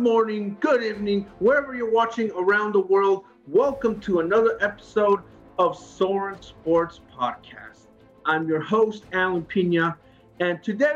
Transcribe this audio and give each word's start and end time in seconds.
morning, 0.00 0.56
good 0.60 0.82
evening, 0.82 1.26
wherever 1.40 1.74
you're 1.74 1.90
watching 1.90 2.30
around 2.30 2.72
the 2.72 2.80
world. 2.80 3.24
Welcome 3.46 4.00
to 4.00 4.20
another 4.20 4.56
episode 4.62 5.20
of 5.58 5.76
Soren 5.76 6.40
Sports 6.40 7.02
Podcast. 7.14 7.88
I'm 8.24 8.48
your 8.48 8.62
host, 8.62 9.04
Alan 9.12 9.44
Pina, 9.44 9.98
and 10.40 10.62
today 10.62 10.94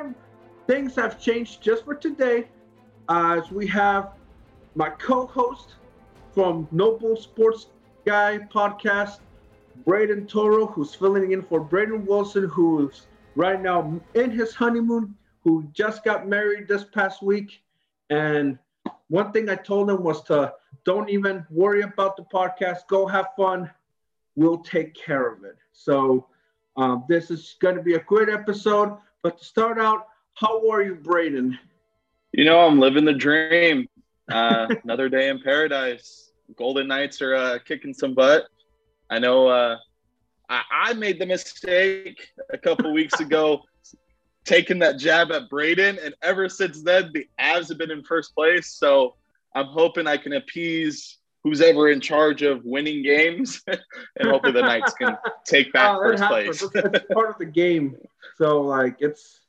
things 0.66 0.94
have 0.96 1.20
changed 1.20 1.62
just 1.62 1.84
for 1.84 1.94
today 1.94 2.48
as 3.10 3.50
we 3.50 3.66
have 3.66 4.12
my 4.74 4.88
co 4.88 5.26
host 5.26 5.74
from 6.32 6.66
Noble 6.70 7.14
Sports 7.14 7.66
Guy 8.06 8.38
podcast, 8.50 9.18
Braden 9.84 10.26
Toro, 10.26 10.64
who's 10.64 10.94
filling 10.94 11.32
in 11.32 11.42
for 11.42 11.60
Braden 11.60 12.06
Wilson, 12.06 12.44
who's 12.44 13.06
right 13.34 13.60
now 13.60 14.00
in 14.14 14.30
his 14.30 14.54
honeymoon, 14.54 15.14
who 15.42 15.68
just 15.74 16.04
got 16.04 16.26
married 16.26 16.66
this 16.68 16.84
past 16.84 17.22
week. 17.22 17.60
And 18.08 18.58
one 19.08 19.32
thing 19.32 19.48
I 19.48 19.54
told 19.54 19.90
him 19.90 20.02
was 20.02 20.22
to 20.24 20.52
don't 20.84 21.08
even 21.08 21.46
worry 21.50 21.82
about 21.82 22.16
the 22.16 22.24
podcast, 22.24 22.86
go 22.88 23.06
have 23.06 23.28
fun. 23.36 23.70
We'll 24.36 24.58
take 24.58 24.94
care 24.94 25.32
of 25.32 25.44
it. 25.44 25.56
So, 25.72 26.26
um, 26.76 27.04
this 27.08 27.30
is 27.30 27.56
going 27.60 27.76
to 27.76 27.82
be 27.82 27.94
a 27.94 28.00
great 28.00 28.28
episode. 28.28 28.96
But 29.22 29.38
to 29.38 29.44
start 29.44 29.78
out, 29.78 30.08
how 30.34 30.68
are 30.68 30.82
you, 30.82 30.96
Braden? 30.96 31.56
You 32.32 32.44
know, 32.44 32.66
I'm 32.66 32.80
living 32.80 33.04
the 33.04 33.12
dream. 33.12 33.88
Uh, 34.30 34.66
another 34.84 35.08
day 35.08 35.28
in 35.28 35.40
paradise. 35.40 36.32
Golden 36.56 36.88
Knights 36.88 37.22
are 37.22 37.34
uh, 37.34 37.58
kicking 37.64 37.94
some 37.94 38.14
butt. 38.14 38.48
I 39.10 39.18
know 39.18 39.46
uh, 39.46 39.76
I, 40.48 40.62
I, 40.72 40.92
made 40.94 41.18
the 41.18 41.26
mistake 41.26 42.28
a 42.52 42.58
couple 42.58 42.92
weeks 42.92 43.20
ago 43.20 43.62
taking 44.44 44.78
that 44.80 44.98
jab 44.98 45.32
at 45.32 45.48
Braden, 45.48 45.98
and 46.02 46.14
ever 46.22 46.48
since 46.48 46.82
then, 46.82 47.10
the 47.12 47.26
Avs 47.40 47.68
have 47.68 47.78
been 47.78 47.90
in 47.90 48.02
first 48.02 48.34
place. 48.34 48.68
So 48.68 49.14
I'm 49.54 49.66
hoping 49.66 50.06
I 50.06 50.16
can 50.16 50.34
appease 50.34 51.18
who's 51.42 51.60
ever 51.60 51.90
in 51.90 52.00
charge 52.00 52.42
of 52.42 52.64
winning 52.64 53.02
games, 53.02 53.62
and 53.66 54.28
hopefully 54.28 54.52
the 54.52 54.62
Knights 54.62 54.94
can 54.94 55.16
take 55.44 55.72
back 55.72 55.96
oh, 55.96 56.00
first 56.00 56.24
place. 56.24 56.62
it's 56.74 57.12
part 57.12 57.30
of 57.30 57.38
the 57.38 57.44
game. 57.44 57.96
So 58.36 58.60
like 58.62 58.96
it's 59.00 59.40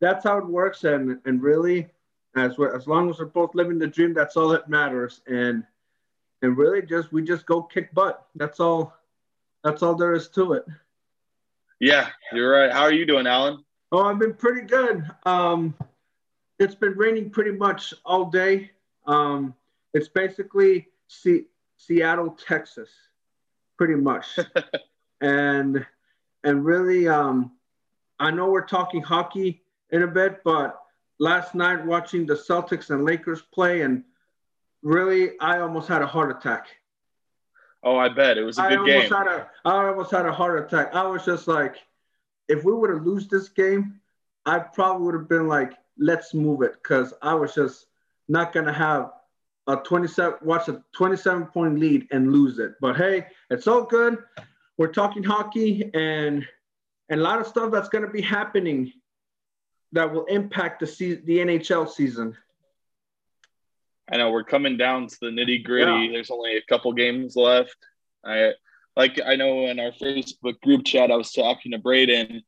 that's 0.00 0.24
how 0.24 0.38
it 0.38 0.46
works, 0.46 0.84
and 0.84 1.18
and 1.24 1.42
really, 1.42 1.88
as 2.36 2.58
we 2.58 2.66
as 2.66 2.86
long 2.86 3.10
as 3.10 3.18
we're 3.18 3.26
both 3.26 3.54
living 3.54 3.78
the 3.78 3.86
dream, 3.86 4.14
that's 4.14 4.36
all 4.36 4.48
that 4.48 4.68
matters. 4.68 5.20
And 5.26 5.64
and 6.42 6.56
really, 6.56 6.82
just 6.82 7.12
we 7.12 7.22
just 7.22 7.46
go 7.46 7.62
kick 7.62 7.92
butt. 7.92 8.26
That's 8.34 8.60
all. 8.60 8.94
That's 9.62 9.82
all 9.82 9.94
there 9.94 10.14
is 10.14 10.28
to 10.30 10.54
it. 10.54 10.64
Yeah, 11.80 12.08
you're 12.32 12.50
right. 12.50 12.72
How 12.72 12.82
are 12.82 12.92
you 12.92 13.04
doing, 13.04 13.26
Alan? 13.26 13.62
Oh, 13.92 14.04
I've 14.04 14.18
been 14.18 14.34
pretty 14.34 14.66
good. 14.66 15.04
Um, 15.24 15.74
it's 16.58 16.74
been 16.74 16.92
raining 16.92 17.30
pretty 17.30 17.52
much 17.52 17.92
all 18.04 18.26
day. 18.26 18.70
Um, 19.06 19.54
it's 19.94 20.08
basically 20.08 20.88
C- 21.08 21.46
Seattle, 21.76 22.30
Texas, 22.30 22.90
pretty 23.76 23.96
much, 23.96 24.38
and 25.20 25.84
and 26.44 26.64
really, 26.64 27.08
um, 27.08 27.52
I 28.18 28.30
know 28.30 28.50
we're 28.50 28.66
talking 28.66 29.02
hockey 29.02 29.62
in 29.90 30.02
a 30.02 30.06
bit, 30.06 30.44
but 30.44 30.80
last 31.18 31.54
night 31.54 31.84
watching 31.84 32.26
the 32.26 32.34
Celtics 32.34 32.90
and 32.90 33.04
Lakers 33.04 33.42
play, 33.42 33.82
and 33.82 34.04
really, 34.82 35.38
I 35.40 35.60
almost 35.60 35.88
had 35.88 36.02
a 36.02 36.06
heart 36.06 36.30
attack. 36.30 36.68
Oh, 37.82 37.96
I 37.96 38.08
bet 38.08 38.38
it 38.38 38.44
was 38.44 38.58
a 38.58 38.62
good 38.62 38.80
I 38.80 38.84
game. 38.84 39.10
Had 39.10 39.26
a, 39.26 39.48
I 39.64 39.86
almost 39.86 40.10
had 40.10 40.26
a 40.26 40.32
heart 40.32 40.64
attack. 40.64 40.94
I 40.94 41.06
was 41.06 41.24
just 41.24 41.48
like, 41.48 41.76
if 42.50 42.64
we 42.64 42.72
were 42.72 42.88
to 42.88 43.02
lose 43.02 43.28
this 43.28 43.48
game, 43.48 44.00
I 44.44 44.58
probably 44.58 45.06
would 45.06 45.14
have 45.14 45.28
been 45.28 45.46
like, 45.46 45.72
let's 45.98 46.34
move 46.34 46.62
it, 46.62 46.74
because 46.82 47.14
I 47.22 47.34
was 47.34 47.54
just 47.54 47.86
not 48.28 48.52
gonna 48.52 48.72
have 48.72 49.12
a 49.66 49.76
27 49.76 50.38
watch 50.42 50.68
a 50.68 50.82
27 50.92 51.46
point 51.46 51.78
lead 51.78 52.08
and 52.10 52.32
lose 52.32 52.58
it. 52.58 52.74
But 52.80 52.96
hey, 52.96 53.26
it's 53.50 53.66
all 53.66 53.84
good. 53.84 54.18
We're 54.76 54.92
talking 54.92 55.22
hockey 55.22 55.90
and 55.94 56.46
and 57.08 57.20
a 57.20 57.22
lot 57.22 57.40
of 57.40 57.46
stuff 57.46 57.70
that's 57.70 57.88
gonna 57.88 58.10
be 58.10 58.22
happening 58.22 58.92
that 59.92 60.12
will 60.12 60.24
impact 60.26 60.80
the 60.80 60.86
se- 60.86 61.22
the 61.24 61.38
NHL 61.38 61.88
season. 61.88 62.36
I 64.12 64.16
know 64.16 64.30
we're 64.30 64.44
coming 64.44 64.76
down 64.76 65.06
to 65.06 65.16
the 65.20 65.28
nitty 65.28 65.64
gritty. 65.64 65.90
Yeah. 65.90 66.12
There's 66.12 66.30
only 66.30 66.56
a 66.56 66.62
couple 66.62 66.92
games 66.92 67.36
left. 67.36 67.76
I 68.24 68.54
like 69.00 69.20
I 69.24 69.36
know 69.36 69.66
in 69.66 69.80
our 69.80 69.92
Facebook 69.92 70.60
group 70.60 70.84
chat 70.84 71.10
I 71.10 71.16
was 71.16 71.32
talking 71.32 71.72
to 71.72 71.78
Braden. 71.78 72.42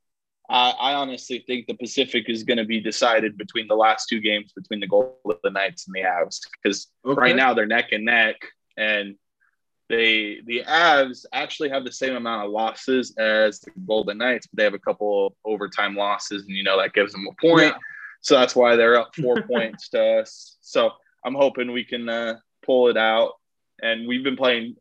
I, 0.51 0.71
I 0.71 0.95
honestly 0.95 1.43
think 1.47 1.67
the 1.67 1.75
Pacific 1.75 2.29
is 2.29 2.43
going 2.45 2.59
to 2.59 2.67
be 2.67 2.81
decided 2.81 3.39
between 3.39 3.69
the 3.69 3.75
last 3.75 4.07
two 4.09 4.21
games 4.21 4.53
between 4.53 4.81
the 4.81 4.87
Golden 4.87 5.53
Knights 5.53 5.87
and 5.87 5.95
the 5.95 6.01
Avs 6.01 6.41
because 6.63 6.89
okay. 7.07 7.19
right 7.19 7.37
now 7.37 7.55
they're 7.55 7.67
neck 7.67 7.93
and 7.93 8.05
neck, 8.05 8.37
and 8.77 9.17
they 9.89 10.41
the 10.45 10.65
Avs 10.69 11.25
actually 11.33 11.71
have 11.71 11.85
the 11.85 11.93
same 11.93 12.17
amount 12.17 12.45
of 12.45 12.53
losses 12.53 13.15
as 13.17 13.61
the 13.61 13.71
Golden 13.87 14.19
Knights, 14.19 14.47
but 14.47 14.59
they 14.59 14.65
have 14.65 14.75
a 14.75 14.79
couple 14.79 15.29
of 15.29 15.33
overtime 15.47 15.97
losses, 15.97 16.43
and 16.43 16.55
you 16.55 16.65
know 16.65 16.79
that 16.79 16.93
gives 16.93 17.13
them 17.13 17.27
a 17.27 17.41
point. 17.41 17.75
Yeah. 17.75 17.79
So 18.21 18.39
that's 18.39 18.55
why 18.55 18.77
they're 18.77 19.01
up 19.01 19.15
four 19.17 19.41
points 19.53 19.89
to 19.91 20.21
us. 20.21 20.59
So 20.61 20.91
I'm 21.25 21.35
hoping 21.35 21.73
we 21.73 21.85
can 21.85 22.09
uh, 22.09 22.37
pull 22.65 22.89
it 22.89 22.97
out. 22.97 23.33
And 23.83 24.07
we've 24.07 24.23
been 24.23 24.37
playing. 24.37 24.77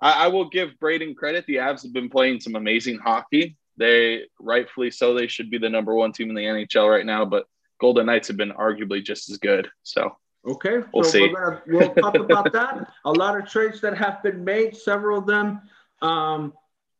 I, 0.00 0.24
I, 0.24 0.26
will 0.28 0.48
give 0.48 0.78
Braden 0.78 1.14
credit. 1.14 1.44
The 1.46 1.56
Avs 1.56 1.82
have 1.82 1.92
been 1.92 2.08
playing 2.08 2.40
some 2.40 2.54
amazing 2.54 2.98
hockey. 2.98 3.56
They 3.76 4.24
rightfully 4.40 4.90
so. 4.90 5.14
They 5.14 5.26
should 5.26 5.50
be 5.50 5.58
the 5.58 5.68
number 5.68 5.94
one 5.94 6.12
team 6.12 6.28
in 6.28 6.34
the 6.34 6.42
NHL 6.42 6.90
right 6.90 7.06
now. 7.06 7.24
But 7.24 7.46
Golden 7.80 8.06
Knights 8.06 8.28
have 8.28 8.36
been 8.36 8.52
arguably 8.52 9.02
just 9.02 9.30
as 9.30 9.38
good. 9.38 9.68
So 9.82 10.16
okay, 10.46 10.78
we'll 10.92 11.04
so 11.04 11.10
see. 11.10 11.32
Gonna, 11.32 11.62
we'll 11.66 11.94
talk 11.94 12.16
about 12.16 12.52
that. 12.52 12.92
A 13.04 13.12
lot 13.12 13.38
of 13.38 13.48
trades 13.48 13.80
that 13.80 13.96
have 13.96 14.22
been 14.22 14.44
made. 14.44 14.76
Several 14.76 15.18
of 15.18 15.26
them. 15.26 15.60
Um, 16.02 16.52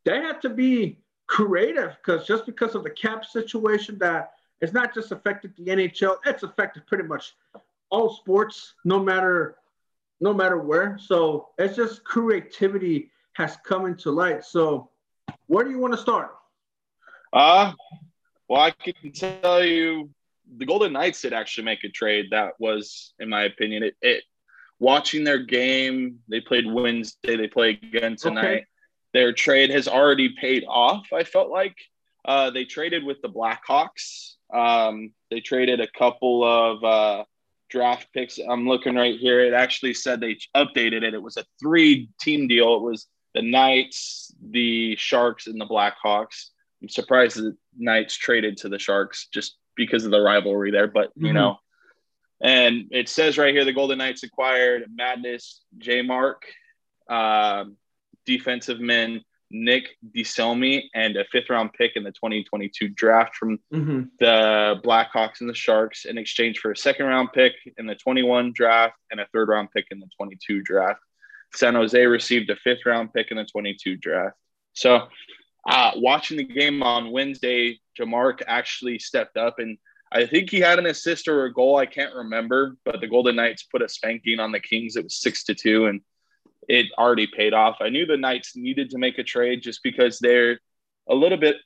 they 0.05 0.17
have 0.21 0.39
to 0.41 0.49
be 0.49 0.99
creative 1.27 1.95
because 1.97 2.25
just 2.25 2.45
because 2.45 2.75
of 2.75 2.83
the 2.83 2.89
cap 2.89 3.23
situation 3.25 3.97
that 3.99 4.31
it's 4.61 4.73
not 4.73 4.93
just 4.93 5.11
affected 5.11 5.53
the 5.57 5.65
NHL, 5.65 6.17
it's 6.25 6.43
affected 6.43 6.85
pretty 6.87 7.03
much 7.03 7.35
all 7.89 8.13
sports, 8.13 8.73
no 8.85 8.99
matter 8.99 9.55
no 10.19 10.33
matter 10.33 10.57
where. 10.57 10.97
So 10.99 11.49
it's 11.57 11.75
just 11.75 12.03
creativity 12.03 13.11
has 13.33 13.57
come 13.65 13.85
into 13.85 14.11
light. 14.11 14.43
So 14.43 14.89
where 15.47 15.63
do 15.63 15.71
you 15.71 15.79
want 15.79 15.93
to 15.93 15.99
start? 15.99 16.35
Uh 17.31 17.73
well, 18.47 18.61
I 18.61 18.71
can 18.71 19.11
tell 19.11 19.63
you 19.63 20.09
the 20.57 20.65
Golden 20.65 20.93
Knights 20.93 21.21
did 21.21 21.33
actually 21.33 21.65
make 21.65 21.83
a 21.83 21.89
trade 21.89 22.27
that 22.31 22.53
was, 22.59 23.13
in 23.19 23.29
my 23.29 23.43
opinion, 23.43 23.83
it, 23.83 23.95
it 24.01 24.23
watching 24.79 25.23
their 25.23 25.39
game. 25.39 26.19
They 26.27 26.41
played 26.41 26.65
Wednesday. 26.65 27.37
They 27.37 27.47
play 27.47 27.79
again 27.81 28.15
tonight. 28.15 28.45
Okay. 28.45 28.65
Their 29.13 29.33
trade 29.33 29.69
has 29.69 29.87
already 29.87 30.29
paid 30.29 30.65
off. 30.67 31.07
I 31.13 31.23
felt 31.23 31.49
like 31.49 31.75
uh, 32.25 32.49
they 32.49 32.65
traded 32.65 33.03
with 33.03 33.21
the 33.21 33.29
Blackhawks. 33.29 34.33
Um, 34.53 35.11
they 35.29 35.41
traded 35.41 35.79
a 35.79 35.87
couple 35.87 36.43
of 36.43 36.83
uh, 36.83 37.23
draft 37.69 38.07
picks. 38.13 38.39
I'm 38.39 38.67
looking 38.67 38.95
right 38.95 39.17
here. 39.17 39.41
It 39.41 39.53
actually 39.53 39.93
said 39.93 40.19
they 40.19 40.37
updated 40.55 41.03
it. 41.03 41.13
It 41.13 41.21
was 41.21 41.37
a 41.37 41.45
three 41.59 42.09
team 42.19 42.47
deal. 42.47 42.75
It 42.75 42.81
was 42.81 43.07
the 43.33 43.41
Knights, 43.41 44.33
the 44.41 44.95
Sharks, 44.95 45.47
and 45.47 45.59
the 45.59 45.65
Blackhawks. 45.65 46.49
I'm 46.81 46.89
surprised 46.89 47.37
the 47.37 47.55
Knights 47.77 48.15
traded 48.15 48.57
to 48.57 48.69
the 48.69 48.79
Sharks 48.79 49.27
just 49.33 49.57
because 49.75 50.05
of 50.05 50.11
the 50.11 50.21
rivalry 50.21 50.71
there, 50.71 50.87
but 50.87 51.11
you 51.15 51.27
mm-hmm. 51.27 51.35
know. 51.35 51.57
And 52.41 52.85
it 52.91 53.09
says 53.09 53.37
right 53.37 53.53
here 53.53 53.65
the 53.65 53.73
Golden 53.73 53.97
Knights 53.97 54.23
acquired 54.23 54.85
Mattias 54.97 55.59
Janmark, 55.77 56.35
uh, 57.09 57.65
defensive 58.25 58.79
men 58.79 59.21
Nick 59.51 59.97
DeSimone 60.15 60.83
and 60.93 61.15
a 61.17 61.25
fifth 61.25 61.49
round 61.49 61.73
pick 61.73 61.93
in 61.95 62.03
the 62.03 62.11
2022 62.11 62.89
draft 62.89 63.35
from 63.35 63.59
mm-hmm. 63.73 64.03
the 64.19 64.79
Blackhawks 64.83 65.41
and 65.41 65.49
the 65.49 65.55
Sharks 65.55 66.05
in 66.05 66.17
exchange 66.17 66.59
for 66.59 66.71
a 66.71 66.77
second 66.77 67.05
round 67.05 67.29
pick 67.33 67.53
in 67.77 67.85
the 67.85 67.95
21 67.95 68.53
draft 68.53 68.95
and 69.11 69.19
a 69.19 69.27
third 69.33 69.49
round 69.49 69.69
pick 69.71 69.85
in 69.91 69.99
the 69.99 70.09
22 70.17 70.61
draft. 70.61 71.01
San 71.53 71.73
Jose 71.73 72.05
received 72.05 72.49
a 72.49 72.55
fifth 72.57 72.85
round 72.85 73.13
pick 73.13 73.31
in 73.31 73.37
the 73.37 73.45
22 73.45 73.97
draft. 73.97 74.35
So, 74.73 75.07
uh, 75.67 75.91
watching 75.95 76.37
the 76.37 76.43
game 76.43 76.83
on 76.83 77.11
Wednesday, 77.11 77.79
Janmark 77.99 78.41
actually 78.47 78.99
stepped 78.99 79.35
up 79.35 79.59
and 79.59 79.77
I 80.11 80.25
think 80.25 80.49
he 80.49 80.59
had 80.59 80.79
an 80.79 80.87
assist 80.87 81.27
or 81.27 81.45
a 81.45 81.53
goal. 81.53 81.77
I 81.77 81.85
can't 81.85 82.15
remember, 82.15 82.77
but 82.83 82.99
the 82.99 83.07
Golden 83.07 83.35
Knights 83.35 83.63
put 83.63 83.83
a 83.83 83.89
spanking 83.89 84.39
on 84.39 84.51
the 84.51 84.59
Kings. 84.59 84.95
It 84.95 85.03
was 85.03 85.21
six 85.21 85.43
to 85.45 85.55
two, 85.55 85.85
and 85.85 86.01
it 86.69 86.85
already 86.97 87.27
paid 87.27 87.53
off. 87.53 87.77
I 87.81 87.89
knew 87.89 88.05
the 88.05 88.15
Knights 88.15 88.55
needed 88.55 88.91
to 88.91 88.99
make 88.99 89.17
a 89.17 89.23
trade 89.23 89.61
just 89.61 89.81
because 89.83 90.19
they're 90.19 90.59
a 91.09 91.15
little 91.15 91.37
bit 91.37 91.57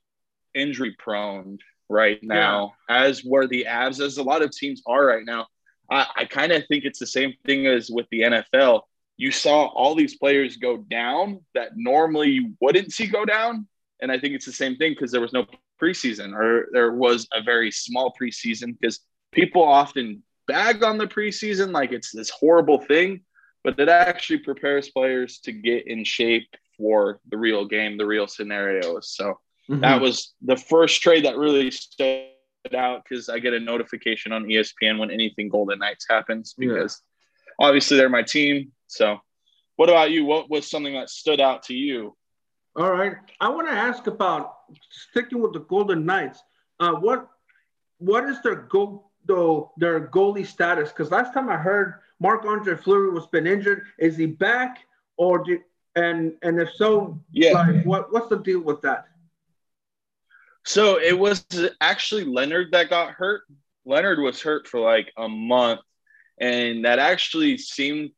injury 0.56 0.96
prone 0.98 1.60
right 1.90 2.24
now, 2.24 2.74
yeah. 2.90 3.04
as 3.04 3.24
were 3.24 3.46
the 3.46 3.66
Avs, 3.70 4.00
as 4.00 4.18
a 4.18 4.24
lot 4.24 4.42
of 4.42 4.52
teams 4.52 4.82
are 4.88 5.06
right 5.06 5.26
now. 5.26 5.48
I, 5.92 6.08
I 6.16 6.26
kind 6.26 6.54
of 6.54 6.64
think 6.68 6.86
it's 6.86 7.00
the 7.00 7.06
same 7.06 7.34
thing 7.46 7.68
as 7.68 7.90
with 7.92 8.08
the 8.12 8.22
NFL. 8.22 8.82
You 9.18 9.32
saw 9.32 9.66
all 9.66 9.94
these 9.94 10.16
players 10.16 10.56
go 10.56 10.78
down 10.78 11.42
that 11.54 11.72
normally 11.76 12.30
you 12.30 12.54
wouldn't 12.62 12.94
see 12.94 13.06
go 13.06 13.26
down. 13.26 13.68
And 14.02 14.12
I 14.12 14.18
think 14.18 14.34
it's 14.34 14.46
the 14.46 14.54
same 14.54 14.78
thing 14.78 14.94
because 14.94 15.12
there 15.12 15.22
was 15.22 15.34
no 15.34 15.46
preseason 15.82 16.34
or 16.34 16.70
there 16.72 16.94
was 16.94 17.28
a 17.34 17.44
very 17.44 17.72
small 17.72 18.14
preseason 18.20 18.78
because 18.80 19.02
people 19.32 19.64
often 19.64 20.24
bag 20.48 20.84
on 20.84 20.98
the 20.98 21.08
preseason 21.08 21.72
like 21.72 21.92
it's 21.92 22.12
this 22.12 22.30
horrible 22.30 22.80
thing, 22.80 23.22
but 23.64 23.80
it 23.80 23.90
actually 23.90 24.40
prepares 24.40 24.90
players 24.90 25.40
to 25.40 25.52
get 25.52 25.88
in 25.88 26.04
shape 26.04 26.48
for 26.78 27.20
the 27.30 27.38
real 27.38 27.66
game, 27.66 27.98
the 27.98 28.06
real 28.06 28.28
scenarios. 28.28 29.14
So 29.16 29.40
mm-hmm. 29.70 29.82
that 29.82 30.02
was 30.02 30.34
the 30.42 30.58
first 30.58 31.02
trade 31.02 31.26
that 31.26 31.38
really 31.38 31.72
stood 31.72 32.28
out 32.76 33.04
because 33.04 33.30
I 33.30 33.40
get 33.40 33.54
a 33.54 33.60
notification 33.60 34.32
on 34.32 34.46
ESPN 34.46 34.98
when 34.98 35.12
anything 35.12 35.50
Golden 35.50 35.80
Knights 35.80 36.06
happens 36.10 36.54
because 36.58 37.02
yeah. 37.60 37.68
obviously 37.68 37.98
they're 37.98 38.10
my 38.10 38.24
team. 38.24 38.72
So, 38.88 39.20
what 39.76 39.90
about 39.90 40.12
you? 40.12 40.24
What 40.26 40.50
was 40.50 40.70
something 40.70 40.94
that 40.94 41.10
stood 41.10 41.42
out 41.42 41.64
to 41.64 41.74
you? 41.74 42.16
All 42.76 42.92
right, 42.92 43.14
I 43.40 43.50
want 43.50 43.68
to 43.68 43.74
ask 43.74 44.08
about 44.08 44.54
sticking 44.90 45.42
with 45.42 45.54
the 45.54 45.60
Golden 45.60 46.06
Knights. 46.06 46.42
Uh, 46.80 46.94
what 46.94 47.28
what 47.98 48.26
is 48.26 48.42
their 48.42 48.56
goal? 48.56 49.12
Though 49.26 49.72
their 49.78 50.08
goalie 50.08 50.46
status? 50.46 50.90
Because 50.90 51.12
last 51.12 51.34
time 51.34 51.50
I 51.50 51.56
heard 51.56 51.96
Marc 52.20 52.46
Andre 52.46 52.76
Fleury 52.76 53.12
was 53.12 53.28
been 53.28 53.48
injured. 53.48 53.86
Is 53.98 54.18
he 54.18 54.26
back, 54.26 54.80
or 55.18 55.44
do, 55.44 55.60
and 55.96 56.34
and 56.42 56.60
if 56.60 56.70
so, 56.76 57.20
yeah, 57.32 57.52
like, 57.54 57.86
what 57.86 58.12
what's 58.12 58.30
the 58.30 58.38
deal 58.38 58.62
with 58.62 58.82
that? 58.82 59.06
So 60.66 61.00
it 61.00 61.18
was 61.18 61.46
actually 61.82 62.26
Leonard 62.26 62.72
that 62.72 62.90
got 62.90 63.12
hurt. 63.12 63.44
Leonard 63.86 64.20
was 64.20 64.42
hurt 64.42 64.68
for 64.68 64.80
like 64.80 65.12
a 65.18 65.28
month, 65.28 65.82
and 66.38 66.86
that 66.86 67.00
actually 67.00 67.58
seemed. 67.58 68.12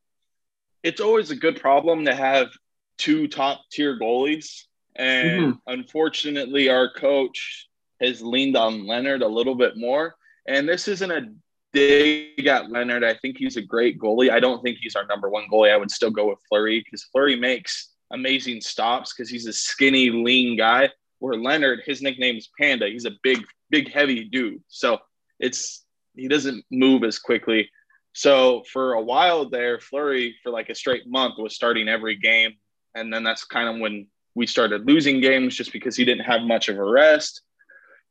It's 0.83 1.01
always 1.01 1.31
a 1.31 1.35
good 1.35 1.59
problem 1.59 2.05
to 2.05 2.13
have 2.13 2.49
two 2.97 3.27
top 3.27 3.61
tier 3.71 3.99
goalies, 3.99 4.65
and 4.95 5.41
mm-hmm. 5.41 5.51
unfortunately, 5.65 6.69
our 6.69 6.91
coach 6.91 7.67
has 8.01 8.21
leaned 8.21 8.55
on 8.55 8.85
Leonard 8.85 9.23
a 9.23 9.27
little 9.27 9.55
bit 9.55 9.77
more. 9.77 10.15
And 10.47 10.67
this 10.67 10.87
isn't 10.87 11.11
a 11.11 11.29
dig 11.73 12.47
at 12.47 12.71
Leonard. 12.71 13.03
I 13.03 13.15
think 13.15 13.37
he's 13.37 13.57
a 13.57 13.61
great 13.61 13.99
goalie. 13.99 14.31
I 14.31 14.39
don't 14.39 14.61
think 14.61 14.77
he's 14.79 14.95
our 14.95 15.05
number 15.05 15.29
one 15.29 15.45
goalie. 15.51 15.71
I 15.71 15.77
would 15.77 15.91
still 15.91 16.11
go 16.11 16.29
with 16.29 16.39
Fleury 16.47 16.81
because 16.83 17.03
Fleury 17.03 17.35
makes 17.35 17.91
amazing 18.11 18.61
stops 18.61 19.13
because 19.13 19.29
he's 19.29 19.47
a 19.47 19.53
skinny, 19.53 20.09
lean 20.09 20.57
guy. 20.57 20.89
Where 21.19 21.35
Leonard, 21.35 21.81
his 21.85 22.01
nickname 22.01 22.35
is 22.37 22.49
Panda. 22.59 22.87
He's 22.87 23.05
a 23.05 23.11
big, 23.23 23.43
big, 23.69 23.91
heavy 23.91 24.25
dude. 24.25 24.61
So 24.67 24.99
it's 25.39 25.83
he 26.13 26.27
doesn't 26.27 26.63
move 26.71 27.03
as 27.03 27.19
quickly. 27.19 27.69
So 28.13 28.63
for 28.71 28.93
a 28.93 29.01
while 29.01 29.49
there, 29.49 29.79
Fleury 29.79 30.35
for 30.43 30.51
like 30.51 30.69
a 30.69 30.75
straight 30.75 31.07
month 31.07 31.35
was 31.37 31.55
starting 31.55 31.89
every 31.89 32.15
game, 32.15 32.53
and 32.95 33.13
then 33.13 33.23
that's 33.23 33.43
kind 33.43 33.67
of 33.67 33.81
when 33.81 34.07
we 34.35 34.45
started 34.45 34.87
losing 34.87 35.19
games 35.19 35.55
just 35.55 35.73
because 35.73 35.95
he 35.95 36.05
didn't 36.05 36.25
have 36.25 36.41
much 36.41 36.69
of 36.69 36.77
a 36.77 36.83
rest 36.83 37.41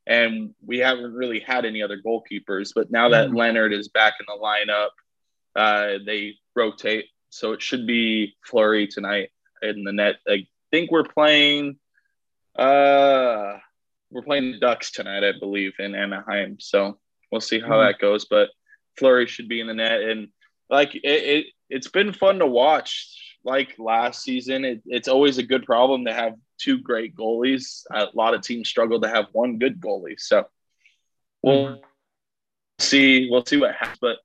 and 0.07 0.53
we 0.65 0.79
haven't 0.79 1.13
really 1.13 1.39
had 1.39 1.65
any 1.65 1.81
other 1.81 1.99
goalkeepers. 2.05 2.71
But 2.75 2.91
now 2.91 3.09
that 3.09 3.29
mm. 3.29 3.37
Leonard 3.37 3.73
is 3.73 3.87
back 3.87 4.13
in 4.19 4.25
the 4.27 4.41
lineup, 4.41 4.89
uh, 5.55 5.99
they 6.05 6.35
rotate, 6.55 7.05
so 7.29 7.53
it 7.53 7.61
should 7.61 7.87
be 7.87 8.35
Fleury 8.43 8.87
tonight 8.87 9.29
in 9.61 9.83
the 9.83 9.91
net. 9.91 10.17
I 10.27 10.47
think 10.71 10.91
we're 10.91 11.03
playing. 11.03 11.77
Uh, 12.55 13.57
we're 14.11 14.21
playing 14.21 14.51
the 14.51 14.59
Ducks 14.59 14.91
tonight, 14.91 15.23
I 15.23 15.33
believe, 15.37 15.73
in 15.79 15.95
Anaheim. 15.95 16.57
So 16.59 16.99
we'll 17.31 17.41
see 17.41 17.59
how 17.59 17.77
mm. 17.79 17.87
that 17.87 17.99
goes. 17.99 18.25
But 18.25 18.49
Fleury 18.97 19.27
should 19.27 19.49
be 19.49 19.59
in 19.59 19.67
the 19.67 19.73
net, 19.73 20.01
and 20.01 20.29
like 20.69 20.95
it, 20.95 21.01
it 21.03 21.45
it's 21.69 21.89
been 21.89 22.13
fun 22.13 22.39
to 22.39 22.47
watch. 22.47 23.24
Like 23.45 23.75
last 23.77 24.23
season, 24.23 24.65
it, 24.65 24.81
it's 24.85 25.07
always 25.07 25.37
a 25.37 25.43
good 25.43 25.65
problem 25.65 26.05
to 26.05 26.13
have 26.13 26.33
two 26.57 26.79
great 26.79 27.15
goalies. 27.15 27.83
A 27.93 28.07
lot 28.13 28.33
of 28.33 28.41
teams 28.41 28.67
struggle 28.67 28.99
to 29.01 29.07
have 29.07 29.27
one 29.31 29.59
good 29.59 29.79
goalie. 29.79 30.19
So 30.19 30.45
we'll 31.43 31.75
hmm. 31.75 31.81
see. 32.79 33.29
We'll 33.29 33.45
see 33.45 33.57
what 33.57 33.75
happens. 33.75 33.99
But 34.01 34.17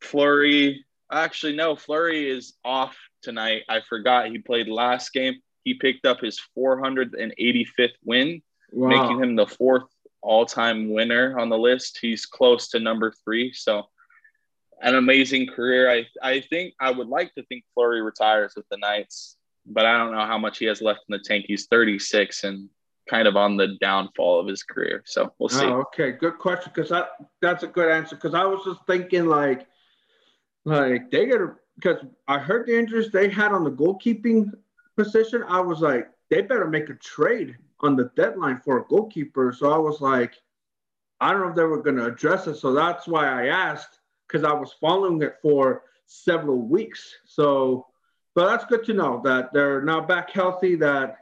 Fleury, 0.00 0.86
actually, 1.10 1.56
no, 1.56 1.76
Fleury 1.76 2.30
is 2.30 2.54
off 2.64 2.96
tonight. 3.22 3.62
I 3.68 3.80
forgot 3.88 4.30
he 4.30 4.38
played 4.38 4.68
last 4.68 5.12
game. 5.12 5.34
He 5.64 5.74
picked 5.74 6.06
up 6.06 6.20
his 6.20 6.40
485th 6.56 7.90
win, 8.04 8.42
wow. 8.72 8.88
making 8.88 9.22
him 9.22 9.36
the 9.36 9.46
fourth 9.46 9.84
all 10.22 10.46
time 10.46 10.92
winner 10.92 11.38
on 11.38 11.48
the 11.48 11.58
list. 11.58 11.98
He's 12.00 12.26
close 12.26 12.68
to 12.70 12.80
number 12.80 13.12
three. 13.24 13.52
So, 13.52 13.88
an 14.80 14.94
amazing 14.94 15.46
career. 15.48 15.90
I, 15.90 16.06
I 16.22 16.40
think 16.40 16.74
I 16.80 16.90
would 16.90 17.08
like 17.08 17.34
to 17.34 17.42
think 17.44 17.64
Fleury 17.74 18.02
retires 18.02 18.54
with 18.56 18.68
the 18.70 18.78
Knights 18.78 19.36
but 19.66 19.86
I 19.86 19.96
don't 19.98 20.12
know 20.12 20.26
how 20.26 20.38
much 20.38 20.58
he 20.58 20.66
has 20.66 20.82
left 20.82 21.00
in 21.08 21.12
the 21.12 21.18
tank. 21.18 21.44
He's 21.46 21.66
36 21.66 22.44
and 22.44 22.68
kind 23.08 23.26
of 23.26 23.36
on 23.36 23.56
the 23.56 23.76
downfall 23.80 24.40
of 24.40 24.46
his 24.46 24.62
career. 24.62 25.02
So 25.06 25.32
we'll 25.38 25.48
see. 25.48 25.64
Oh, 25.64 25.80
okay, 25.82 26.12
good 26.12 26.38
question. 26.38 26.72
Because 26.74 26.90
that 26.90 27.10
that's 27.40 27.62
a 27.62 27.66
good 27.66 27.90
answer. 27.90 28.16
Because 28.16 28.34
I 28.34 28.44
was 28.44 28.62
just 28.64 28.80
thinking 28.86 29.26
like, 29.26 29.66
like 30.64 31.10
they 31.10 31.26
got 31.26 31.54
because 31.76 32.04
I 32.28 32.38
heard 32.38 32.66
the 32.66 32.78
injuries 32.78 33.10
they 33.10 33.28
had 33.28 33.52
on 33.52 33.64
the 33.64 33.70
goalkeeping 33.70 34.52
position. 34.96 35.42
I 35.48 35.60
was 35.60 35.80
like, 35.80 36.10
they 36.28 36.42
better 36.42 36.66
make 36.66 36.90
a 36.90 36.94
trade 36.94 37.56
on 37.80 37.96
the 37.96 38.10
deadline 38.16 38.60
for 38.60 38.78
a 38.78 38.84
goalkeeper. 38.84 39.54
So 39.56 39.72
I 39.72 39.78
was 39.78 40.00
like, 40.00 40.34
I 41.20 41.32
don't 41.32 41.40
know 41.40 41.48
if 41.48 41.56
they 41.56 41.64
were 41.64 41.82
going 41.82 41.96
to 41.96 42.06
address 42.06 42.46
it. 42.46 42.56
So 42.56 42.74
that's 42.74 43.06
why 43.06 43.26
I 43.26 43.46
asked 43.46 43.99
because 44.30 44.44
I 44.44 44.52
was 44.52 44.74
following 44.80 45.20
it 45.22 45.36
for 45.42 45.82
several 46.06 46.58
weeks. 46.58 47.14
So 47.24 47.86
but 48.34 48.46
that's 48.46 48.64
good 48.64 48.84
to 48.84 48.94
know 48.94 49.20
that 49.24 49.52
they're 49.52 49.82
now 49.82 50.00
back 50.00 50.30
healthy, 50.30 50.76
that 50.76 51.18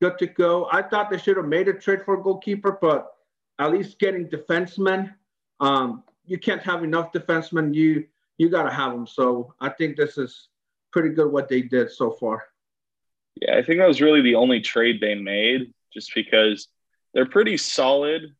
good 0.00 0.18
to 0.18 0.26
go. 0.26 0.68
I 0.70 0.82
thought 0.82 1.10
they 1.10 1.18
should 1.18 1.36
have 1.36 1.46
made 1.46 1.68
a 1.68 1.72
trade 1.72 2.04
for 2.04 2.18
a 2.18 2.22
goalkeeper, 2.22 2.78
but 2.80 3.12
at 3.58 3.72
least 3.72 3.98
getting 3.98 4.28
defensemen. 4.28 5.14
Um, 5.60 6.04
you 6.24 6.38
can't 6.38 6.62
have 6.62 6.84
enough 6.84 7.12
defensemen. 7.12 7.74
You 7.74 8.06
you 8.38 8.48
got 8.48 8.62
to 8.62 8.70
have 8.70 8.92
them. 8.92 9.06
So 9.06 9.54
I 9.60 9.68
think 9.68 9.96
this 9.96 10.16
is 10.16 10.48
pretty 10.92 11.10
good 11.10 11.30
what 11.30 11.48
they 11.48 11.60
did 11.60 11.90
so 11.90 12.10
far. 12.10 12.44
Yeah, 13.40 13.56
I 13.56 13.62
think 13.62 13.78
that 13.78 13.88
was 13.88 14.00
really 14.00 14.22
the 14.22 14.34
only 14.34 14.60
trade 14.60 15.00
they 15.00 15.14
made, 15.14 15.72
just 15.92 16.12
because 16.14 16.68
they're 17.12 17.26
pretty 17.26 17.56
solid. 17.56 18.34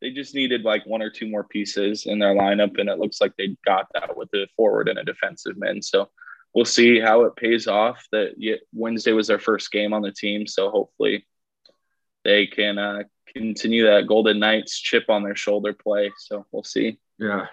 They 0.00 0.10
just 0.10 0.34
needed 0.34 0.62
like 0.62 0.86
one 0.86 1.02
or 1.02 1.10
two 1.10 1.28
more 1.28 1.44
pieces 1.44 2.06
in 2.06 2.18
their 2.18 2.34
lineup, 2.34 2.78
and 2.78 2.88
it 2.88 2.98
looks 2.98 3.20
like 3.20 3.32
they 3.36 3.56
got 3.64 3.86
that 3.94 4.16
with 4.16 4.28
a 4.34 4.46
forward 4.56 4.88
and 4.88 4.98
a 4.98 5.04
defensive 5.04 5.56
man. 5.56 5.80
So 5.80 6.10
we'll 6.54 6.64
see 6.64 7.00
how 7.00 7.22
it 7.22 7.36
pays 7.36 7.66
off. 7.66 8.06
That 8.12 8.34
Wednesday 8.72 9.12
was 9.12 9.26
their 9.26 9.38
first 9.38 9.72
game 9.72 9.92
on 9.92 10.02
the 10.02 10.12
team, 10.12 10.46
so 10.46 10.70
hopefully 10.70 11.26
they 12.24 12.46
can 12.46 12.78
uh, 12.78 13.02
continue 13.34 13.86
that 13.86 14.06
Golden 14.06 14.38
Knights 14.38 14.78
chip 14.78 15.04
on 15.08 15.22
their 15.22 15.36
shoulder 15.36 15.72
play. 15.72 16.10
So 16.18 16.44
we'll 16.52 16.64
see. 16.64 16.98
Yeah, 17.18 17.46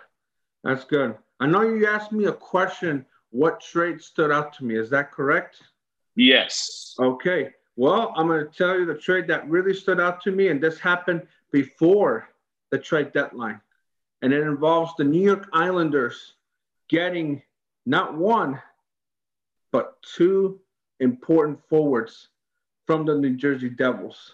that's 0.63 0.83
good. 0.83 1.15
I 1.39 1.47
know 1.47 1.61
you 1.61 1.87
asked 1.87 2.11
me 2.11 2.25
a 2.25 2.33
question. 2.33 3.05
What 3.29 3.61
trade 3.61 4.01
stood 4.01 4.31
out 4.31 4.53
to 4.53 4.65
me? 4.65 4.75
Is 4.75 4.89
that 4.91 5.11
correct? 5.11 5.61
Yes. 6.15 6.93
Okay. 6.99 7.51
Well, 7.75 8.13
I'm 8.15 8.27
going 8.27 8.45
to 8.45 8.51
tell 8.51 8.77
you 8.77 8.85
the 8.85 8.93
trade 8.93 9.27
that 9.27 9.49
really 9.49 9.73
stood 9.73 9.99
out 9.99 10.21
to 10.23 10.31
me, 10.31 10.49
and 10.49 10.61
this 10.61 10.77
happened 10.77 11.23
before 11.51 12.29
the 12.73 12.79
trade 12.79 13.13
deadline. 13.13 13.61
And 14.23 14.33
it 14.33 14.41
involves 14.41 14.93
the 14.97 15.03
New 15.03 15.21
York 15.21 15.47
Islanders 15.53 16.33
getting 16.89 17.43
not 17.85 18.17
one, 18.17 18.59
but 19.71 20.01
two 20.01 20.59
important 20.99 21.59
forwards 21.69 22.29
from 22.87 23.05
the 23.05 23.13
New 23.13 23.35
Jersey 23.35 23.69
Devils. 23.69 24.33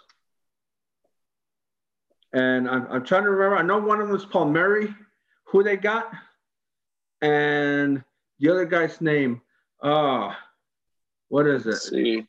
And 2.31 2.69
I'm, 2.69 2.87
I'm 2.89 3.03
trying 3.03 3.23
to 3.23 3.29
remember. 3.29 3.57
I 3.57 3.61
know 3.61 3.77
one 3.79 3.99
of 3.99 4.07
them 4.07 4.15
is 4.15 4.23
Palmieri, 4.23 4.95
who 5.43 5.61
they 5.61 5.75
got, 5.75 6.09
and 7.21 8.01
the 8.39 8.49
other 8.51 8.65
guy's 8.65 9.01
name. 9.01 9.41
Ah, 9.83 10.29
uh, 10.29 10.35
what 11.27 11.45
is 11.45 11.65
it? 11.65 11.71
Let's 11.71 11.89
see. 11.89 12.25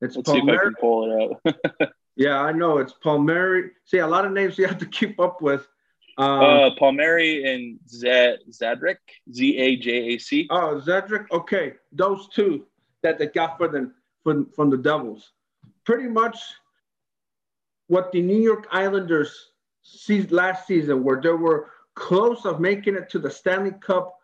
It's 0.00 0.16
Let's 0.16 0.30
Palmieri. 0.30 0.46
see 0.46 0.54
if 0.54 0.60
I 0.60 0.64
can 0.64 0.74
pull 0.80 1.38
it 1.44 1.54
out. 1.80 1.90
yeah, 2.16 2.40
I 2.40 2.52
know 2.52 2.78
it's 2.78 2.92
Palmieri. 2.92 3.70
See, 3.84 3.98
a 3.98 4.06
lot 4.06 4.24
of 4.24 4.32
names 4.32 4.56
you 4.58 4.66
have 4.66 4.78
to 4.78 4.86
keep 4.86 5.18
up 5.18 5.42
with. 5.42 5.66
Um, 6.16 6.42
uh, 6.42 6.70
Palmieri 6.78 7.44
and 7.52 7.78
Z- 7.88 8.38
Zajac, 8.50 8.98
Z 9.32 9.56
A 9.56 9.76
J 9.76 9.90
A 9.90 10.18
C. 10.18 10.46
Oh, 10.50 10.80
Zajac. 10.84 11.26
Okay, 11.32 11.74
those 11.92 12.28
two 12.28 12.66
that 13.02 13.18
they 13.18 13.26
got 13.26 13.58
for 13.58 13.68
the 13.68 13.92
from, 14.22 14.50
from 14.50 14.70
the 14.70 14.78
Devils. 14.78 15.32
Pretty 15.84 16.08
much 16.08 16.38
what 17.88 18.12
the 18.12 18.22
New 18.22 18.40
York 18.40 18.68
Islanders 18.70 19.50
seized 19.82 20.30
last 20.30 20.66
season, 20.66 21.02
where 21.02 21.20
they 21.20 21.30
were 21.30 21.70
close 21.94 22.44
of 22.46 22.60
making 22.60 22.94
it 22.94 23.10
to 23.10 23.18
the 23.18 23.30
Stanley 23.30 23.72
Cup 23.72 24.16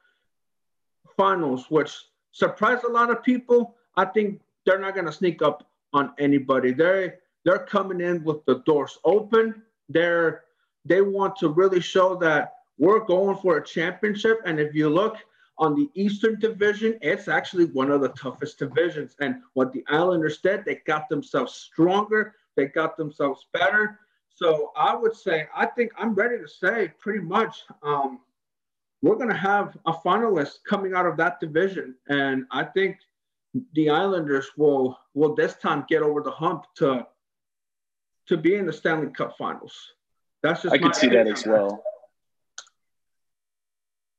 Finals, 1.17 1.67
which 1.71 1.93
surprised 2.33 2.85
a 2.85 2.89
lot 2.91 3.11
of 3.11 3.23
people. 3.23 3.75
I 3.97 4.05
think 4.05 4.41
they're 4.65 4.79
not 4.79 4.95
going 4.95 5.07
to 5.07 5.13
sneak 5.13 5.43
up 5.43 5.69
on 5.93 6.13
anybody. 6.19 6.73
They 6.73 7.15
they're 7.45 7.67
coming 7.67 8.01
in 8.01 8.23
with 8.25 8.45
the 8.45 8.57
doors 8.67 8.99
open. 9.05 9.63
They're 9.89 10.45
they 10.85 11.03
want 11.03 11.37
to 11.37 11.49
really 11.49 11.81
show 11.81 12.17
that 12.17 12.55
we're 12.79 13.05
going 13.05 13.37
for 13.37 13.59
a 13.59 13.65
championship. 13.65 14.41
And 14.47 14.59
if 14.59 14.75
you 14.75 14.89
look 14.89 15.17
on 15.59 15.75
the 15.75 15.91
Eastern 15.95 16.39
Division, 16.39 16.99
it's 17.03 17.29
actually 17.29 17.67
one 17.67 17.91
of 17.91 18.01
the 18.01 18.09
toughest 18.11 18.59
divisions. 18.59 19.15
And 19.21 19.43
what 19.53 19.73
the 19.73 19.85
Islanders 19.89 20.39
did, 20.39 20.65
they 20.65 20.77
got 20.87 21.11
themselves 21.11 21.53
stronger, 21.53 22.35
they 22.57 22.67
got 22.67 22.97
themselves 22.97 23.47
better. 23.53 24.01
So 24.35 24.73
I 24.75 24.95
would 24.95 25.15
say, 25.15 25.49
I 25.55 25.67
think 25.67 25.93
I'm 25.99 26.15
ready 26.15 26.39
to 26.39 26.49
say 26.49 26.93
pretty 26.99 27.21
much 27.21 27.65
um, 27.83 28.21
we're 29.03 29.17
going 29.17 29.29
to 29.29 29.35
have 29.35 29.77
a 29.87 29.93
finalist 29.93 30.65
coming 30.67 30.95
out 30.95 31.07
of 31.07 31.17
that 31.19 31.41
division, 31.41 31.95
and 32.09 32.47
I 32.51 32.65
think 32.65 32.99
the 33.75 33.91
Islanders 33.91 34.51
will 34.57 34.99
will 35.15 35.35
this 35.35 35.57
time 35.57 35.85
get 35.89 36.03
over 36.03 36.23
the 36.23 36.31
hump 36.31 36.67
to 36.77 37.07
to 38.29 38.37
be 38.37 38.55
in 38.55 38.67
the 38.67 38.73
Stanley 38.73 39.13
Cup 39.13 39.37
Finals. 39.37 39.75
That's 40.43 40.63
just 40.63 40.75
I 40.75 40.79
could 40.79 40.95
see 40.95 41.09
that 41.09 41.27
as 41.27 41.47
well. 41.47 41.83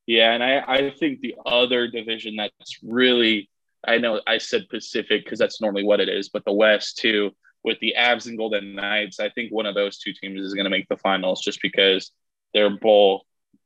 Yeah, 0.06 0.34
and 0.34 0.44
I, 0.44 0.64
I 0.68 0.94
think 1.00 1.22
the 1.22 1.36
other 1.46 1.88
division 1.88 2.36
that's 2.36 2.80
really 2.84 3.50
I 3.86 3.98
know 3.98 4.22
I 4.28 4.38
said 4.38 4.70
Pacific 4.70 5.24
because 5.24 5.40
that's 5.40 5.62
normally 5.62 5.84
what 5.84 6.00
it 6.00 6.10
is, 6.10 6.30
but 6.30 6.46
the 6.46 6.54
West 6.54 6.98
too, 6.98 7.32
with 7.64 7.80
the 7.80 7.96
Avs 7.98 8.28
and 8.28 8.38
Golden 8.38 8.76
Knights, 8.76 9.20
I 9.20 9.30
think 9.30 9.52
one 9.52 9.66
of 9.66 9.76
those 9.76 9.98
two 9.98 10.14
teams 10.14 10.42
is 10.42 10.54
going 10.54 10.66
to 10.66 10.70
make 10.70 10.88
the 10.88 10.98
finals 10.98 11.42
just 11.42 11.62
because 11.62 12.12
they're 12.54 12.78
both 12.78 13.22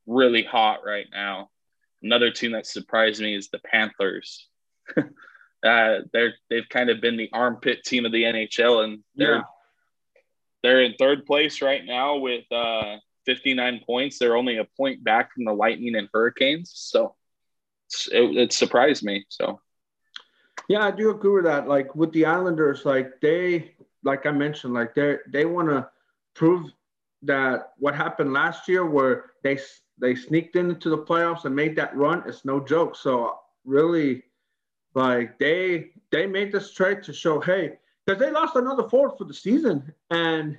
really 0.06 0.44
hot 0.44 0.80
right 0.86 1.08
now. 1.12 1.50
Another 2.02 2.32
team 2.32 2.52
that 2.52 2.68
surprised 2.68 3.22
me 3.22 3.36
is 3.36 3.50
the 3.50 3.60
Panthers. 3.60 4.48
uh, 4.98 6.00
they're 6.14 6.36
they've 6.50 6.70
kind 6.70 6.90
of 6.90 7.02
been 7.02 7.18
the 7.18 7.30
armpit 7.34 7.84
team 7.84 8.06
of 8.06 8.12
the 8.12 8.24
NHL, 8.24 8.84
and 8.84 9.00
they're 9.16 9.38
yeah. 9.38 9.44
They're 10.66 10.82
in 10.82 10.96
third 10.96 11.28
place 11.28 11.62
right 11.62 11.86
now 11.86 12.18
with 12.18 12.44
uh, 12.52 12.98
59 13.28 13.82
points. 13.86 14.18
They're 14.18 14.36
only 14.36 14.58
a 14.58 14.68
point 14.76 15.04
back 15.04 15.32
from 15.32 15.46
the 15.46 15.54
Lightning 15.54 15.96
and 15.96 16.10
Hurricanes, 16.12 16.72
so 16.74 17.14
it, 18.12 18.36
it 18.36 18.52
surprised 18.52 19.04
me. 19.04 19.26
So 19.30 19.62
yeah, 20.68 20.84
I 20.84 20.90
do 20.90 21.12
agree 21.12 21.34
with 21.34 21.44
that. 21.44 21.68
Like 21.68 21.94
with 21.94 22.12
the 22.14 22.26
Islanders, 22.26 22.84
like 22.84 23.22
they, 23.22 23.76
like 24.04 24.26
I 24.26 24.32
mentioned, 24.32 24.74
like 24.74 24.96
they 24.96 25.18
they 25.32 25.46
want 25.46 25.70
to 25.70 25.88
prove 26.34 26.72
that 27.22 27.74
what 27.78 27.94
happened 27.94 28.34
last 28.34 28.68
year, 28.68 28.88
where 28.88 29.34
they 29.44 29.60
they 30.00 30.16
sneaked 30.16 30.56
into 30.56 30.90
the 30.90 30.98
playoffs 30.98 31.46
and 31.46 31.56
made 31.56 31.76
that 31.76 31.96
run, 31.96 32.24
it's 32.26 32.44
no 32.44 32.60
joke. 32.60 32.96
So 32.96 33.38
really, 33.66 34.24
like 34.96 35.38
they 35.38 35.92
they 36.12 36.26
made 36.26 36.52
this 36.52 36.74
trade 36.74 37.04
to 37.04 37.14
show, 37.14 37.40
hey, 37.40 37.78
because 38.06 38.20
they 38.20 38.32
lost 38.32 38.56
another 38.56 38.88
forward 38.90 39.18
for 39.18 39.26
the 39.26 39.34
season, 39.34 39.94
and 40.12 40.58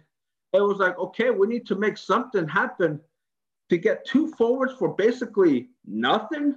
it 0.53 0.61
was 0.61 0.79
like, 0.79 0.99
okay, 0.99 1.31
we 1.31 1.47
need 1.47 1.67
to 1.67 1.75
make 1.75 1.97
something 1.97 2.47
happen 2.49 3.00
to 3.69 3.76
get 3.76 4.07
two 4.07 4.29
forwards 4.33 4.75
for 4.75 4.95
basically 4.95 5.69
nothing. 5.87 6.57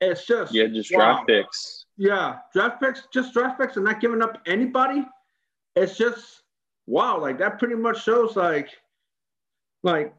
It's 0.00 0.26
just 0.26 0.52
yeah, 0.52 0.66
just 0.66 0.92
wow. 0.92 0.98
draft 0.98 1.28
picks. 1.28 1.86
Yeah, 1.96 2.38
draft 2.52 2.80
picks, 2.80 3.06
just 3.12 3.32
draft 3.32 3.60
picks, 3.60 3.76
and 3.76 3.84
not 3.84 4.00
giving 4.00 4.22
up 4.22 4.40
anybody. 4.46 5.06
It's 5.76 5.96
just 5.96 6.42
wow, 6.86 7.20
like 7.20 7.38
that 7.38 7.58
pretty 7.58 7.76
much 7.76 8.04
shows 8.04 8.36
like 8.36 8.70
like 9.82 10.14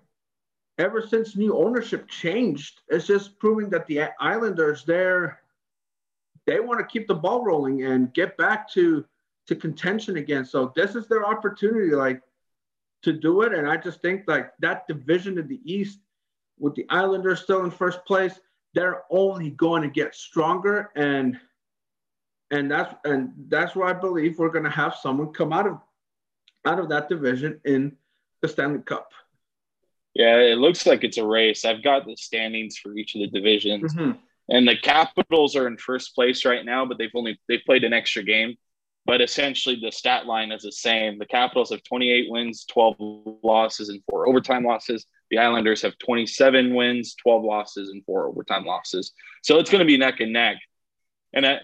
ever 0.77 1.01
since 1.01 1.35
new 1.35 1.57
ownership 1.57 2.07
changed, 2.07 2.81
it's 2.89 3.07
just 3.07 3.37
proving 3.39 3.69
that 3.69 3.87
the 3.87 4.09
Islanders 4.19 4.83
they're 4.85 5.39
they 6.45 6.59
want 6.59 6.79
to 6.79 6.85
keep 6.85 7.07
the 7.07 7.15
ball 7.15 7.43
rolling 7.43 7.83
and 7.83 8.13
get 8.13 8.37
back 8.37 8.71
to 8.71 9.05
to 9.47 9.55
contention 9.55 10.17
again. 10.17 10.45
So 10.45 10.71
this 10.75 10.95
is 10.95 11.07
their 11.07 11.25
opportunity, 11.25 11.91
like 11.91 12.21
to 13.03 13.13
do 13.13 13.41
it. 13.41 13.53
And 13.53 13.69
I 13.69 13.77
just 13.77 14.01
think 14.01 14.23
like 14.27 14.51
that 14.59 14.87
division 14.87 15.37
of 15.37 15.47
the 15.47 15.59
East 15.63 15.99
with 16.57 16.75
the 16.75 16.85
Islanders 16.89 17.41
still 17.41 17.63
in 17.63 17.71
first 17.71 18.03
place, 18.05 18.39
they're 18.73 19.03
only 19.09 19.51
going 19.51 19.83
to 19.83 19.89
get 19.89 20.15
stronger 20.15 20.89
and 20.95 21.37
and 22.51 22.69
that's 22.69 22.93
and 23.05 23.31
that's 23.47 23.75
why 23.75 23.89
I 23.89 23.93
believe 23.93 24.37
we're 24.37 24.49
going 24.49 24.65
to 24.65 24.69
have 24.69 24.95
someone 24.95 25.33
come 25.33 25.51
out 25.51 25.67
of 25.67 25.79
out 26.65 26.79
of 26.79 26.89
that 26.89 27.09
division 27.09 27.59
in 27.65 27.95
the 28.41 28.47
Stanley 28.47 28.81
Cup. 28.81 29.11
Yeah, 30.13 30.37
it 30.37 30.57
looks 30.57 30.85
like 30.85 31.03
it's 31.03 31.17
a 31.17 31.25
race. 31.25 31.65
I've 31.65 31.83
got 31.83 32.05
the 32.05 32.15
standings 32.15 32.77
for 32.77 32.95
each 32.95 33.15
of 33.15 33.21
the 33.21 33.27
divisions. 33.27 33.93
Mm-hmm. 33.93 34.11
And 34.47 34.67
the 34.67 34.77
Capitals 34.77 35.55
are 35.55 35.67
in 35.67 35.77
first 35.77 36.13
place 36.13 36.45
right 36.45 36.63
now, 36.63 36.85
but 36.85 36.97
they've 36.97 37.09
only 37.15 37.39
they've 37.49 37.65
played 37.65 37.83
an 37.83 37.93
extra 37.93 38.23
game. 38.23 38.55
But 39.05 39.21
essentially 39.21 39.79
the 39.79 39.91
stat 39.91 40.25
line 40.25 40.51
is 40.51 40.63
the 40.63 40.71
same. 40.71 41.19
The 41.19 41.25
Capitals 41.27 41.69
have 41.69 41.83
28 41.83 42.31
wins, 42.31 42.65
12 42.65 42.95
losses, 43.43 43.89
and 43.89 44.01
four 44.09 44.27
overtime 44.27 44.63
losses. 44.63 45.05
The 45.29 45.37
Islanders 45.37 45.81
have 45.83 45.97
27 45.99 46.73
wins, 46.73 47.15
12 47.21 47.43
losses, 47.43 47.89
and 47.89 48.03
four 48.05 48.27
overtime 48.27 48.65
losses. 48.65 49.11
So 49.43 49.59
it's 49.59 49.69
going 49.69 49.79
to 49.79 49.85
be 49.85 49.97
neck 49.97 50.21
and 50.21 50.33
neck. 50.33 50.57
And 51.33 51.45
I, 51.45 51.59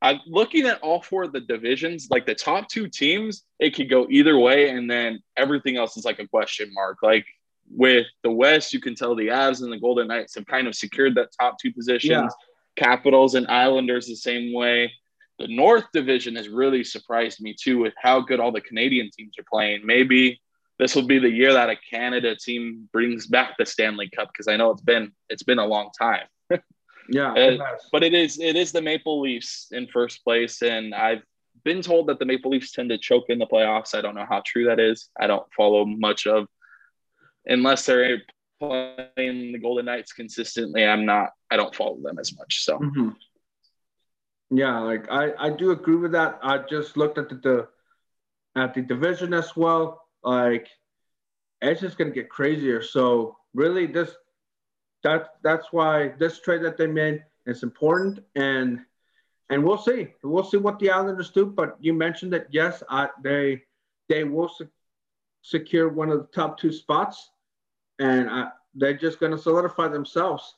I'm 0.00 0.20
looking 0.26 0.66
at 0.66 0.80
all 0.80 1.02
four 1.02 1.24
of 1.24 1.32
the 1.32 1.40
divisions, 1.40 2.08
like 2.10 2.26
the 2.26 2.34
top 2.34 2.68
two 2.68 2.88
teams, 2.88 3.44
it 3.58 3.74
could 3.74 3.90
go 3.90 4.06
either 4.08 4.38
way, 4.38 4.70
and 4.70 4.88
then 4.88 5.20
everything 5.36 5.76
else 5.76 5.96
is 5.96 6.04
like 6.04 6.20
a 6.20 6.28
question 6.28 6.72
mark. 6.72 6.98
Like 7.02 7.26
with 7.70 8.06
the 8.22 8.30
West, 8.30 8.72
you 8.72 8.80
can 8.80 8.94
tell 8.94 9.16
the 9.16 9.28
Avs 9.28 9.62
and 9.62 9.72
the 9.72 9.78
Golden 9.78 10.06
Knights 10.06 10.36
have 10.36 10.46
kind 10.46 10.68
of 10.68 10.74
secured 10.74 11.16
that 11.16 11.30
top 11.38 11.58
two 11.58 11.72
positions. 11.72 12.10
Yeah. 12.10 12.28
Capitals 12.76 13.34
and 13.34 13.48
Islanders 13.48 14.06
the 14.06 14.14
same 14.14 14.52
way. 14.52 14.92
The 15.38 15.48
North 15.48 15.86
Division 15.92 16.34
has 16.36 16.48
really 16.48 16.82
surprised 16.82 17.40
me 17.40 17.54
too 17.54 17.78
with 17.78 17.94
how 18.00 18.20
good 18.20 18.40
all 18.40 18.52
the 18.52 18.60
Canadian 18.60 19.10
teams 19.16 19.38
are 19.38 19.44
playing. 19.50 19.82
Maybe 19.84 20.40
this 20.78 20.94
will 20.94 21.06
be 21.06 21.18
the 21.18 21.30
year 21.30 21.52
that 21.52 21.70
a 21.70 21.76
Canada 21.76 22.36
team 22.36 22.88
brings 22.92 23.26
back 23.26 23.56
the 23.58 23.66
Stanley 23.66 24.10
Cup 24.10 24.30
because 24.32 24.48
I 24.48 24.56
know 24.56 24.70
it's 24.70 24.82
been 24.82 25.12
it's 25.28 25.42
been 25.42 25.58
a 25.58 25.66
long 25.66 25.90
time. 25.96 26.26
yeah, 27.08 27.34
it 27.36 27.60
uh, 27.60 27.64
but 27.92 28.02
it 28.02 28.14
is 28.14 28.40
it 28.40 28.56
is 28.56 28.72
the 28.72 28.82
Maple 28.82 29.20
Leafs 29.20 29.68
in 29.70 29.86
first 29.88 30.24
place, 30.24 30.62
and 30.62 30.94
I've 30.94 31.22
been 31.64 31.82
told 31.82 32.08
that 32.08 32.18
the 32.18 32.24
Maple 32.24 32.50
Leafs 32.50 32.72
tend 32.72 32.90
to 32.90 32.98
choke 32.98 33.26
in 33.28 33.38
the 33.38 33.46
playoffs. 33.46 33.94
I 33.94 34.00
don't 34.00 34.14
know 34.14 34.26
how 34.28 34.42
true 34.44 34.66
that 34.66 34.80
is. 34.80 35.08
I 35.18 35.26
don't 35.26 35.46
follow 35.56 35.84
much 35.84 36.26
of 36.26 36.46
unless 37.46 37.86
they're 37.86 38.22
playing 38.58 39.52
the 39.52 39.58
Golden 39.58 39.86
Knights 39.86 40.12
consistently, 40.12 40.84
I'm 40.84 41.06
not. 41.06 41.30
I 41.50 41.56
don't 41.56 41.74
follow 41.74 41.98
them 42.02 42.18
as 42.18 42.36
much. 42.36 42.64
So. 42.64 42.78
Mm-hmm. 42.78 43.10
Yeah, 44.50 44.78
like 44.80 45.10
I, 45.10 45.32
I 45.38 45.50
do 45.50 45.72
agree 45.72 45.96
with 45.96 46.12
that. 46.12 46.38
I 46.42 46.58
just 46.58 46.96
looked 46.96 47.18
at 47.18 47.28
the, 47.28 47.34
the 47.36 47.68
at 48.56 48.74
the 48.74 48.82
division 48.82 49.34
as 49.34 49.54
well. 49.56 50.02
Like 50.22 50.68
it's 51.60 51.80
just 51.80 51.98
gonna 51.98 52.10
get 52.10 52.30
crazier. 52.30 52.82
So 52.82 53.36
really, 53.54 53.86
this 53.86 54.16
that 55.02 55.34
that's 55.42 55.66
why 55.70 56.14
this 56.18 56.40
trade 56.40 56.62
that 56.62 56.76
they 56.76 56.86
made 56.86 57.24
is 57.46 57.62
important, 57.62 58.20
and 58.36 58.80
and 59.50 59.64
we'll 59.64 59.78
see. 59.78 60.08
We'll 60.22 60.44
see 60.44 60.56
what 60.56 60.78
the 60.78 60.90
Islanders 60.90 61.30
do. 61.30 61.46
But 61.46 61.76
you 61.80 61.92
mentioned 61.92 62.32
that 62.32 62.46
yes, 62.50 62.82
I, 62.88 63.08
they 63.22 63.62
they 64.08 64.24
will 64.24 64.50
secure 65.42 65.88
one 65.88 66.10
of 66.10 66.18
the 66.18 66.26
top 66.34 66.58
two 66.58 66.72
spots, 66.72 67.30
and 67.98 68.30
I, 68.30 68.48
they're 68.74 68.96
just 68.96 69.20
to 69.20 69.38
solidify 69.38 69.88
themselves 69.88 70.54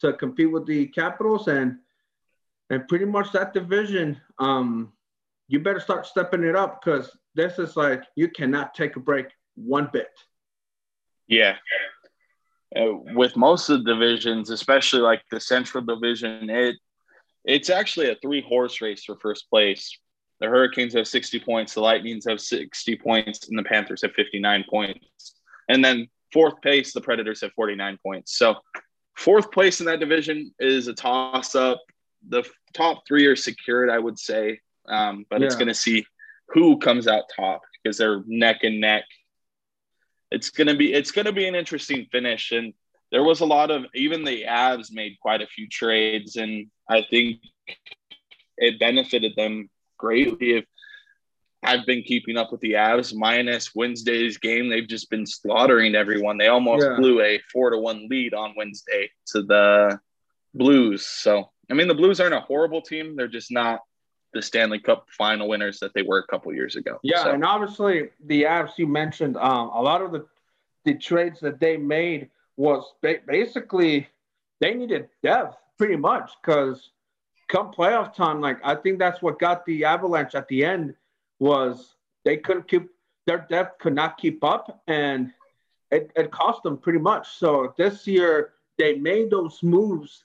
to 0.00 0.12
compete 0.12 0.50
with 0.50 0.66
the 0.66 0.86
Capitals 0.86 1.48
and 1.48 1.78
and 2.70 2.86
pretty 2.88 3.04
much 3.04 3.32
that 3.32 3.54
division. 3.54 4.20
Um, 4.38 4.92
you 5.48 5.60
better 5.60 5.80
start 5.80 6.06
stepping 6.06 6.44
it 6.44 6.54
up 6.54 6.82
because 6.82 7.16
this 7.34 7.58
is 7.58 7.76
like 7.76 8.02
you 8.16 8.28
cannot 8.28 8.74
take 8.74 8.96
a 8.96 9.00
break 9.00 9.26
one 9.54 9.88
bit. 9.92 10.10
Yeah. 11.26 11.56
Uh, 12.76 12.96
with 13.14 13.36
most 13.36 13.70
of 13.70 13.82
the 13.82 13.94
divisions, 13.94 14.50
especially 14.50 15.00
like 15.00 15.22
the 15.30 15.40
Central 15.40 15.82
Division, 15.82 16.50
it 16.50 16.76
it's 17.44 17.70
actually 17.70 18.10
a 18.10 18.16
three 18.16 18.42
horse 18.42 18.82
race 18.82 19.04
for 19.04 19.16
first 19.16 19.48
place 19.48 19.98
the 20.40 20.46
Hurricanes 20.46 20.94
have 20.94 21.08
60 21.08 21.40
points, 21.40 21.74
the 21.74 21.80
Lightnings 21.80 22.26
have 22.28 22.40
60 22.40 22.96
points, 22.96 23.48
and 23.48 23.58
the 23.58 23.64
Panthers 23.64 24.02
have 24.02 24.12
59 24.12 24.64
points. 24.70 25.34
And 25.68 25.84
then 25.84 26.08
fourth 26.32 26.60
place, 26.62 26.92
the 26.92 27.00
Predators 27.00 27.40
have 27.40 27.52
49 27.52 27.98
points. 28.04 28.38
So 28.38 28.56
fourth 29.16 29.50
place 29.50 29.80
in 29.80 29.86
that 29.86 30.00
division 30.00 30.54
is 30.60 30.86
a 30.86 30.94
toss 30.94 31.54
up. 31.54 31.80
The 32.26 32.44
top 32.74 33.06
three 33.06 33.26
are 33.26 33.36
secured, 33.36 33.90
I 33.90 33.98
would 33.98 34.18
say, 34.18 34.60
um, 34.88 35.24
but 35.30 35.40
yeah. 35.40 35.46
it's 35.46 35.56
going 35.56 35.68
to 35.68 35.74
see 35.74 36.06
who 36.48 36.78
comes 36.78 37.06
out 37.06 37.24
top 37.34 37.62
because 37.82 37.98
they're 37.98 38.22
neck 38.26 38.64
and 38.64 38.80
neck. 38.80 39.04
It's 40.30 40.50
gonna 40.50 40.74
be 40.74 40.92
it's 40.92 41.10
gonna 41.10 41.32
be 41.32 41.46
an 41.48 41.54
interesting 41.54 42.06
finish, 42.12 42.52
and 42.52 42.74
there 43.10 43.22
was 43.22 43.40
a 43.40 43.46
lot 43.46 43.70
of 43.70 43.86
even 43.94 44.24
the 44.24 44.44
Avs 44.44 44.92
made 44.92 45.16
quite 45.20 45.40
a 45.40 45.46
few 45.46 45.68
trades, 45.68 46.36
and 46.36 46.66
I 46.88 47.04
think 47.08 47.40
it 48.58 48.78
benefited 48.78 49.32
them 49.36 49.70
greatly 49.96 50.52
if 50.58 50.64
I've 51.62 51.86
been 51.86 52.02
keeping 52.02 52.36
up 52.36 52.52
with 52.52 52.60
the 52.60 52.72
Avs 52.72 53.14
minus 53.14 53.74
Wednesday's 53.74 54.38
game. 54.38 54.68
They've 54.68 54.86
just 54.86 55.10
been 55.10 55.26
slaughtering 55.26 55.94
everyone. 55.94 56.38
They 56.38 56.48
almost 56.48 56.86
yeah. 56.86 56.96
blew 56.96 57.20
a 57.20 57.40
four 57.52 57.70
to 57.70 57.78
one 57.78 58.06
lead 58.08 58.34
on 58.34 58.54
Wednesday 58.56 59.10
to 59.28 59.42
the 59.42 60.00
Blues. 60.54 61.06
So, 61.06 61.50
I 61.70 61.74
mean, 61.74 61.88
the 61.88 61.94
Blues 61.94 62.20
aren't 62.20 62.34
a 62.34 62.40
horrible 62.40 62.82
team. 62.82 63.16
They're 63.16 63.28
just 63.28 63.50
not 63.50 63.80
the 64.32 64.42
Stanley 64.42 64.78
Cup 64.78 65.06
final 65.10 65.48
winners 65.48 65.78
that 65.80 65.94
they 65.94 66.02
were 66.02 66.18
a 66.18 66.26
couple 66.26 66.52
years 66.52 66.76
ago. 66.76 66.98
Yeah. 67.02 67.24
So. 67.24 67.30
And 67.32 67.44
obviously, 67.44 68.10
the 68.24 68.44
Avs 68.44 68.72
you 68.76 68.86
mentioned, 68.86 69.36
um, 69.36 69.70
a 69.74 69.82
lot 69.82 70.02
of 70.02 70.12
the, 70.12 70.26
the 70.84 70.94
trades 70.94 71.40
that 71.40 71.60
they 71.60 71.76
made 71.76 72.30
was 72.56 72.84
ba- 73.02 73.20
basically 73.26 74.08
they 74.60 74.74
needed 74.74 75.08
depth 75.22 75.56
pretty 75.78 75.96
much 75.96 76.32
because 76.42 76.90
come 77.48 77.72
playoff 77.72 78.14
time, 78.14 78.40
like 78.40 78.58
I 78.64 78.74
think 78.74 78.98
that's 78.98 79.22
what 79.22 79.38
got 79.38 79.64
the 79.64 79.84
Avalanche 79.84 80.34
at 80.34 80.48
the 80.48 80.64
end 80.64 80.94
was 81.38 81.94
they 82.24 82.36
couldn't 82.36 82.68
keep 82.68 82.90
their 83.26 83.46
depth 83.48 83.78
could 83.78 83.94
not 83.94 84.18
keep 84.18 84.42
up 84.42 84.82
and 84.88 85.32
it, 85.90 86.10
it 86.16 86.30
cost 86.30 86.62
them 86.62 86.76
pretty 86.76 86.98
much. 86.98 87.28
So 87.38 87.74
this 87.78 88.06
year 88.06 88.54
they 88.78 88.94
made 88.94 89.30
those 89.30 89.62
moves 89.62 90.24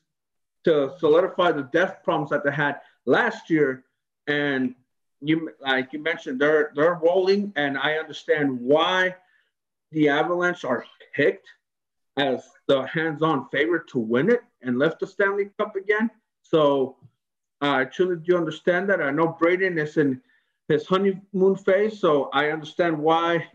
to 0.66 0.94
solidify 1.00 1.52
the 1.52 1.64
depth 1.64 2.04
problems 2.04 2.30
that 2.30 2.44
they 2.44 2.52
had 2.52 2.80
last 3.06 3.50
year. 3.50 3.84
And 4.28 4.76
you 5.22 5.52
like 5.62 5.94
you 5.94 6.00
mentioned, 6.00 6.40
they're 6.40 6.72
they're 6.76 6.96
rolling, 6.96 7.54
and 7.56 7.78
I 7.78 7.96
understand 7.96 8.60
why 8.60 9.16
the 9.92 10.10
Avalanche 10.10 10.64
are 10.66 10.86
picked 11.14 11.48
as 12.18 12.44
the 12.68 12.84
hands-on 12.88 13.48
favorite 13.50 13.88
to 13.88 14.00
win 14.00 14.30
it 14.30 14.42
and 14.62 14.78
lift 14.78 15.00
the 15.00 15.08
Stanley 15.08 15.50
Cup 15.58 15.76
again. 15.76 16.10
So 16.42 16.98
uh, 17.62 17.72
I 17.72 17.86
truly 17.86 18.18
do 18.18 18.38
understand 18.38 18.90
that. 18.90 19.02
I 19.02 19.12
know 19.12 19.28
Braden 19.40 19.78
is 19.78 19.98
in 19.98 20.22
his 20.68 20.86
honeymoon 20.86 21.56
phase, 21.56 22.00
so 22.00 22.30
I 22.34 22.52
understand 22.52 22.98
why 22.98 23.48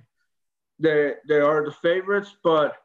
they 0.78 1.14
they 1.28 1.40
are 1.40 1.64
the 1.64 1.72
favorites. 1.72 2.34
But 2.42 2.76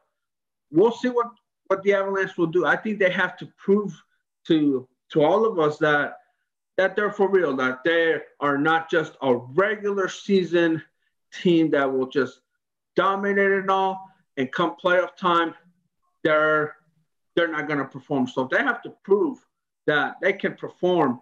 we'll 0.70 0.92
see 0.92 1.08
what 1.08 1.28
what 1.66 1.82
the 1.82 1.94
Avalanche 1.94 2.36
will 2.36 2.46
do. 2.46 2.66
I 2.66 2.76
think 2.76 2.98
they 2.98 3.10
have 3.10 3.36
to 3.38 3.46
prove 3.56 3.92
to 4.46 4.88
to 5.10 5.22
all 5.22 5.46
of 5.46 5.58
us 5.58 5.78
that 5.78 6.18
that 6.76 6.96
they're 6.96 7.12
for 7.12 7.28
real, 7.28 7.54
that 7.56 7.84
they 7.84 8.20
are 8.40 8.58
not 8.58 8.90
just 8.90 9.16
a 9.22 9.34
regular 9.34 10.08
season 10.08 10.82
team 11.32 11.70
that 11.70 11.92
will 11.92 12.06
just 12.06 12.40
dominate 12.96 13.50
it 13.50 13.68
all 13.68 14.08
and 14.36 14.50
come 14.52 14.74
playoff 14.82 15.16
time, 15.16 15.54
they're 16.22 16.76
they're 17.36 17.50
not 17.50 17.66
going 17.66 17.78
to 17.78 17.84
perform. 17.84 18.26
So 18.26 18.48
they 18.50 18.58
have 18.58 18.82
to 18.82 18.90
prove 19.02 19.38
that 19.86 20.16
they 20.20 20.32
can 20.32 20.54
perform 20.54 21.20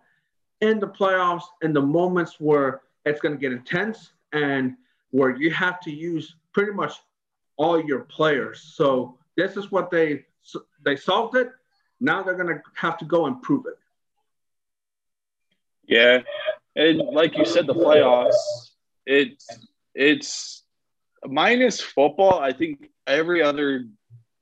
in 0.61 0.79
the 0.79 0.89
playoffs 0.89 1.45
in 1.63 1.73
the 1.73 1.81
moments 1.81 2.37
where 2.39 2.83
it's 3.05 3.21
going 3.21 3.35
to 3.35 3.41
get 3.41 3.53
intense 3.53 4.13
and 4.33 4.75
where 5.11 5.35
you 5.35 5.51
have 5.51 5.81
to 5.81 5.91
use 5.91 6.37
pretty 6.53 6.73
much 6.73 6.95
all 7.57 7.83
your 7.83 8.01
players. 8.01 8.61
So 8.61 9.19
this 9.37 9.57
is 9.57 9.71
what 9.71 9.91
they 9.91 10.25
they 10.85 10.97
solved 10.97 11.37
it. 11.37 11.51
Now 12.03 12.23
they're 12.23 12.35
going 12.35 12.49
to 12.49 12.61
have 12.75 12.99
to 12.99 13.05
go 13.05 13.27
and 13.27 13.41
prove 13.41 13.67
it. 13.67 13.79
Yeah, 15.87 16.19
and 16.77 16.99
like 16.99 17.37
you 17.39 17.45
said, 17.45 17.67
the 17.67 17.75
playoffs. 17.75 18.35
It's 19.07 19.47
it's 19.95 20.63
minus 21.25 21.81
football. 21.81 22.41
I 22.41 22.53
think 22.53 22.91
every 23.07 23.43
other 23.43 23.87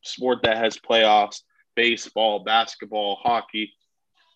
sport 0.03 0.41
that 0.43 0.57
has 0.57 0.79
playoffs, 0.79 1.43
baseball, 1.75 2.41
basketball, 2.41 3.17
hockey, 3.17 3.73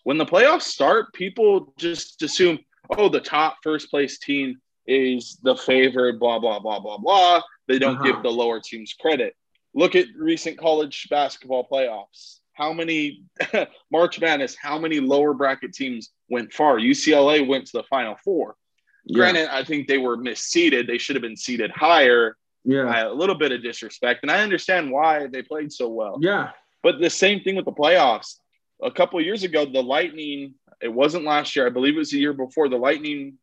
when 0.05 0.19
the 0.19 0.27
playoffs 0.27 0.63
start, 0.63 1.13
people 1.15 1.73
just 1.79 2.23
assume, 2.23 2.59
oh, 2.97 3.09
the 3.09 3.21
top 3.21 3.57
first 3.63 3.91
place 3.91 4.19
team 4.19 4.61
is 4.87 5.39
the 5.43 5.57
favorite, 5.57 6.21
blah, 6.21 6.39
blah, 6.39 6.59
blah, 6.59 6.79
blah, 6.79 6.99
blah. 6.99 7.41
They 7.67 7.79
don't 7.79 7.97
uh-huh. 7.97 8.05
give 8.05 8.23
the 8.23 8.31
lower 8.31 8.61
teams 8.61 8.95
credit. 8.99 9.35
Look 9.75 9.97
at 9.97 10.07
recent 10.17 10.59
college 10.59 11.09
basketball 11.11 11.67
playoffs. 11.71 12.41
How 12.55 12.73
many 12.73 13.23
March 13.91 14.21
Madness, 14.21 14.57
how 14.61 14.79
many 14.79 15.01
lower 15.01 15.35
bracket 15.35 15.73
teams 15.73 16.11
went 16.29 16.53
far? 16.53 16.79
UCLA 16.79 17.47
went 17.47 17.67
to 17.67 17.79
the 17.79 17.85
final 17.85 18.17
four. 18.25 18.57
Yeah. 19.05 19.17
Granted, 19.17 19.49
I 19.55 19.65
think 19.65 19.87
they 19.87 19.99
were 19.99 20.17
misseeded. 20.17 20.87
They 20.87 20.99
should 20.99 21.17
have 21.17 21.23
been 21.23 21.37
seeded 21.37 21.71
higher. 21.71 22.37
Yeah. 22.65 23.09
A 23.09 23.13
little 23.13 23.35
bit 23.35 23.53
of 23.53 23.63
disrespect. 23.63 24.21
And 24.23 24.31
I 24.31 24.41
understand 24.41 24.91
why 24.91 25.27
they 25.27 25.43
played 25.43 25.73
so 25.73 25.89
well. 25.89 26.19
Yeah. 26.21 26.51
But 26.83 27.01
the 27.01 27.11
same 27.11 27.41
thing 27.41 27.57
with 27.57 27.67
the 27.67 27.73
playoffs. 27.73 28.37
A 28.83 28.91
couple 28.91 29.21
years 29.21 29.43
ago, 29.43 29.67
the 29.67 29.83
Lightning, 29.83 30.55
it 30.81 30.93
wasn't 30.93 31.25
last 31.25 31.55
year, 31.55 31.67
I 31.67 31.71
believe 31.71 31.95
it 31.95 31.99
was 31.99 32.11
the 32.11 32.19
year 32.19 32.33
before, 32.33 32.69
the 32.69 32.77
Lightning 32.77 33.39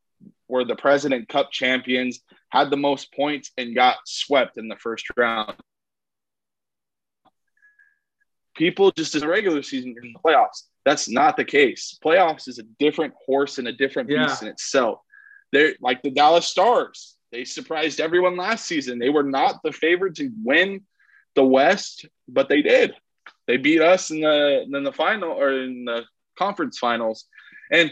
were 0.47 0.65
the 0.65 0.75
President 0.75 1.29
Cup 1.29 1.51
champions, 1.51 2.19
had 2.49 2.69
the 2.69 2.77
most 2.77 3.13
points, 3.13 3.51
and 3.57 3.73
got 3.73 3.97
swept 4.05 4.57
in 4.57 4.67
the 4.67 4.75
first 4.75 5.05
round. 5.17 5.55
People 8.61 8.91
just 8.91 9.15
in 9.15 9.21
the 9.21 9.27
regular 9.27 9.63
season 9.63 9.95
in 9.99 10.13
the 10.13 10.19
playoffs. 10.23 10.67
That's 10.85 11.09
not 11.09 11.35
the 11.35 11.43
case. 11.43 11.97
Playoffs 12.05 12.47
is 12.47 12.59
a 12.59 12.63
different 12.77 13.15
horse 13.25 13.57
and 13.57 13.67
a 13.67 13.73
different 13.73 14.07
beast 14.07 14.43
yeah. 14.43 14.47
in 14.47 14.47
itself. 14.49 14.99
They're 15.51 15.73
like 15.81 16.03
the 16.03 16.11
Dallas 16.11 16.45
Stars. 16.45 17.15
They 17.31 17.43
surprised 17.43 17.99
everyone 17.99 18.37
last 18.37 18.65
season. 18.65 18.99
They 18.99 19.09
were 19.09 19.23
not 19.23 19.63
the 19.63 19.71
favorite 19.71 20.13
to 20.17 20.29
win 20.43 20.81
the 21.33 21.43
West, 21.43 22.05
but 22.27 22.49
they 22.49 22.61
did. 22.61 22.93
They 23.47 23.57
beat 23.57 23.81
us 23.81 24.11
in 24.11 24.21
the 24.21 24.61
in 24.71 24.83
the 24.83 24.93
final 24.93 25.31
or 25.31 25.63
in 25.63 25.85
the 25.85 26.03
conference 26.37 26.77
finals. 26.77 27.25
And 27.71 27.91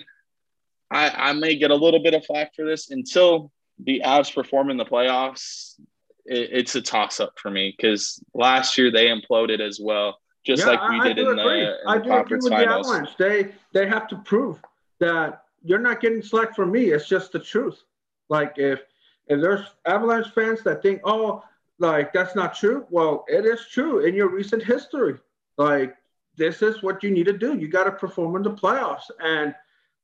I, 0.91 1.09
I 1.09 1.33
may 1.33 1.55
get 1.55 1.71
a 1.71 1.75
little 1.75 2.03
bit 2.03 2.13
of 2.13 2.23
flack 2.25 2.53
for 2.55 2.63
this 2.63 2.91
until 2.91 3.51
the 3.83 4.03
Avs 4.05 4.31
perform 4.31 4.69
in 4.69 4.77
the 4.77 4.85
playoffs. 4.85 5.79
It, 6.27 6.49
it's 6.51 6.75
a 6.75 6.81
toss 6.83 7.19
up 7.19 7.33
for 7.41 7.49
me 7.49 7.73
because 7.75 8.23
last 8.35 8.77
year 8.77 8.91
they 8.91 9.07
imploded 9.07 9.61
as 9.61 9.79
well, 9.81 10.19
just 10.49 10.65
yeah, 10.65 10.71
like 10.73 10.89
we 10.89 10.99
I, 10.99 11.13
did 11.13 11.27
I 11.27 11.31
in, 11.31 11.37
the, 11.37 11.81
in 11.81 11.87
I 11.87 11.97
the 11.99 12.03
conference 12.05 12.47
finals. 12.47 12.87
The 12.87 12.93
Avalanche. 12.93 13.17
They 13.17 13.51
they 13.73 13.87
have 13.87 14.07
to 14.07 14.17
prove 14.17 14.59
that 14.99 15.43
you're 15.63 15.79
not 15.79 16.01
getting 16.01 16.21
slack 16.21 16.55
from 16.55 16.71
me. 16.71 16.85
It's 16.85 17.07
just 17.07 17.31
the 17.31 17.39
truth. 17.39 17.83
Like 18.29 18.53
if 18.57 18.81
if 19.27 19.39
there's 19.39 19.65
Avalanche 19.85 20.29
fans 20.31 20.63
that 20.63 20.81
think, 20.81 21.01
oh, 21.03 21.43
like 21.77 22.11
that's 22.13 22.35
not 22.35 22.55
true. 22.55 22.85
Well, 22.89 23.25
it 23.27 23.45
is 23.45 23.67
true 23.71 23.99
in 23.99 24.15
your 24.15 24.29
recent 24.29 24.63
history. 24.63 25.19
Like 25.57 25.95
this 26.35 26.61
is 26.61 26.81
what 26.81 27.03
you 27.03 27.11
need 27.11 27.27
to 27.27 27.37
do. 27.37 27.57
You 27.57 27.67
got 27.67 27.83
to 27.83 27.91
perform 27.91 28.35
in 28.35 28.41
the 28.41 28.51
playoffs, 28.51 29.11
and 29.23 29.53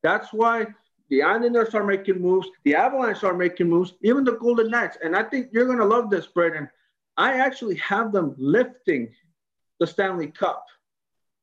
that's 0.03 0.31
why 0.31 0.67
the 1.09 1.23
Islanders 1.23 1.73
are 1.73 1.83
making 1.83 2.21
moves. 2.21 2.47
The 2.63 2.75
Avalanche 2.75 3.23
are 3.23 3.33
making 3.33 3.69
moves. 3.69 3.93
Even 4.01 4.23
the 4.23 4.33
Golden 4.33 4.69
Knights. 4.69 4.97
And 5.03 5.15
I 5.15 5.23
think 5.23 5.49
you're 5.51 5.65
gonna 5.65 5.85
love 5.85 6.09
this, 6.09 6.27
Braden. 6.27 6.69
I 7.17 7.39
actually 7.39 7.75
have 7.77 8.11
them 8.11 8.35
lifting 8.37 9.09
the 9.79 9.87
Stanley 9.87 10.27
Cup. 10.27 10.65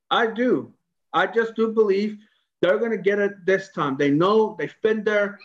I 0.09 0.27
do. 0.27 0.73
I 1.13 1.27
just 1.27 1.55
do 1.55 1.71
believe 1.71 2.17
they're 2.61 2.77
going 2.77 2.91
to 2.91 2.97
get 2.97 3.19
it 3.19 3.45
this 3.45 3.69
time. 3.69 3.97
They 3.97 4.09
know 4.09 4.55
they've 4.57 4.75
been 4.81 5.03
there 5.03 5.39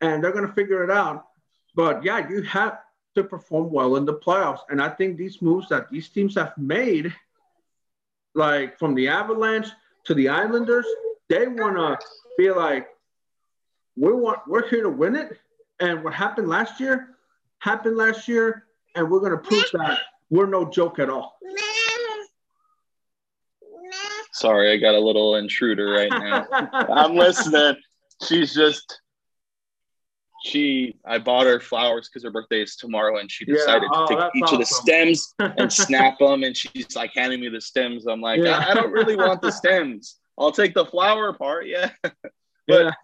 and 0.00 0.22
they're 0.22 0.32
going 0.32 0.46
to 0.46 0.52
figure 0.52 0.82
it 0.82 0.90
out. 0.90 1.26
But 1.74 2.04
yeah, 2.04 2.28
you 2.28 2.42
have 2.42 2.78
to 3.14 3.24
perform 3.24 3.70
well 3.70 3.96
in 3.96 4.04
the 4.04 4.14
playoffs. 4.14 4.60
And 4.70 4.80
I 4.80 4.88
think 4.88 5.16
these 5.16 5.42
moves 5.42 5.68
that 5.68 5.90
these 5.90 6.08
teams 6.08 6.34
have 6.34 6.56
made, 6.56 7.14
like 8.34 8.78
from 8.78 8.94
the 8.94 9.08
Avalanche 9.08 9.68
to 10.04 10.14
the 10.14 10.28
Islanders, 10.28 10.86
they 11.28 11.46
want 11.46 11.76
to 11.76 11.98
be 12.36 12.50
like, 12.50 12.88
we 13.96 14.12
want, 14.12 14.40
we're 14.48 14.68
here 14.68 14.82
to 14.82 14.90
win 14.90 15.14
it. 15.16 15.38
And 15.80 16.02
what 16.02 16.14
happened 16.14 16.48
last 16.48 16.80
year 16.80 17.10
happened 17.58 17.96
last 17.96 18.26
year. 18.28 18.64
And 18.96 19.10
we're 19.10 19.20
going 19.20 19.32
to 19.32 19.38
prove 19.38 19.64
that 19.72 20.00
we're 20.30 20.46
no 20.46 20.64
joke 20.70 20.98
at 20.98 21.10
all. 21.10 21.38
Sorry, 24.44 24.72
I 24.72 24.76
got 24.76 24.94
a 24.94 25.00
little 25.00 25.36
intruder 25.36 25.90
right 25.90 26.10
now. 26.10 26.46
I'm 26.52 27.14
listening. 27.16 27.76
She's 28.28 28.54
just 28.54 29.00
she 30.44 30.94
I 31.06 31.16
bought 31.16 31.46
her 31.46 31.58
flowers 31.58 32.08
because 32.08 32.24
her 32.24 32.30
birthday 32.30 32.60
is 32.60 32.76
tomorrow 32.76 33.18
and 33.18 33.30
she 33.30 33.46
decided 33.46 33.88
yeah, 33.90 34.00
oh, 34.00 34.06
to 34.06 34.14
take 34.14 34.36
each 34.36 34.42
awesome. 34.42 34.54
of 34.54 34.60
the 34.60 34.66
stems 34.66 35.34
and 35.38 35.72
snap 35.72 36.18
them 36.18 36.44
and 36.44 36.54
she's 36.54 36.94
like 36.94 37.12
handing 37.14 37.40
me 37.40 37.48
the 37.48 37.60
stems. 37.60 38.06
I'm 38.06 38.20
like, 38.20 38.40
yeah. 38.40 38.58
I, 38.58 38.72
I, 38.72 38.74
don't 38.74 38.92
really 38.92 39.16
want 39.16 39.40
the 39.40 39.50
stems. 39.50 40.18
I'll 40.38 40.52
take 40.52 40.74
the 40.74 40.84
flower 40.84 41.32
part, 41.32 41.66
yeah. 41.66 41.90
but 42.02 42.14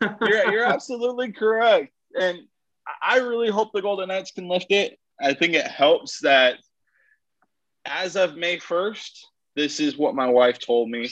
yeah. 0.03 0.14
you're 0.20 0.53
you're 0.53 0.64
absolutely 0.64 1.33
correct. 1.33 1.90
And 2.20 2.40
I 3.03 3.18
really 3.18 3.48
hope 3.48 3.70
the 3.72 3.81
Golden 3.81 4.09
Knights 4.09 4.33
can 4.33 4.46
lift 4.46 4.70
it. 4.70 4.98
I 5.18 5.33
think 5.33 5.55
it 5.55 5.66
helps 5.66 6.20
that 6.20 6.59
as 7.87 8.16
of 8.16 8.37
May 8.37 8.59
1st, 8.59 9.12
this 9.60 9.78
is 9.78 9.98
what 9.98 10.14
my 10.14 10.26
wife 10.26 10.58
told 10.58 10.88
me. 10.88 11.08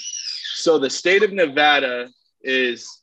So 0.54 0.78
the 0.78 0.88
state 0.88 1.22
of 1.22 1.32
Nevada 1.32 2.08
is, 2.42 3.02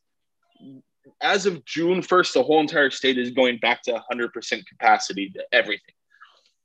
as 1.22 1.46
of 1.46 1.64
June 1.66 2.02
1st, 2.02 2.34
the 2.34 2.44
whole 2.44 2.60
entire 2.60 2.90
state 2.90 3.20
is 3.20 3.30
going 3.30 3.60
back 3.60 3.84
to 3.84 4.04
100% 4.12 4.66
capacity 4.66 5.30
to 5.30 5.44
everything. 5.52 5.94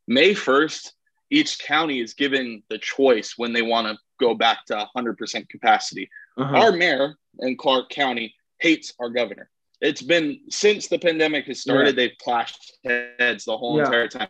May 0.08 0.34
1st, 0.34 0.92
each 1.30 1.58
county 1.58 2.00
is 2.00 2.14
given 2.14 2.62
the 2.70 2.78
choice 2.78 3.34
when 3.36 3.52
they 3.52 3.62
want 3.62 3.86
to 3.86 3.98
go 4.18 4.34
back 4.34 4.64
to 4.66 4.88
100% 4.96 5.48
capacity. 5.48 6.08
Uh-huh. 6.38 6.56
Our 6.56 6.72
mayor 6.72 7.16
in 7.40 7.56
Clark 7.58 7.90
County 7.90 8.34
hates 8.60 8.94
our 8.98 9.10
governor. 9.10 9.50
It's 9.82 10.02
been 10.02 10.40
since 10.50 10.88
the 10.88 10.98
pandemic 10.98 11.46
has 11.46 11.60
started, 11.60 11.96
yeah. 11.96 12.08
they've 12.08 12.18
clashed 12.18 12.72
heads 12.84 13.44
the 13.44 13.56
whole 13.56 13.76
yeah. 13.76 13.84
entire 13.84 14.08
time. 14.08 14.28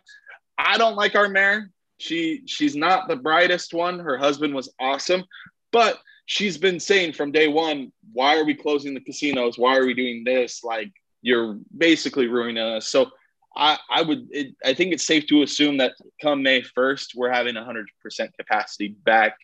I 0.57 0.77
don't 0.77 0.95
like 0.95 1.15
our 1.15 1.27
mayor 1.27 1.71
she 2.01 2.41
she's 2.45 2.75
not 2.75 3.07
the 3.07 3.15
brightest 3.15 3.73
one. 3.73 3.99
Her 3.99 4.17
husband 4.17 4.53
was 4.53 4.73
awesome, 4.79 5.23
but 5.71 5.99
she's 6.25 6.57
been 6.57 6.79
saying 6.79 7.13
from 7.13 7.31
day 7.31 7.47
one, 7.47 7.91
why 8.13 8.37
are 8.37 8.45
we 8.45 8.55
closing 8.55 8.93
the 8.93 9.01
casinos? 9.01 9.57
Why 9.57 9.77
are 9.77 9.85
we 9.85 9.93
doing 9.93 10.23
this? 10.23 10.63
Like 10.63 10.91
you're 11.21 11.59
basically 11.77 12.27
ruining 12.27 12.63
us. 12.63 12.87
So 12.87 13.11
I, 13.55 13.77
I 13.89 14.01
would 14.01 14.27
it, 14.31 14.55
I 14.65 14.73
think 14.73 14.93
it's 14.93 15.05
safe 15.05 15.27
to 15.27 15.43
assume 15.43 15.77
that 15.77 15.93
come 16.21 16.41
May 16.41 16.61
1st, 16.61 17.15
we're 17.15 17.31
having 17.31 17.55
100% 17.55 17.85
capacity 18.37 18.89
back 18.89 19.37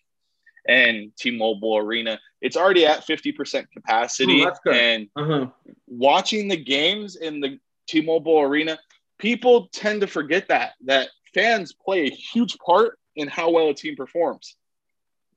and 0.67 1.11
T-Mobile 1.17 1.77
Arena. 1.77 2.19
It's 2.41 2.57
already 2.57 2.85
at 2.85 3.05
50% 3.05 3.67
capacity. 3.71 4.43
Ooh, 4.43 4.71
and 4.71 5.07
uh-huh. 5.15 5.47
watching 5.87 6.47
the 6.47 6.57
games 6.57 7.15
in 7.15 7.39
the 7.39 7.59
T-Mobile 7.87 8.41
Arena, 8.41 8.77
people 9.17 9.69
tend 9.71 10.01
to 10.01 10.07
forget 10.07 10.47
that 10.49 10.73
that 10.85 11.09
fans 11.33 11.73
play 11.73 12.05
a 12.05 12.09
huge 12.09 12.57
part 12.59 12.99
in 13.15 13.27
how 13.27 13.49
well 13.51 13.69
a 13.69 13.73
team 13.73 13.95
performs. 13.95 14.55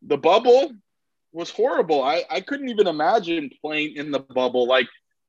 the 0.03 0.16
bubble 0.16 0.72
was 1.33 1.50
horrible. 1.50 2.03
I, 2.03 2.24
I 2.31 2.40
couldn't 2.40 2.68
even 2.68 2.87
imagine 2.87 3.50
playing 3.61 3.96
in 3.96 4.11
the 4.11 4.18
bubble. 4.20 4.66
Like, 4.66 4.88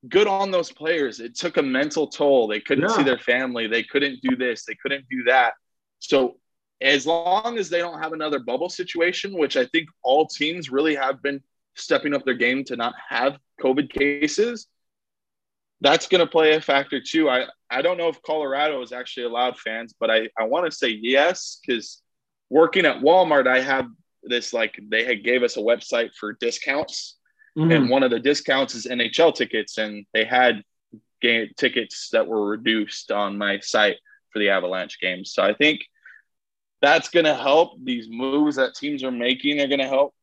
good 0.09 0.27
on 0.27 0.51
those 0.51 0.71
players. 0.71 1.19
It 1.19 1.35
took 1.35 1.57
a 1.57 1.61
mental 1.61 2.07
toll. 2.07 2.47
They 2.47 2.59
couldn't 2.59 2.89
yeah. 2.89 2.95
see 2.95 3.03
their 3.03 3.19
family. 3.19 3.67
They 3.67 3.83
couldn't 3.83 4.19
do 4.21 4.35
this. 4.35 4.65
They 4.65 4.75
couldn't 4.75 5.05
do 5.09 5.23
that. 5.25 5.53
So, 5.99 6.37
as 6.81 7.05
long 7.05 7.59
as 7.59 7.69
they 7.69 7.77
don't 7.77 8.01
have 8.01 8.13
another 8.13 8.39
bubble 8.39 8.69
situation, 8.69 9.37
which 9.37 9.55
I 9.55 9.65
think 9.65 9.87
all 10.01 10.25
teams 10.25 10.71
really 10.71 10.95
have 10.95 11.21
been 11.21 11.41
stepping 11.75 12.15
up 12.15 12.25
their 12.25 12.33
game 12.33 12.63
to 12.65 12.75
not 12.75 12.95
have 13.07 13.37
COVID 13.61 13.91
cases, 13.91 14.67
that's 15.81 16.07
going 16.07 16.19
to 16.19 16.31
play 16.31 16.53
a 16.53 16.61
factor 16.61 17.01
too. 17.01 17.29
I, 17.29 17.45
I 17.69 17.81
don't 17.81 17.97
know 17.97 18.07
if 18.07 18.21
Colorado 18.21 18.79
has 18.79 18.91
actually 18.91 19.25
allowed 19.25 19.57
fans, 19.57 19.93
but 19.99 20.11
I, 20.11 20.29
I 20.39 20.43
want 20.43 20.65
to 20.65 20.71
say 20.71 20.89
yes 20.89 21.59
because 21.65 22.01
working 22.49 22.85
at 22.85 23.01
Walmart, 23.01 23.47
I 23.47 23.61
have 23.61 23.87
this 24.23 24.53
like 24.53 24.79
they 24.89 25.03
had 25.03 25.23
gave 25.23 25.41
us 25.41 25.57
a 25.57 25.61
website 25.61 26.13
for 26.13 26.33
discounts, 26.33 27.17
mm-hmm. 27.57 27.71
and 27.71 27.89
one 27.89 28.03
of 28.03 28.11
the 28.11 28.19
discounts 28.19 28.75
is 28.75 28.85
NHL 28.85 29.33
tickets, 29.33 29.79
and 29.79 30.05
they 30.13 30.23
had 30.23 30.63
game 31.21 31.49
tickets 31.57 32.09
that 32.11 32.27
were 32.27 32.47
reduced 32.47 33.11
on 33.11 33.37
my 33.37 33.59
site 33.59 33.97
for 34.31 34.39
the 34.39 34.49
Avalanche 34.49 34.99
games. 34.99 35.33
So 35.33 35.43
I 35.43 35.53
think 35.53 35.81
that's 36.81 37.09
going 37.09 37.25
to 37.25 37.35
help. 37.35 37.73
These 37.83 38.07
moves 38.09 38.55
that 38.57 38.75
teams 38.75 39.03
are 39.03 39.11
making 39.11 39.59
are 39.61 39.67
going 39.67 39.79
to 39.79 39.87
help. 39.87 40.13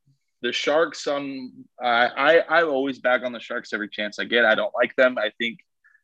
The 0.43 0.53
Sharks, 0.53 1.07
um, 1.07 1.65
I 1.83 2.43
I 2.49 2.63
always 2.63 3.01
back 3.01 3.23
on 3.25 3.33
the 3.33 3.41
Sharks 3.41 3.73
every 3.73 3.89
chance 3.89 4.19
I 4.19 4.25
get. 4.25 4.45
I 4.45 4.55
don't 4.55 4.73
like 4.75 4.95
them. 4.97 5.19
I 5.19 5.31
think 5.39 5.59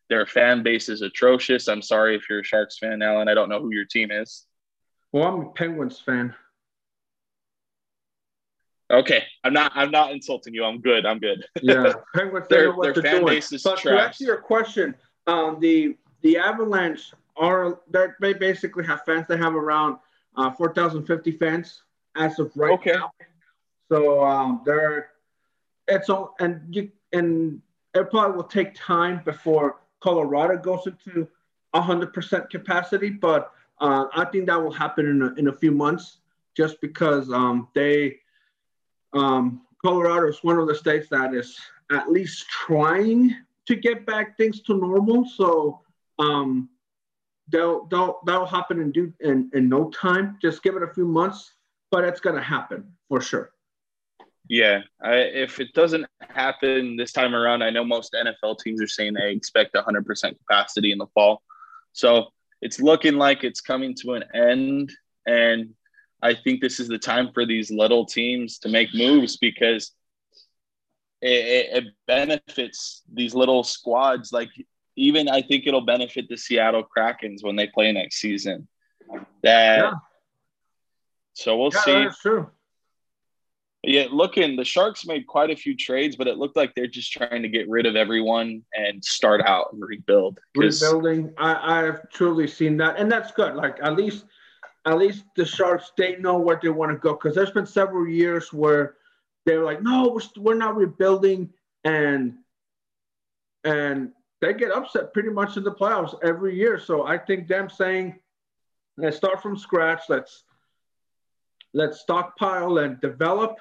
their 0.08 0.26
fan 0.26 0.62
base 0.62 0.88
is 0.88 1.02
atrocious. 1.02 1.68
I'm 1.68 1.82
sorry 1.82 2.16
if 2.16 2.28
you're 2.28 2.40
a 2.40 2.44
Sharks 2.44 2.78
fan, 2.78 3.00
Alan. 3.00 3.28
I 3.28 3.34
don't 3.34 3.48
know 3.48 3.60
who 3.60 3.72
your 3.72 3.84
team 3.84 4.10
is. 4.10 4.46
Well, 5.12 5.24
I'm 5.24 5.40
a 5.40 5.50
Penguins 5.50 6.00
fan. 6.00 6.34
Okay, 8.90 9.22
I'm 9.44 9.52
not. 9.52 9.72
I'm 9.74 9.90
not 9.90 10.12
insulting 10.12 10.52
you. 10.52 10.64
I'm 10.64 10.80
good. 10.80 11.06
I'm 11.06 11.18
good. 11.20 11.44
yeah, 11.62 11.92
Penguins. 12.14 12.48
their 12.48 12.74
their 12.82 12.94
fan 12.94 13.20
doing. 13.20 13.26
base 13.26 13.52
is 13.52 13.62
but 13.62 13.78
trash. 13.78 13.96
to 13.96 14.02
answer 14.02 14.24
your 14.24 14.36
question, 14.38 14.94
um, 15.26 15.58
the 15.60 15.96
the 16.22 16.36
Avalanche 16.36 17.12
are 17.36 17.80
they 18.20 18.32
basically 18.34 18.84
have 18.84 19.04
fans. 19.04 19.26
They 19.28 19.36
have 19.36 19.54
around 19.54 19.98
uh, 20.36 20.50
4,050 20.50 21.32
fans 21.32 21.82
as 22.16 22.38
of 22.38 22.52
right 22.56 22.72
okay. 22.72 22.92
now. 22.92 23.10
So 23.90 24.24
um, 24.24 24.62
they're 24.64 25.10
it's 25.86 26.08
all 26.08 26.34
and 26.40 26.62
you 26.74 26.90
and 27.12 27.60
it 27.94 28.10
probably 28.10 28.36
will 28.36 28.44
take 28.44 28.74
time 28.74 29.22
before 29.24 29.80
Colorado 30.00 30.58
goes 30.58 30.86
into 30.86 31.28
100% 31.74 32.50
capacity, 32.50 33.10
but 33.10 33.52
uh, 33.80 34.06
I 34.12 34.24
think 34.26 34.46
that 34.46 34.60
will 34.60 34.72
happen 34.72 35.08
in 35.08 35.22
a, 35.22 35.34
in 35.34 35.48
a 35.48 35.52
few 35.52 35.70
months 35.70 36.18
just 36.56 36.80
because 36.80 37.30
um, 37.30 37.68
they 37.74 38.18
um, 39.12 39.62
Colorado 39.84 40.28
is 40.28 40.42
one 40.42 40.58
of 40.58 40.66
the 40.66 40.74
states 40.74 41.08
that 41.10 41.34
is 41.34 41.58
at 41.92 42.10
least 42.10 42.48
trying 42.48 43.34
to 43.66 43.76
get 43.76 44.06
back 44.06 44.36
things 44.36 44.60
to 44.62 44.74
normal. 44.74 45.24
So 45.24 45.80
um, 46.18 46.68
they'll, 47.48 47.86
they'll, 47.86 48.20
that'll 48.26 48.46
happen 48.46 48.80
in, 48.80 48.92
due, 48.92 49.12
in, 49.20 49.50
in 49.54 49.68
no 49.68 49.90
time. 49.90 50.38
Just 50.40 50.62
give 50.62 50.76
it 50.76 50.82
a 50.82 50.92
few 50.92 51.06
months, 51.06 51.52
but 51.90 52.04
it's 52.04 52.20
going 52.20 52.36
to 52.36 52.42
happen 52.42 52.92
for 53.08 53.20
sure. 53.20 53.53
Yeah, 54.48 54.82
I, 55.02 55.14
if 55.14 55.58
it 55.58 55.72
doesn't 55.72 56.06
happen 56.20 56.96
this 56.96 57.12
time 57.12 57.34
around, 57.34 57.62
I 57.62 57.70
know 57.70 57.84
most 57.84 58.14
NFL 58.14 58.58
teams 58.58 58.82
are 58.82 58.86
saying 58.86 59.14
they 59.14 59.30
expect 59.30 59.74
100% 59.74 60.38
capacity 60.38 60.92
in 60.92 60.98
the 60.98 61.06
fall. 61.14 61.42
So 61.92 62.26
it's 62.60 62.80
looking 62.80 63.14
like 63.14 63.42
it's 63.42 63.60
coming 63.60 63.94
to 64.02 64.14
an 64.14 64.24
end. 64.34 64.92
And 65.26 65.74
I 66.20 66.34
think 66.34 66.60
this 66.60 66.78
is 66.78 66.88
the 66.88 66.98
time 66.98 67.30
for 67.32 67.46
these 67.46 67.70
little 67.70 68.04
teams 68.04 68.58
to 68.60 68.68
make 68.68 68.94
moves 68.94 69.38
because 69.38 69.92
it, 71.22 71.84
it, 71.84 71.84
benefits 72.06 73.02
these 73.12 73.34
little 73.34 73.64
squads. 73.64 74.30
Like 74.30 74.50
even 74.96 75.28
I 75.28 75.40
think 75.40 75.66
it'll 75.66 75.80
benefit 75.80 76.28
the 76.28 76.36
Seattle 76.36 76.84
Krakens 76.84 77.42
when 77.42 77.56
they 77.56 77.66
play 77.66 77.92
next 77.92 78.16
season. 78.16 78.68
That 79.42 79.78
yeah. 79.78 79.92
so 81.32 81.56
we'll 81.56 81.70
yeah, 81.72 81.80
see. 81.80 81.92
That's 81.92 82.18
true. 82.20 82.50
Yeah, 83.86 84.06
looking, 84.10 84.56
the 84.56 84.64
Sharks 84.64 85.06
made 85.06 85.26
quite 85.26 85.50
a 85.50 85.56
few 85.56 85.76
trades, 85.76 86.16
but 86.16 86.26
it 86.26 86.38
looked 86.38 86.56
like 86.56 86.74
they're 86.74 86.86
just 86.86 87.12
trying 87.12 87.42
to 87.42 87.48
get 87.48 87.68
rid 87.68 87.86
of 87.86 87.96
everyone 87.96 88.62
and 88.72 89.04
start 89.04 89.42
out 89.42 89.72
and 89.72 89.82
rebuild. 89.82 90.38
Rebuilding, 90.56 91.34
I, 91.38 91.86
I've 91.86 92.08
truly 92.10 92.46
seen 92.46 92.76
that, 92.78 92.98
and 92.98 93.10
that's 93.10 93.32
good. 93.32 93.54
Like 93.54 93.78
at 93.82 93.96
least 93.96 94.24
at 94.86 94.98
least 94.98 95.24
the 95.36 95.44
Sharks 95.44 95.92
they 95.96 96.16
know 96.16 96.38
where 96.38 96.58
they 96.62 96.68
want 96.68 96.92
to 96.92 96.98
go 96.98 97.12
because 97.12 97.34
there's 97.34 97.50
been 97.50 97.66
several 97.66 98.06
years 98.06 98.52
where 98.52 98.96
they're 99.46 99.64
like, 99.64 99.82
no, 99.82 100.08
we're, 100.08 100.42
we're 100.42 100.54
not 100.54 100.76
rebuilding, 100.76 101.50
and 101.84 102.34
and 103.64 104.12
they 104.40 104.52
get 104.54 104.72
upset 104.72 105.12
pretty 105.12 105.30
much 105.30 105.56
in 105.56 105.64
the 105.64 105.72
playoffs 105.72 106.14
every 106.22 106.54
year. 106.54 106.78
So 106.78 107.06
I 107.06 107.18
think 107.18 107.48
them 107.48 107.70
saying, 107.70 108.18
let's 108.96 109.16
start 109.16 109.42
from 109.42 109.56
scratch, 109.56 110.02
let's 110.08 110.44
let's 111.72 112.00
stockpile 112.00 112.78
and 112.78 113.00
develop, 113.00 113.58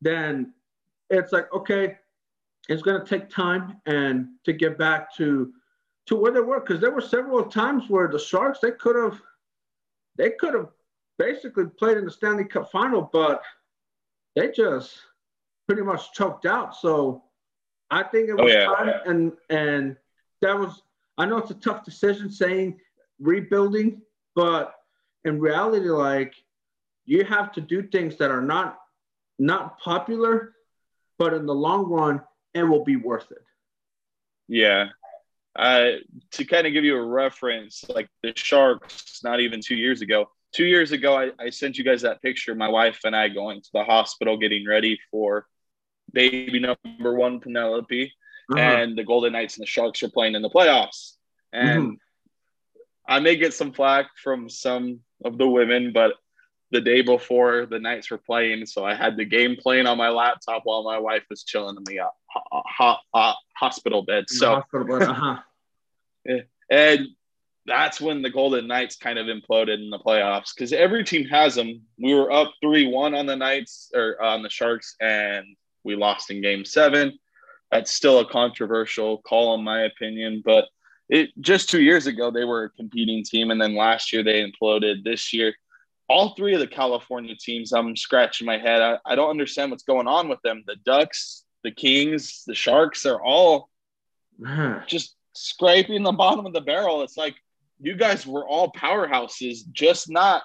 then 0.00 0.52
it's 1.10 1.32
like 1.32 1.52
okay, 1.52 1.98
it's 2.68 2.82
going 2.82 3.00
to 3.00 3.06
take 3.06 3.30
time 3.30 3.80
and 3.86 4.28
to 4.44 4.52
get 4.52 4.78
back 4.78 5.14
to 5.16 5.52
to 6.06 6.16
where 6.16 6.32
they 6.32 6.40
were 6.40 6.60
because 6.60 6.80
there 6.80 6.90
were 6.90 7.00
several 7.00 7.44
times 7.44 7.84
where 7.88 8.08
the 8.08 8.18
Sharks 8.18 8.60
they 8.60 8.72
could 8.72 8.96
have 8.96 9.20
they 10.16 10.30
could 10.30 10.54
have 10.54 10.68
basically 11.18 11.66
played 11.66 11.96
in 11.96 12.04
the 12.04 12.10
Stanley 12.10 12.44
Cup 12.44 12.70
final, 12.70 13.08
but 13.12 13.42
they 14.34 14.50
just 14.50 14.98
pretty 15.66 15.82
much 15.82 16.12
choked 16.12 16.46
out. 16.46 16.74
So 16.74 17.24
I 17.90 18.02
think 18.02 18.28
it 18.28 18.36
oh, 18.38 18.44
was 18.44 18.52
oh, 18.52 18.58
yeah. 18.58 18.64
time, 18.66 19.00
and 19.06 19.32
and 19.50 19.96
that 20.42 20.58
was. 20.58 20.82
I 21.16 21.26
know 21.26 21.38
it's 21.38 21.50
a 21.50 21.54
tough 21.54 21.84
decision 21.84 22.30
saying 22.30 22.78
rebuilding, 23.18 24.00
but 24.36 24.74
in 25.24 25.40
reality, 25.40 25.88
like 25.88 26.34
you 27.06 27.24
have 27.24 27.50
to 27.52 27.60
do 27.60 27.82
things 27.82 28.16
that 28.18 28.30
are 28.30 28.42
not 28.42 28.78
not 29.38 29.78
popular, 29.78 30.54
but 31.18 31.34
in 31.34 31.46
the 31.46 31.54
long 31.54 31.86
run, 31.86 32.22
it 32.54 32.62
will 32.62 32.84
be 32.84 32.96
worth 32.96 33.30
it. 33.30 33.44
Yeah, 34.48 34.88
uh, 35.58 35.90
to 36.32 36.44
kind 36.44 36.66
of 36.66 36.72
give 36.72 36.84
you 36.84 36.96
a 36.96 37.04
reference, 37.04 37.84
like 37.88 38.08
the 38.22 38.32
Sharks, 38.36 39.20
not 39.24 39.40
even 39.40 39.60
two 39.60 39.74
years 39.74 40.02
ago. 40.02 40.30
Two 40.52 40.64
years 40.64 40.92
ago, 40.92 41.16
I, 41.16 41.30
I 41.38 41.50
sent 41.50 41.76
you 41.76 41.84
guys 41.84 42.02
that 42.02 42.22
picture. 42.22 42.54
My 42.54 42.68
wife 42.68 43.00
and 43.04 43.14
I 43.14 43.28
going 43.28 43.60
to 43.60 43.70
the 43.74 43.84
hospital, 43.84 44.38
getting 44.38 44.66
ready 44.66 44.98
for 45.10 45.46
baby 46.12 46.60
number 46.60 47.14
one, 47.14 47.40
Penelope, 47.40 48.12
uh-huh. 48.52 48.60
and 48.60 48.96
the 48.96 49.04
Golden 49.04 49.32
Knights 49.32 49.56
and 49.56 49.62
the 49.62 49.66
Sharks 49.66 50.02
are 50.02 50.08
playing 50.08 50.36
in 50.36 50.42
the 50.42 50.48
playoffs. 50.48 51.14
And 51.52 51.82
mm-hmm. 51.82 51.94
I 53.06 53.20
may 53.20 53.36
get 53.36 53.52
some 53.52 53.72
flack 53.72 54.06
from 54.22 54.48
some 54.48 55.00
of 55.24 55.38
the 55.38 55.48
women, 55.48 55.92
but 55.92 56.12
the 56.70 56.80
day 56.80 57.00
before 57.00 57.66
the 57.66 57.78
Knights 57.78 58.10
were 58.10 58.18
playing, 58.18 58.66
so 58.66 58.84
I 58.84 58.94
had 58.94 59.16
the 59.16 59.24
game 59.24 59.56
playing 59.56 59.86
on 59.86 59.96
my 59.96 60.10
laptop 60.10 60.62
while 60.64 60.82
my 60.82 60.98
wife 60.98 61.24
was 61.30 61.42
chilling 61.42 61.76
in 61.76 61.84
the 61.84 62.00
uh, 62.00 62.08
ho- 62.26 62.96
ho- 63.14 63.34
hospital 63.56 64.02
bed. 64.02 64.28
So, 64.28 64.56
hospital 64.56 64.86
bed, 64.86 65.08
uh-huh. 65.08 65.38
and 66.70 67.08
that's 67.64 68.00
when 68.00 68.22
the 68.22 68.30
Golden 68.30 68.66
Knights 68.66 68.96
kind 68.96 69.18
of 69.18 69.26
imploded 69.26 69.74
in 69.74 69.90
the 69.90 69.98
playoffs 69.98 70.54
because 70.54 70.72
every 70.72 71.04
team 71.04 71.26
has 71.26 71.54
them. 71.54 71.82
We 71.98 72.14
were 72.14 72.30
up 72.30 72.52
three 72.60 72.86
one 72.86 73.14
on 73.14 73.26
the 73.26 73.36
Knights 73.36 73.90
or 73.94 74.20
on 74.22 74.42
the 74.42 74.50
Sharks, 74.50 74.94
and 75.00 75.46
we 75.84 75.96
lost 75.96 76.30
in 76.30 76.42
Game 76.42 76.64
Seven. 76.64 77.18
That's 77.70 77.92
still 77.92 78.20
a 78.20 78.28
controversial 78.28 79.18
call, 79.18 79.54
in 79.54 79.64
my 79.64 79.82
opinion, 79.82 80.42
but 80.44 80.66
it 81.08 81.30
just 81.40 81.70
two 81.70 81.80
years 81.80 82.06
ago 82.06 82.30
they 82.30 82.44
were 82.44 82.64
a 82.64 82.70
competing 82.70 83.24
team, 83.24 83.50
and 83.50 83.60
then 83.60 83.74
last 83.74 84.12
year 84.12 84.22
they 84.22 84.44
imploded. 84.44 85.04
This 85.04 85.32
year 85.32 85.54
all 86.08 86.34
three 86.34 86.54
of 86.54 86.60
the 86.60 86.66
California 86.66 87.34
teams, 87.38 87.72
I'm 87.72 87.96
scratching 87.96 88.46
my 88.46 88.58
head. 88.58 88.80
I, 88.80 88.98
I 89.04 89.14
don't 89.14 89.30
understand 89.30 89.70
what's 89.70 89.82
going 89.82 90.08
on 90.08 90.28
with 90.28 90.40
them. 90.42 90.64
The 90.66 90.76
Ducks, 90.76 91.44
the 91.64 91.70
Kings, 91.70 92.44
the 92.46 92.54
Sharks 92.54 93.04
are 93.06 93.22
all 93.22 93.68
just 94.86 95.14
scraping 95.34 96.02
the 96.02 96.12
bottom 96.12 96.46
of 96.46 96.52
the 96.52 96.60
barrel. 96.60 97.02
It's 97.02 97.16
like 97.16 97.34
you 97.80 97.96
guys 97.96 98.26
were 98.26 98.46
all 98.46 98.72
powerhouses, 98.72 99.70
just 99.70 100.10
not 100.10 100.42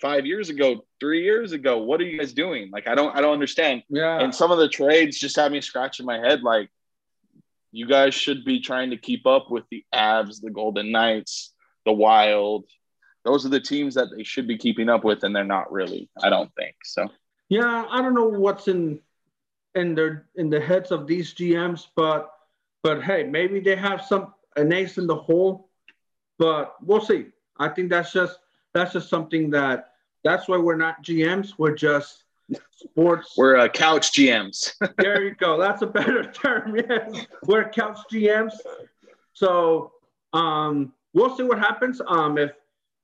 five 0.00 0.26
years 0.26 0.50
ago, 0.50 0.84
three 1.00 1.22
years 1.22 1.52
ago. 1.52 1.78
What 1.78 2.00
are 2.00 2.04
you 2.04 2.18
guys 2.18 2.32
doing? 2.32 2.70
Like 2.70 2.86
I 2.86 2.94
don't 2.94 3.16
I 3.16 3.20
don't 3.20 3.32
understand. 3.32 3.82
Yeah. 3.88 4.20
And 4.20 4.34
some 4.34 4.50
of 4.50 4.58
the 4.58 4.68
trades 4.68 5.18
just 5.18 5.36
have 5.36 5.52
me 5.52 5.60
scratching 5.60 6.06
my 6.06 6.18
head 6.18 6.42
like 6.42 6.70
you 7.72 7.86
guys 7.86 8.14
should 8.14 8.44
be 8.44 8.60
trying 8.60 8.90
to 8.90 8.96
keep 8.96 9.26
up 9.26 9.50
with 9.50 9.64
the 9.70 9.84
Avs, 9.94 10.40
the 10.40 10.50
Golden 10.50 10.90
Knights, 10.90 11.52
the 11.86 11.92
Wild, 11.92 12.64
those 13.24 13.44
are 13.44 13.50
the 13.50 13.60
teams 13.60 13.94
that 13.94 14.08
they 14.16 14.22
should 14.22 14.46
be 14.46 14.56
keeping 14.56 14.88
up 14.88 15.04
with, 15.04 15.24
and 15.24 15.34
they're 15.34 15.44
not 15.44 15.70
really. 15.72 16.08
I 16.22 16.30
don't 16.30 16.50
think 16.54 16.74
so. 16.84 17.08
Yeah, 17.48 17.86
I 17.90 18.00
don't 18.00 18.14
know 18.14 18.28
what's 18.28 18.68
in 18.68 19.00
in 19.74 19.94
their 19.94 20.26
in 20.36 20.50
the 20.50 20.60
heads 20.60 20.90
of 20.90 21.06
these 21.06 21.34
GMs, 21.34 21.86
but 21.94 22.32
but 22.82 23.02
hey, 23.02 23.24
maybe 23.24 23.60
they 23.60 23.76
have 23.76 24.04
some 24.04 24.34
an 24.56 24.72
ace 24.72 24.98
in 24.98 25.06
the 25.06 25.16
hole, 25.16 25.68
but 26.38 26.74
we'll 26.82 27.00
see. 27.00 27.26
I 27.58 27.68
think 27.68 27.90
that's 27.90 28.12
just 28.12 28.38
that's 28.72 28.92
just 28.92 29.08
something 29.08 29.50
that 29.50 29.92
that's 30.24 30.48
why 30.48 30.58
we're 30.58 30.76
not 30.76 31.02
GMs. 31.02 31.54
We're 31.58 31.74
just 31.74 32.24
sports. 32.72 33.34
We're 33.36 33.56
uh, 33.56 33.68
couch 33.68 34.12
GMs. 34.12 34.72
there 34.98 35.22
you 35.22 35.34
go. 35.34 35.58
That's 35.58 35.82
a 35.82 35.86
better 35.86 36.24
term. 36.30 36.76
Yes, 36.76 37.26
we're 37.44 37.68
couch 37.68 37.98
GMs. 38.12 38.54
So 39.32 39.92
um, 40.32 40.92
we'll 41.12 41.36
see 41.36 41.42
what 41.42 41.58
happens. 41.58 42.00
Um, 42.06 42.38
if 42.38 42.52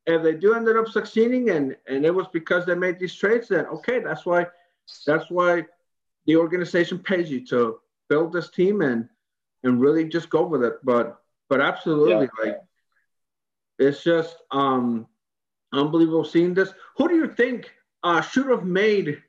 if 0.07 0.23
they 0.23 0.35
do 0.35 0.55
ended 0.55 0.77
up 0.77 0.89
succeeding 0.89 1.51
and 1.51 1.77
and 1.89 2.07
it 2.07 2.15
was 2.15 2.27
because 2.33 2.65
they 2.65 2.75
made 2.75 2.99
these 2.99 3.15
trades, 3.15 3.49
then 3.49 3.67
okay, 3.67 3.99
that's 4.01 4.25
why 4.25 4.47
that's 5.07 5.31
why 5.31 5.65
the 6.27 6.37
organization 6.37 6.99
pays 6.99 7.31
you 7.31 7.45
to 7.47 7.79
build 8.09 8.33
this 8.33 8.51
team 8.51 8.83
and 8.83 9.09
and 9.65 9.81
really 9.81 10.09
just 10.09 10.31
go 10.31 10.47
with 10.47 10.63
it. 10.63 10.75
But 10.85 11.21
but 11.49 11.61
absolutely, 11.61 12.29
yeah. 12.39 12.45
like 12.45 12.61
it's 13.79 14.03
just 14.05 14.37
um 14.53 15.07
unbelievable 15.73 16.25
seeing 16.25 16.55
this. 16.55 16.73
Who 16.97 17.09
do 17.09 17.17
you 17.17 17.29
think 17.29 17.73
uh, 18.03 18.21
should 18.21 18.49
have 18.49 18.65
made 18.65 19.23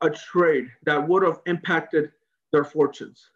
a 0.00 0.10
trade 0.10 0.68
that 0.84 1.06
would 1.08 1.24
have 1.24 1.40
impacted 1.46 2.12
their 2.52 2.64
fortunes? 2.64 3.28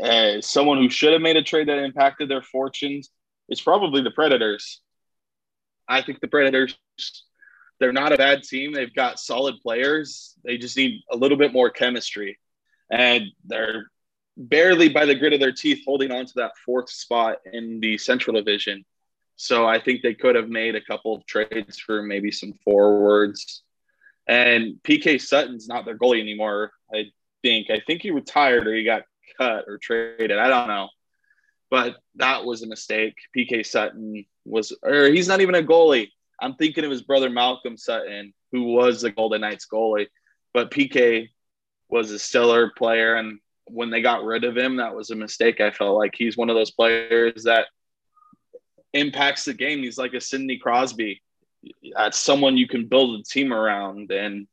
Uh, 0.00 0.40
someone 0.40 0.78
who 0.78 0.88
should 0.88 1.12
have 1.12 1.22
made 1.22 1.36
a 1.36 1.42
trade 1.42 1.68
that 1.68 1.78
impacted 1.78 2.28
their 2.28 2.42
fortunes 2.42 3.10
is 3.48 3.60
probably 3.60 4.02
the 4.02 4.10
Predators. 4.10 4.80
I 5.88 6.02
think 6.02 6.20
the 6.20 6.28
Predators, 6.28 6.76
they're 7.78 7.92
not 7.92 8.12
a 8.12 8.16
bad 8.16 8.42
team. 8.42 8.72
They've 8.72 8.94
got 8.94 9.20
solid 9.20 9.56
players. 9.62 10.34
They 10.44 10.58
just 10.58 10.76
need 10.76 11.02
a 11.10 11.16
little 11.16 11.38
bit 11.38 11.52
more 11.52 11.70
chemistry. 11.70 12.38
And 12.90 13.26
they're 13.44 13.90
barely 14.36 14.88
by 14.88 15.06
the 15.06 15.14
grit 15.14 15.32
of 15.32 15.40
their 15.40 15.52
teeth 15.52 15.82
holding 15.84 16.12
on 16.12 16.26
to 16.26 16.32
that 16.36 16.52
fourth 16.64 16.90
spot 16.90 17.38
in 17.52 17.80
the 17.80 17.98
Central 17.98 18.34
Division. 18.36 18.84
So 19.36 19.66
I 19.66 19.80
think 19.80 20.02
they 20.02 20.14
could 20.14 20.34
have 20.34 20.48
made 20.48 20.74
a 20.74 20.80
couple 20.80 21.14
of 21.14 21.26
trades 21.26 21.78
for 21.78 22.02
maybe 22.02 22.30
some 22.30 22.54
forwards. 22.64 23.62
And 24.26 24.76
PK 24.82 25.16
Subban's 25.16 25.68
not 25.68 25.84
their 25.84 25.96
goalie 25.96 26.20
anymore. 26.20 26.72
I 26.92 27.10
think. 27.42 27.70
I 27.70 27.80
think 27.86 28.02
he 28.02 28.10
retired 28.10 28.66
or 28.66 28.74
he 28.74 28.84
got 28.84 29.02
cut 29.38 29.64
or 29.68 29.78
traded. 29.78 30.38
I 30.38 30.48
don't 30.48 30.68
know. 30.68 30.88
But 31.70 31.96
that 32.16 32.44
was 32.44 32.62
a 32.62 32.66
mistake. 32.66 33.14
PK 33.36 33.60
Subban 33.60 34.26
was, 34.46 34.72
or 34.82 35.06
he's 35.10 35.28
not 35.28 35.40
even 35.40 35.54
a 35.54 35.62
goalie. 35.62 36.10
I'm 36.40 36.54
thinking 36.54 36.84
of 36.84 36.90
his 36.90 37.02
brother 37.02 37.30
Malcolm 37.30 37.76
Subban, 37.76 38.32
who 38.52 38.74
was 38.74 39.00
the 39.00 39.10
Golden 39.10 39.40
Knights 39.40 39.66
goalie. 39.72 40.06
But 40.52 40.70
PK 40.70 41.28
was 41.88 42.10
a 42.10 42.18
stellar 42.18 42.70
player. 42.70 43.14
And 43.14 43.38
when 43.66 43.90
they 43.90 44.02
got 44.02 44.24
rid 44.24 44.44
of 44.44 44.56
him, 44.56 44.76
that 44.76 44.94
was 44.94 45.10
a 45.10 45.16
mistake. 45.16 45.60
I 45.60 45.70
felt 45.70 45.98
like 45.98 46.14
he's 46.16 46.36
one 46.36 46.50
of 46.50 46.56
those 46.56 46.70
players 46.70 47.44
that 47.44 47.66
impacts 48.92 49.44
the 49.44 49.54
game. 49.54 49.80
He's 49.80 49.98
like 49.98 50.14
a 50.14 50.20
Sidney 50.20 50.58
Crosby. 50.58 51.22
That's 51.94 52.18
someone 52.18 52.56
you 52.56 52.68
can 52.68 52.86
build 52.86 53.20
a 53.20 53.22
team 53.24 53.52
around. 53.52 54.10
And 54.10 54.46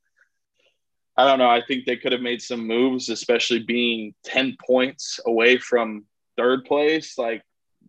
I 1.16 1.28
don't 1.28 1.40
know. 1.40 1.50
I 1.50 1.62
think 1.66 1.86
they 1.86 1.98
could 1.98 2.12
have 2.12 2.22
made 2.22 2.42
some 2.42 2.66
moves, 2.66 3.10
especially 3.10 3.60
being 3.60 4.16
10 4.24 4.58
points 4.66 5.20
away 5.26 5.58
from 5.58 6.06
third 6.38 6.66
place. 6.66 7.18
Like 7.18 7.44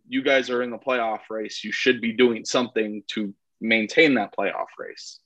you 0.07 0.21
guys 0.21 0.49
are 0.49 0.61
in 0.61 0.71
the 0.71 0.77
playoff 0.77 1.21
race. 1.29 1.63
You 1.63 1.71
should 1.71 2.01
be 2.01 2.11
doing 2.11 2.45
something 2.45 3.03
to 3.07 3.33
maintain 3.61 4.15
that 4.15 4.35
playoff 4.35 4.67
race. 4.77 5.19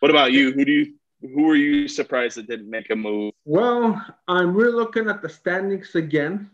What 0.00 0.10
about 0.10 0.32
you? 0.32 0.52
Who 0.52 0.64
do 0.64 0.72
you 0.72 0.94
who 1.22 1.48
are 1.48 1.56
you 1.56 1.86
surprised 1.86 2.36
that 2.36 2.48
didn't 2.48 2.68
make 2.68 2.90
a 2.90 2.96
move? 2.96 3.32
Well, 3.44 4.04
I'm 4.26 4.54
really 4.54 4.72
looking 4.72 5.08
at 5.08 5.22
the 5.22 5.28
standings 5.28 5.94
again. 5.94 6.50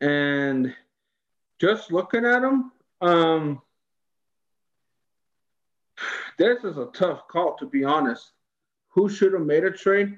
And 0.00 0.74
just 1.58 1.92
looking 1.92 2.24
at 2.24 2.40
them, 2.40 2.72
um, 3.00 3.60
this 6.38 6.64
is 6.64 6.78
a 6.78 6.86
tough 6.94 7.28
call, 7.28 7.56
to 7.56 7.66
be 7.66 7.84
honest. 7.84 8.30
Who 8.90 9.08
should 9.08 9.32
have 9.32 9.42
made 9.42 9.64
a 9.64 9.70
trade? 9.70 10.16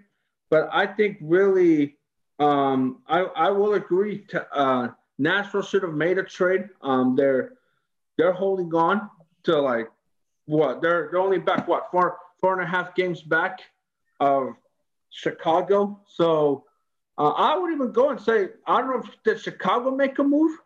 But 0.48 0.68
I 0.72 0.86
think 0.86 1.18
really, 1.20 1.96
um, 2.38 3.02
I, 3.08 3.20
I 3.20 3.50
will 3.50 3.74
agree. 3.74 4.24
To, 4.28 4.46
uh, 4.54 4.88
Nashville 5.20 5.62
should 5.62 5.82
have 5.82 5.92
made 5.92 6.16
a 6.16 6.22
trade. 6.24 6.70
Um, 6.80 7.14
they're 7.14 7.52
they're 8.16 8.32
holding 8.32 8.72
on 8.74 9.10
to 9.44 9.60
like 9.60 9.88
what 10.46 10.80
they're 10.80 11.10
they're 11.12 11.20
only 11.20 11.38
back 11.38 11.68
what 11.68 11.90
four 11.90 12.16
four 12.40 12.54
and 12.58 12.62
a 12.62 12.66
half 12.66 12.94
games 12.94 13.20
back 13.20 13.60
of 14.18 14.54
Chicago. 15.10 16.00
So 16.06 16.64
uh, 17.18 17.32
I 17.32 17.58
would 17.58 17.70
even 17.72 17.92
go 17.92 18.08
and 18.08 18.18
say 18.20 18.48
I 18.66 18.80
don't 18.80 18.90
know 18.90 19.02
if 19.04 19.22
did 19.22 19.40
Chicago 19.40 19.90
make 19.90 20.18
a 20.18 20.24
move. 20.24 20.58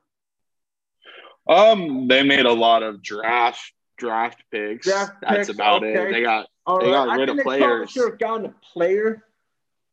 Um, 1.49 2.07
they 2.07 2.23
made 2.23 2.47
a 2.47 2.53
lot 2.53 2.85
of 2.85 3.03
draft 3.03 3.73
draft 3.99 4.45
picks. 4.53 4.87
Draft 4.87 5.15
That's 5.21 5.37
picks, 5.37 5.49
about 5.49 5.83
okay. 5.83 6.11
it. 6.11 6.13
They 6.13 6.23
got 6.23 6.47
All 6.65 6.79
they 6.79 6.93
right. 6.93 7.07
got 7.07 7.19
rid 7.19 7.29
of 7.29 7.39
players. 7.39 7.91
Should 7.91 8.09
have 8.09 8.19
gotten 8.21 8.47
a 8.47 8.55
player, 8.73 9.25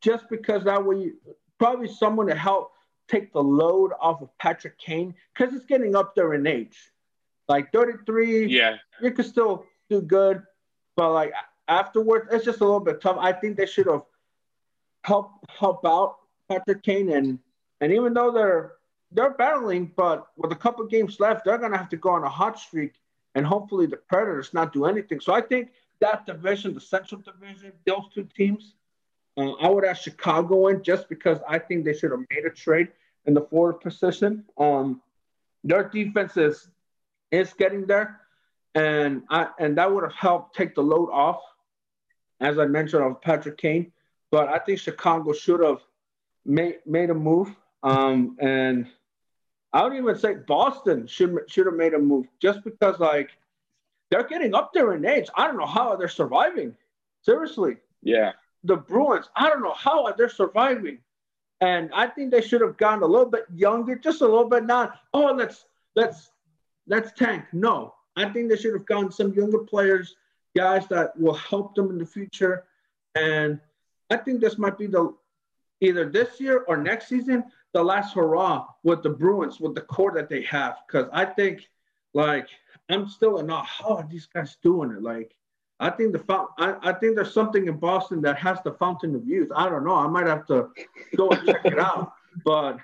just 0.00 0.28
because 0.30 0.62
that 0.64 0.84
way 0.84 0.96
you, 0.98 1.14
probably 1.58 1.88
someone 1.88 2.28
to 2.28 2.36
help 2.36 2.72
take 3.08 3.32
the 3.32 3.42
load 3.42 3.92
off 4.00 4.22
of 4.22 4.36
Patrick 4.38 4.78
Kane 4.78 5.14
because 5.34 5.54
it's 5.54 5.66
getting 5.66 5.94
up 5.94 6.14
there 6.14 6.34
in 6.34 6.46
age. 6.46 6.78
Like 7.48 7.72
33, 7.72 8.46
yeah, 8.46 8.76
you 9.00 9.10
could 9.10 9.26
still 9.26 9.66
do 9.90 10.00
good, 10.00 10.42
but 10.96 11.12
like 11.12 11.32
afterwards, 11.68 12.28
it's 12.30 12.44
just 12.44 12.60
a 12.60 12.64
little 12.64 12.80
bit 12.80 13.00
tough. 13.00 13.16
I 13.18 13.32
think 13.32 13.56
they 13.56 13.66
should 13.66 13.86
have 13.86 14.02
helped 15.04 15.50
help 15.50 15.84
out 15.84 16.16
Patrick 16.48 16.82
Kane 16.82 17.10
and 17.10 17.38
and 17.80 17.92
even 17.92 18.14
though 18.14 18.30
they're 18.30 18.74
they're 19.10 19.34
battling, 19.34 19.92
but 19.96 20.28
with 20.36 20.52
a 20.52 20.56
couple 20.56 20.86
games 20.86 21.20
left, 21.20 21.44
they're 21.44 21.58
gonna 21.58 21.76
have 21.76 21.90
to 21.90 21.96
go 21.96 22.10
on 22.10 22.24
a 22.24 22.28
hot 22.28 22.58
streak, 22.58 22.94
and 23.34 23.44
hopefully 23.44 23.86
the 23.86 23.96
Predators 23.96 24.54
not 24.54 24.72
do 24.72 24.86
anything. 24.86 25.20
So 25.20 25.34
I 25.34 25.40
think 25.40 25.70
that 26.00 26.26
division, 26.26 26.74
the 26.74 26.80
Central 26.80 27.20
Division, 27.20 27.72
those 27.86 28.04
two 28.14 28.26
teams, 28.36 28.74
uh, 29.36 29.52
I 29.52 29.68
would 29.68 29.84
ask 29.84 30.02
Chicago 30.02 30.68
in 30.68 30.82
just 30.82 31.08
because 31.08 31.38
I 31.48 31.58
think 31.58 31.84
they 31.84 31.94
should 31.94 32.10
have 32.10 32.20
made 32.30 32.44
a 32.44 32.50
trade 32.50 32.88
in 33.26 33.34
the 33.34 33.42
forward 33.42 33.80
position. 33.80 34.44
Um, 34.58 35.00
their 35.64 35.88
defense 35.88 36.36
is 36.36 36.68
is 37.30 37.52
getting 37.54 37.86
there, 37.86 38.20
and 38.74 39.22
I 39.30 39.48
and 39.58 39.78
that 39.78 39.92
would 39.92 40.04
have 40.04 40.14
helped 40.14 40.56
take 40.56 40.74
the 40.74 40.82
load 40.82 41.10
off, 41.10 41.40
as 42.40 42.58
I 42.58 42.66
mentioned, 42.66 43.04
of 43.04 43.20
Patrick 43.22 43.56
Kane. 43.56 43.92
But 44.30 44.48
I 44.48 44.58
think 44.58 44.78
Chicago 44.78 45.32
should 45.32 45.60
have 45.60 45.80
made 46.44 46.78
made 46.84 47.10
a 47.10 47.14
move. 47.14 47.54
Um, 47.82 48.36
and 48.40 48.86
I 49.72 49.84
would 49.84 49.94
even 49.94 50.18
say 50.18 50.34
Boston 50.34 51.06
should 51.06 51.36
should 51.48 51.66
have 51.66 51.76
made 51.76 51.94
a 51.94 51.98
move 51.98 52.26
just 52.40 52.62
because 52.64 52.98
like 52.98 53.30
they're 54.10 54.28
getting 54.28 54.54
up 54.54 54.72
there 54.74 54.92
in 54.94 55.06
age. 55.06 55.28
I 55.34 55.46
don't 55.46 55.56
know 55.56 55.66
how 55.66 55.96
they're 55.96 56.08
surviving. 56.08 56.76
Seriously. 57.22 57.76
Yeah. 58.02 58.32
The 58.64 58.76
Bruins, 58.76 59.28
I 59.34 59.48
don't 59.48 59.62
know 59.62 59.74
how 59.74 60.10
they're 60.12 60.28
surviving. 60.28 60.98
And 61.60 61.90
I 61.94 62.06
think 62.08 62.30
they 62.30 62.40
should 62.40 62.60
have 62.60 62.76
gone 62.76 63.02
a 63.02 63.06
little 63.06 63.30
bit 63.30 63.44
younger, 63.54 63.94
just 63.96 64.20
a 64.20 64.26
little 64.26 64.48
bit 64.48 64.64
not, 64.64 64.98
oh, 65.14 65.32
let's 65.32 65.64
let's 65.94 66.32
let's 66.86 67.12
tank. 67.12 67.44
No. 67.52 67.94
I 68.16 68.28
think 68.28 68.50
they 68.50 68.56
should 68.56 68.74
have 68.74 68.86
gone 68.86 69.10
some 69.10 69.32
younger 69.32 69.60
players, 69.60 70.16
guys 70.56 70.86
that 70.88 71.18
will 71.18 71.34
help 71.34 71.74
them 71.74 71.90
in 71.90 71.98
the 71.98 72.06
future. 72.06 72.64
And 73.14 73.60
I 74.10 74.16
think 74.16 74.40
this 74.40 74.58
might 74.58 74.76
be 74.76 74.86
the 74.86 75.14
either 75.80 76.08
this 76.08 76.40
year 76.40 76.64
or 76.68 76.76
next 76.76 77.08
season 77.08 77.44
the 77.72 77.82
last 77.82 78.14
hurrah 78.14 78.66
with 78.82 79.02
the 79.02 79.10
Bruins 79.10 79.60
with 79.60 79.74
the 79.74 79.80
core 79.80 80.12
that 80.14 80.28
they 80.28 80.42
have. 80.42 80.78
Because 80.86 81.08
I 81.12 81.24
think, 81.24 81.68
like, 82.12 82.48
I'm 82.90 83.08
still 83.08 83.38
in 83.38 83.50
awe. 83.50 83.64
How 83.64 83.96
are 83.96 84.08
these 84.10 84.26
guys 84.26 84.56
doing 84.62 84.90
it? 84.90 85.02
Like, 85.02 85.34
I 85.82 85.90
think 85.90 86.12
the 86.12 86.46
I, 86.58 86.90
I 86.90 86.92
think 86.92 87.16
there's 87.16 87.34
something 87.34 87.66
in 87.66 87.76
Boston 87.76 88.22
that 88.22 88.38
has 88.38 88.58
the 88.62 88.72
fountain 88.74 89.16
of 89.16 89.26
youth. 89.26 89.50
I 89.54 89.68
don't 89.68 89.84
know. 89.84 89.96
I 89.96 90.06
might 90.06 90.28
have 90.28 90.46
to 90.46 90.68
go 91.16 91.30
and 91.30 91.44
check 91.44 91.64
it 91.64 91.78
out. 91.78 92.12
But 92.44 92.78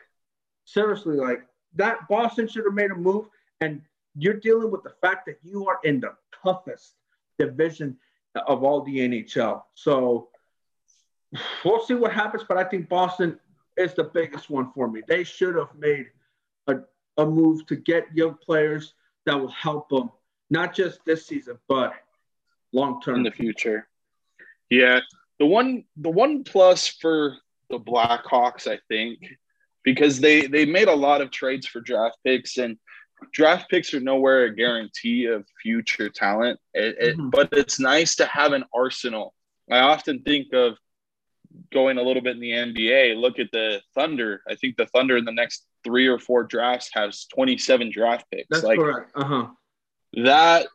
seriously, 0.65 1.17
like 1.17 1.43
that 1.77 2.09
Boston 2.09 2.49
should 2.49 2.65
have 2.65 2.75
made 2.75 2.91
a 2.91 2.97
move. 2.97 3.27
And 3.61 3.83
you're 4.17 4.35
dealing 4.35 4.73
with 4.73 4.83
the 4.83 4.95
fact 5.01 5.27
that 5.27 5.39
you 5.45 5.69
are 5.69 5.79
in 5.85 6.01
the 6.01 6.15
toughest 6.43 6.95
division 7.39 7.97
of 8.49 8.65
all 8.65 8.83
the 8.83 8.99
NHL. 8.99 9.63
So 9.75 10.31
we'll 11.65 11.85
see 11.85 11.95
what 11.95 12.13
happens. 12.13 12.43
But 12.49 12.59
I 12.59 12.65
think 12.65 12.89
Boston 12.89 13.39
is 13.77 13.95
the 13.95 14.05
biggest 14.05 14.51
one 14.51 14.73
for 14.73 14.91
me. 14.91 15.03
They 15.07 15.23
should 15.23 15.55
have 15.55 15.73
made 15.79 16.07
a, 16.67 16.79
a 17.17 17.25
move 17.25 17.65
to 17.67 17.77
get 17.77 18.07
young 18.13 18.35
players 18.35 18.95
that 19.25 19.39
will 19.39 19.53
help 19.53 19.89
them, 19.89 20.11
not 20.51 20.75
just 20.75 21.05
this 21.05 21.27
season, 21.27 21.59
but 21.69 21.95
long 22.73 23.01
term 23.01 23.17
in 23.17 23.23
the 23.23 23.31
future. 23.31 23.89
Yeah, 24.71 25.01
the 25.39 25.47
one 25.47 25.85
the 25.97 26.11
one 26.11 26.45
plus 26.45 26.87
for 26.89 27.37
the 27.71 27.79
Blackhawks, 27.79 28.67
I 28.67 28.79
think, 28.89 29.21
because 29.85 30.21
they 30.21 30.47
they 30.47 30.65
made 30.65 30.89
a 30.89 30.95
lot 30.95 31.21
of 31.21 31.31
trades 31.31 31.67
for 31.67 31.81
draft 31.81 32.19
picks 32.25 32.59
and 32.59 32.79
draft 33.33 33.69
picks 33.71 33.93
are 33.95 34.01
nowhere 34.01 34.45
a 34.45 34.55
guarantee 34.55 35.27
of 35.27 35.45
future 35.63 36.09
talent. 36.09 36.59
It, 36.75 36.97
it, 36.99 37.17
mm-hmm. 37.17 37.31
But 37.31 37.49
it's 37.53 37.81
nice 37.81 38.17
to 38.17 38.27
have 38.27 38.53
an 38.53 38.65
arsenal. 38.75 39.35
I 39.71 39.81
often 39.81 40.23
think 40.23 40.53
of 40.53 40.77
going 41.73 41.99
a 41.99 42.03
little 42.03 42.23
bit 42.23 42.37
in 42.37 42.41
the 42.41 42.51
NBA, 42.51 43.17
look 43.17 43.39
at 43.39 43.51
the 43.53 43.81
Thunder. 43.95 44.43
I 44.49 44.55
think 44.55 44.77
the 44.77 44.87
Thunder 44.87 45.17
in 45.17 45.25
the 45.25 45.33
next 45.33 45.67
three 45.85 46.07
or 46.07 46.19
four 46.19 46.45
drafts 46.45 46.91
has 46.93 47.27
27 47.35 47.91
draft 47.93 48.27
picks. 48.31 48.49
That's 48.51 48.65
like, 48.65 48.79
correct. 48.79 49.13
Uh 49.15 49.25
huh. 49.25 49.47
That 50.25 50.67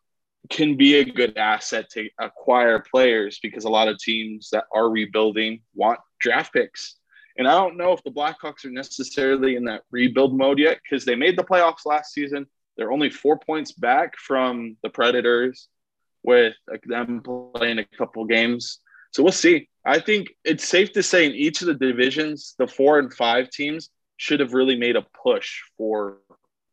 can 0.49 0.75
be 0.75 0.95
a 0.95 1.06
good 1.06 1.38
asset 1.38 1.89
to 1.91 2.10
acquire 2.19 2.79
players 2.79 3.39
because 3.41 3.63
a 3.63 3.69
lot 3.69 3.88
of 3.88 3.97
teams 3.97 4.49
that 4.51 4.65
are 4.73 4.89
rebuilding 4.89 5.62
want 5.73 5.99
draft 6.19 6.53
picks. 6.53 6.95
And 7.38 7.47
I 7.47 7.53
don't 7.53 7.77
know 7.77 7.93
if 7.93 8.03
the 8.03 8.12
Blackhawks 8.12 8.65
are 8.65 8.69
necessarily 8.69 9.56
in 9.56 9.63
that 9.65 9.84
rebuild 9.89 10.38
mode 10.38 10.60
yet 10.60 10.79
because 10.84 11.06
they 11.06 11.15
made 11.15 11.38
the 11.38 11.43
playoffs 11.43 11.86
last 11.86 12.13
season. 12.13 12.45
They're 12.77 12.91
only 12.91 13.10
four 13.10 13.39
points 13.39 13.71
back 13.71 14.17
from 14.17 14.77
the 14.84 14.89
Predators 14.89 15.67
with 16.23 16.56
them 16.86 17.21
playing 17.56 17.79
a 17.79 17.86
couple 17.97 18.25
games. 18.25 18.79
So 19.12 19.23
we'll 19.23 19.32
see. 19.32 19.69
I 19.86 19.99
think 19.99 20.29
it's 20.43 20.67
safe 20.67 20.93
to 20.93 21.03
say 21.03 21.25
in 21.25 21.34
each 21.34 21.62
of 21.62 21.67
the 21.67 21.73
divisions, 21.73 22.56
the 22.58 22.67
four 22.67 22.99
and 22.99 23.13
five 23.13 23.49
teams 23.49 23.89
should 24.17 24.39
have 24.39 24.53
really 24.53 24.77
made 24.77 24.95
a 24.95 25.06
push 25.23 25.60
for 25.77 26.19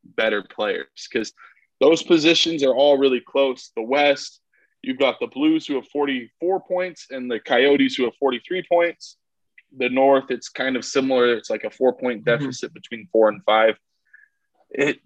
better 0.04 0.42
players 0.42 1.08
because 1.10 1.32
those 1.80 2.02
positions 2.02 2.62
are 2.62 2.74
all 2.74 2.98
really 2.98 3.20
close. 3.20 3.72
The 3.74 3.82
West, 3.82 4.40
you've 4.82 4.98
got 4.98 5.18
the 5.18 5.26
Blues 5.26 5.66
who 5.66 5.74
have 5.74 5.88
44 5.88 6.60
points 6.60 7.06
and 7.10 7.30
the 7.30 7.40
Coyotes 7.40 7.94
who 7.96 8.04
have 8.04 8.14
43 8.20 8.64
points. 8.70 9.16
The 9.76 9.88
North, 9.88 10.30
it's 10.30 10.48
kind 10.48 10.76
of 10.76 10.84
similar. 10.84 11.32
It's 11.32 11.50
like 11.50 11.64
a 11.64 11.70
four 11.70 11.92
point 11.94 12.24
mm-hmm. 12.24 12.42
deficit 12.42 12.70
mm-hmm. 12.70 12.74
between 12.74 13.08
four 13.10 13.28
and 13.28 13.42
five. 13.44 13.76
It, 14.70 15.00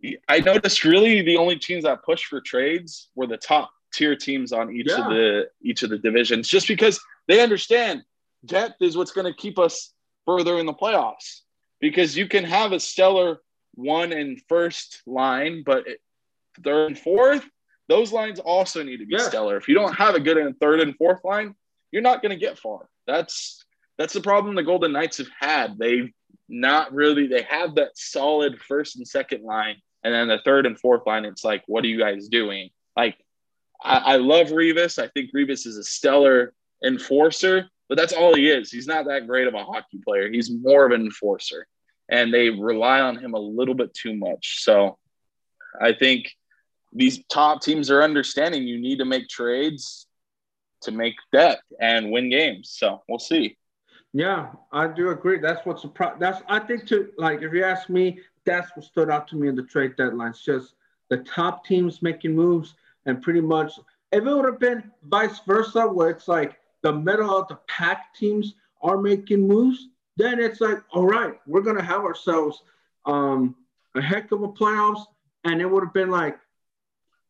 it, 0.00 0.20
I 0.28 0.40
noticed 0.40 0.84
really 0.84 1.22
the 1.22 1.36
only 1.36 1.58
teams 1.58 1.84
that 1.84 2.04
pushed 2.04 2.26
for 2.26 2.40
trades 2.40 3.08
were 3.14 3.26
the 3.26 3.36
top 3.36 3.70
tier 3.94 4.16
teams 4.16 4.52
on 4.52 4.74
each 4.74 4.88
yeah. 4.88 5.04
of 5.04 5.10
the 5.10 5.48
each 5.62 5.82
of 5.82 5.90
the 5.90 5.98
divisions, 5.98 6.48
just 6.48 6.66
because 6.66 7.00
they 7.28 7.40
understand 7.40 8.02
depth 8.44 8.80
is 8.80 8.96
what's 8.96 9.12
going 9.12 9.32
to 9.32 9.34
keep 9.34 9.58
us 9.58 9.92
further 10.26 10.58
in 10.58 10.66
the 10.66 10.74
playoffs. 10.74 11.40
Because 11.80 12.16
you 12.16 12.28
can 12.28 12.44
have 12.44 12.72
a 12.72 12.80
stellar 12.80 13.40
one 13.74 14.12
and 14.12 14.40
first 14.48 15.02
line, 15.06 15.62
but 15.64 15.84
third 16.62 16.88
and 16.88 16.98
fourth, 16.98 17.44
those 17.88 18.12
lines 18.12 18.38
also 18.38 18.82
need 18.82 18.98
to 18.98 19.06
be 19.06 19.16
yeah. 19.16 19.28
stellar. 19.28 19.56
If 19.56 19.68
you 19.68 19.74
don't 19.74 19.94
have 19.94 20.14
a 20.14 20.20
good 20.20 20.36
in 20.36 20.54
third 20.54 20.80
and 20.80 20.96
fourth 20.96 21.24
line, 21.24 21.54
you're 21.90 22.02
not 22.02 22.22
going 22.22 22.30
to 22.30 22.36
get 22.36 22.58
far. 22.58 22.88
That's 23.06 23.64
that's 23.98 24.14
the 24.14 24.20
problem 24.20 24.54
the 24.54 24.62
Golden 24.62 24.92
Knights 24.92 25.18
have 25.18 25.28
had. 25.38 25.78
They've 25.78 26.10
not 26.48 26.92
really 26.92 27.26
they 27.26 27.42
have 27.42 27.74
that 27.76 27.96
solid 27.96 28.60
first 28.60 28.96
and 28.96 29.06
second 29.06 29.44
line, 29.44 29.76
and 30.04 30.14
then 30.14 30.28
the 30.28 30.38
third 30.44 30.66
and 30.66 30.78
fourth 30.78 31.06
line, 31.06 31.24
it's 31.24 31.44
like, 31.44 31.62
what 31.66 31.84
are 31.84 31.88
you 31.88 31.98
guys 31.98 32.28
doing? 32.28 32.70
Like, 32.96 33.16
I, 33.82 33.96
I 33.96 34.16
love 34.16 34.52
Reaves. 34.52 34.98
I 34.98 35.08
think 35.08 35.30
Reaves 35.32 35.66
is 35.66 35.76
a 35.76 35.84
stellar 35.84 36.54
enforcer, 36.84 37.68
but 37.88 37.96
that's 37.96 38.12
all 38.12 38.34
he 38.34 38.48
is. 38.48 38.70
He's 38.70 38.86
not 38.86 39.06
that 39.06 39.26
great 39.26 39.46
of 39.46 39.54
a 39.54 39.64
hockey 39.64 40.00
player. 40.04 40.30
He's 40.30 40.50
more 40.50 40.86
of 40.86 40.92
an 40.92 41.02
enforcer 41.02 41.66
and 42.08 42.32
they 42.32 42.50
rely 42.50 43.00
on 43.00 43.16
him 43.16 43.34
a 43.34 43.38
little 43.38 43.74
bit 43.74 43.94
too 43.94 44.14
much. 44.14 44.62
So 44.62 44.98
I 45.80 45.92
think 45.92 46.30
these 46.92 47.24
top 47.26 47.62
teams 47.62 47.90
are 47.90 48.02
understanding 48.02 48.64
you 48.64 48.78
need 48.78 48.98
to 48.98 49.04
make 49.04 49.28
trades 49.28 50.06
to 50.82 50.90
make 50.90 51.14
depth 51.32 51.62
and 51.80 52.10
win 52.10 52.28
games. 52.28 52.70
So 52.70 53.02
we'll 53.08 53.18
see. 53.18 53.56
Yeah, 54.12 54.50
I 54.72 54.88
do 54.88 55.10
agree. 55.10 55.38
That's 55.38 55.64
what's 55.64 55.80
surprised. 55.80 56.20
That's 56.20 56.42
I 56.48 56.58
think 56.58 56.86
to 56.88 57.10
like 57.16 57.40
if 57.40 57.52
you 57.52 57.64
ask 57.64 57.88
me, 57.88 58.20
that's 58.44 58.70
what 58.76 58.84
stood 58.84 59.08
out 59.08 59.26
to 59.28 59.36
me 59.36 59.48
in 59.48 59.54
the 59.54 59.62
trade 59.62 59.96
deadlines. 59.96 60.42
Just 60.42 60.74
the 61.08 61.18
top 61.18 61.64
teams 61.64 62.02
making 62.02 62.34
moves 62.34 62.74
and 63.06 63.22
pretty 63.22 63.40
much 63.40 63.72
if 64.12 64.24
it 64.26 64.34
would 64.34 64.44
have 64.44 64.60
been 64.60 64.90
vice 65.04 65.40
versa, 65.46 65.86
where 65.86 66.10
it's 66.10 66.28
like 66.28 66.58
the 66.82 66.92
middle 66.92 67.34
of 67.34 67.48
the 67.48 67.58
pack 67.66 68.14
teams 68.14 68.54
are 68.82 68.98
making 68.98 69.48
moves, 69.48 69.88
then 70.16 70.40
it's 70.40 70.60
like, 70.60 70.78
all 70.92 71.06
right, 71.06 71.40
we're 71.46 71.62
gonna 71.62 71.82
have 71.82 72.02
ourselves 72.02 72.62
um, 73.06 73.56
a 73.94 74.00
heck 74.00 74.32
of 74.32 74.42
a 74.42 74.48
playoffs, 74.48 75.04
and 75.44 75.60
it 75.60 75.70
would 75.70 75.82
have 75.82 75.94
been 75.94 76.10
like, 76.10 76.38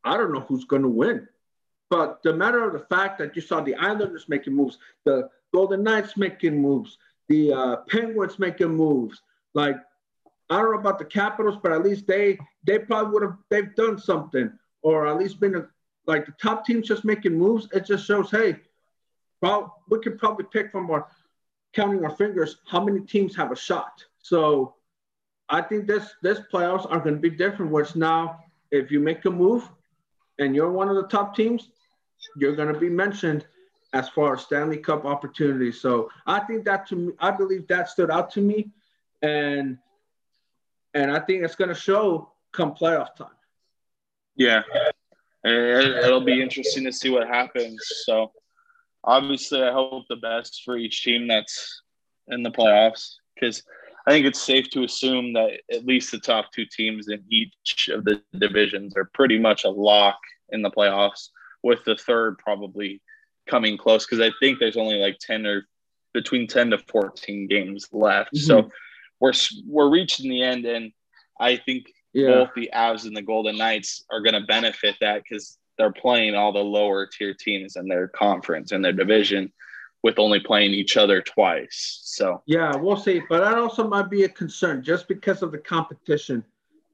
I 0.05 0.17
don't 0.17 0.33
know 0.33 0.41
who's 0.41 0.65
gonna 0.65 0.89
win. 0.89 1.29
But 1.91 2.23
the 2.23 2.33
matter 2.33 2.65
of 2.65 2.73
the 2.73 2.87
fact 2.95 3.19
that 3.19 3.37
you 3.37 3.43
saw 3.43 3.61
the 3.61 3.75
Islanders 3.75 4.29
making 4.29 4.55
moves, 4.55 4.79
the 5.05 5.29
Golden 5.53 5.83
Knights 5.83 6.17
making 6.17 6.61
moves, 6.61 6.97
the 7.29 7.53
uh, 7.53 7.77
Penguins 7.89 8.39
making 8.39 8.75
moves, 8.75 9.23
like 9.55 9.77
I 10.51 10.57
don't 10.57 10.73
know 10.73 10.79
about 10.79 10.99
the 10.99 11.05
Capitals, 11.05 11.59
but 11.63 11.73
at 11.73 11.83
least 11.83 12.07
they 12.07 12.39
they 12.65 12.79
probably 12.79 13.13
would 13.13 13.23
have 13.23 13.37
they've 13.49 13.75
done 13.75 13.99
something, 13.99 14.53
or 14.83 15.07
at 15.07 15.19
least 15.19 15.41
been 15.41 15.55
a, 15.55 15.69
like 16.07 16.27
the 16.27 16.33
top 16.33 16.67
teams 16.67 16.89
just 16.89 17.05
making 17.05 17.39
moves. 17.39 17.69
It 17.73 17.87
just 17.87 18.07
shows, 18.07 18.31
hey, 18.31 18.57
well, 19.41 19.83
we 19.89 20.01
could 20.01 20.19
probably 20.19 20.47
pick 20.53 20.71
from 20.71 20.91
our 20.91 21.07
counting 21.73 22.05
our 22.05 22.15
fingers 22.17 22.59
how 22.69 22.85
many 22.85 23.01
teams 23.01 23.35
have 23.37 23.53
a 23.53 23.57
shot. 23.57 24.05
So 24.19 24.75
I 25.49 25.61
think 25.63 25.87
this 25.87 26.15
this 26.23 26.41
playoffs 26.53 26.91
are 26.91 27.01
going 27.01 27.15
to 27.15 27.21
be 27.21 27.31
different. 27.31 27.71
Where 27.73 27.83
it's 27.83 27.97
now, 27.97 28.41
if 28.71 28.91
you 28.91 29.01
make 29.01 29.25
a 29.25 29.31
move 29.31 29.69
and 30.39 30.55
you're 30.55 30.73
one 30.73 30.89
of 30.89 30.97
the 30.97 31.07
top 31.09 31.37
teams, 31.37 31.71
you're 32.37 32.57
going 32.57 32.73
to 32.73 32.79
be 32.79 32.89
mentioned 32.89 33.47
as 33.93 34.09
far 34.09 34.35
as 34.35 34.43
Stanley 34.43 34.79
Cup 34.79 35.05
opportunities. 35.05 35.81
So 35.81 36.09
I 36.27 36.41
think 36.41 36.65
that 36.65 36.87
to 36.89 36.97
me, 36.97 37.13
I 37.19 37.31
believe 37.31 37.67
that 37.69 37.89
stood 37.89 38.11
out 38.11 38.31
to 38.33 38.41
me, 38.41 38.71
and 39.23 39.79
and 40.95 41.11
I 41.11 41.21
think 41.21 41.45
it's 41.45 41.55
going 41.55 41.69
to 41.69 41.75
show 41.75 42.33
come 42.53 42.75
playoff 42.75 43.15
time. 43.15 43.29
Yeah, 44.37 44.63
it'll 45.45 46.25
be 46.25 46.41
interesting 46.41 46.85
to 46.85 46.93
see 46.93 47.11
what 47.11 47.29
happens. 47.29 47.79
So 48.07 48.33
obviously, 49.05 49.63
I 49.63 49.73
hope 49.73 50.05
the 50.09 50.17
best 50.17 50.63
for 50.65 50.77
each 50.77 51.03
team 51.03 51.29
that's 51.29 51.83
in 52.29 52.43
the 52.43 52.51
playoffs 52.51 53.15
because 53.35 53.63
I 54.07 54.11
think 54.11 54.27
it's 54.27 54.43
safe 54.43 54.69
to 54.71 54.85
assume 54.85 55.33
that 55.35 55.61
at 55.71 55.87
least 55.87 56.11
the 56.11 56.19
top 56.19 56.53
two 56.53 56.65
teams 56.67 57.09
in 57.09 57.23
each 57.31 57.89
of 57.93 58.05
the 58.05 58.21
divisions 58.37 58.97
are 58.97 59.11
pretty 59.15 59.39
much 59.39 59.65
a 59.65 59.71
lock 59.71 60.19
in 60.51 60.63
the 60.63 60.71
playoffs, 60.71 61.29
with 61.63 61.85
the 61.85 61.97
third 61.97 62.39
probably 62.39 63.01
coming 63.49 63.77
close 63.77 64.07
because 64.07 64.21
I 64.21 64.33
think 64.41 64.59
there's 64.59 64.77
only 64.77 64.97
like 64.97 65.19
10 65.21 65.47
or 65.47 65.67
between 66.15 66.47
10 66.47 66.71
to 66.71 66.79
14 66.79 67.49
games 67.49 67.89
left. 67.93 68.35
Mm-hmm. 68.35 68.47
So 68.47 68.71
we're 69.21 69.33
we're 69.67 69.91
reaching 69.91 70.31
the 70.31 70.43
end 70.43 70.65
and 70.65 70.93
I 71.41 71.57
think 71.57 71.87
yeah. 72.13 72.29
both 72.29 72.51
the 72.55 72.71
Avs 72.75 73.07
and 73.07 73.17
the 73.17 73.23
Golden 73.23 73.57
Knights 73.57 74.05
are 74.11 74.21
going 74.21 74.35
to 74.35 74.47
benefit 74.47 74.97
that 75.01 75.23
cuz 75.31 75.59
they're 75.79 75.93
playing 75.93 76.35
all 76.35 76.53
the 76.53 76.59
lower 76.59 77.07
tier 77.07 77.35
teams 77.35 77.77
in 77.77 77.89
their 77.89 78.09
conference 78.09 78.73
and 78.73 78.85
their 78.85 78.93
division 78.93 79.53
with 80.03 80.19
only 80.19 80.41
playing 80.41 80.73
each 80.73 80.97
other 80.97 81.23
twice. 81.23 82.01
So 82.05 82.43
yeah, 82.47 82.75
we'll 82.75 82.97
see. 82.97 83.23
But 83.29 83.41
that 83.41 83.57
also 83.57 83.87
might 83.87 84.11
be 84.11 84.25
a 84.25 84.29
concern 84.29 84.83
just 84.83 85.09
because 85.09 85.43
of 85.43 85.53
the 85.53 85.59
competition 85.59 86.45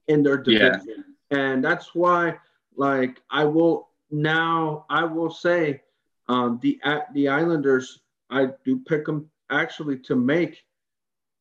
in 0.09 0.23
their 0.23 0.37
division. 0.37 0.83
Yeah. 1.31 1.39
And 1.39 1.65
that's 1.65 1.95
why, 1.95 2.37
like, 2.77 3.21
I 3.31 3.45
will 3.45 3.89
now 4.11 4.87
I 4.89 5.05
will 5.05 5.31
say 5.31 5.83
um, 6.29 6.59
the 6.63 6.79
the 7.15 7.29
Islanders 7.29 8.01
I 8.31 8.49
do 8.65 8.81
pick 8.87 9.07
them 9.07 9.31
actually 9.51 9.99
to 10.01 10.15
make 10.15 10.65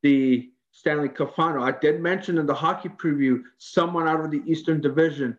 the 0.02 0.50
Stanley 0.71 1.10
Cup 1.10 1.36
final. 1.36 1.63
I 1.63 1.71
did 1.71 2.02
mention 2.02 2.38
in 2.38 2.45
the 2.45 2.54
hockey 2.54 2.89
preview 2.89 3.41
someone 3.58 4.08
out 4.08 4.23
of 4.23 4.32
the 4.32 4.43
Eastern 4.45 4.80
Division 4.80 5.38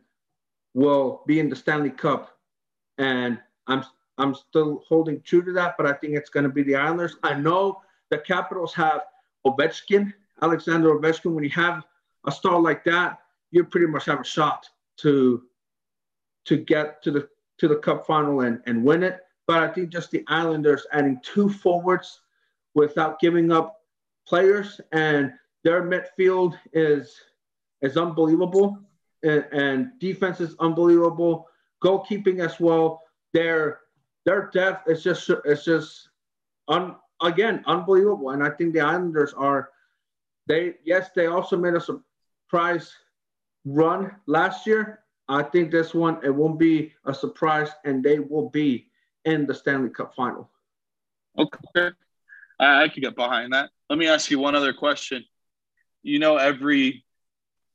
will 0.75 1.23
be 1.27 1.41
in 1.41 1.49
the 1.49 1.57
Stanley 1.57 1.91
Cup. 1.91 2.39
And 2.99 3.39
I'm 3.67 3.85
I'm 4.19 4.35
still 4.35 4.83
holding 4.89 5.21
true 5.23 5.43
to 5.43 5.53
that, 5.53 5.77
but 5.77 5.87
I 5.87 5.93
think 5.93 6.15
it's 6.15 6.31
going 6.31 6.45
to 6.45 6.51
be 6.51 6.65
the 6.65 6.75
Islanders. 6.75 7.17
I 7.23 7.35
know 7.35 7.83
the 8.11 8.19
Capitals 8.19 8.75
have 8.75 9.03
Ovechkin, 9.47 10.13
Alexander 10.43 10.95
Ovechkin. 10.95 11.33
When 11.33 11.45
you 11.45 11.51
have 11.51 11.85
a 12.27 12.33
star 12.33 12.61
like 12.61 12.83
that, 12.85 13.21
you 13.53 13.65
pretty 13.65 13.87
much 13.87 14.07
have 14.07 14.21
a 14.21 14.25
shot 14.25 14.69
to 14.99 15.45
to 16.47 16.57
get 16.57 17.03
to 17.03 17.11
the 17.11 17.29
to 17.59 17.69
the 17.69 17.77
Cup 17.77 18.07
final 18.07 18.41
and, 18.41 18.61
and 18.67 18.85
win 18.85 19.03
it. 19.03 19.21
But 19.47 19.63
I 19.63 19.69
think 19.69 19.91
just 19.91 20.11
the 20.11 20.25
Islanders 20.27 20.87
adding 20.93 21.21
two 21.23 21.49
forwards 21.49 22.21
without 22.75 23.21
giving 23.21 23.53
up 23.53 23.83
players 24.27 24.81
and 24.93 25.33
their 25.65 25.83
midfield 25.83 26.59
is 26.73 27.15
is 27.83 27.97
unbelievable 27.97 28.79
and, 29.23 29.45
and 29.53 29.99
defense 29.99 30.41
is 30.41 30.55
unbelievable. 30.61 31.49
Goalkeeping 31.83 32.45
as 32.45 32.59
well. 32.61 33.03
Their 33.33 33.81
their 34.25 34.51
depth 34.53 34.89
is 34.89 35.03
just 35.03 35.31
it's 35.45 35.65
just 35.65 36.09
un, 36.69 36.97
again 37.23 37.63
unbelievable. 37.67 38.31
And 38.31 38.43
I 38.43 38.51
think 38.51 38.75
the 38.75 38.81
Islanders 38.81 39.33
are 39.35 39.71
they 40.47 40.75
yes 40.85 41.11
they 41.15 41.27
also 41.27 41.57
made 41.57 41.75
a 41.75 41.81
surprise 41.81 42.93
run 43.65 44.15
last 44.27 44.67
year. 44.67 45.01
I 45.29 45.43
think 45.43 45.71
this 45.71 45.95
one 45.95 46.19
it 46.25 46.35
won't 46.35 46.59
be 46.59 46.93
a 47.05 47.15
surprise, 47.15 47.71
and 47.85 48.03
they 48.03 48.19
will 48.19 48.49
be 48.49 48.91
in 49.25 49.47
the 49.47 49.55
Stanley 49.55 49.91
Cup 49.91 50.15
final. 50.15 50.51
Okay, 51.39 51.91
I, 52.59 52.85
I 52.85 52.89
could 52.89 53.03
get 53.03 53.15
behind 53.15 53.53
that. 53.53 53.71
Let 53.91 53.99
me 53.99 54.09
ask 54.09 54.31
you 54.31 54.39
one 54.39 54.55
other 54.55 54.73
question. 54.73 55.25
You 56.03 56.19
know, 56.19 56.37
every 56.37 57.05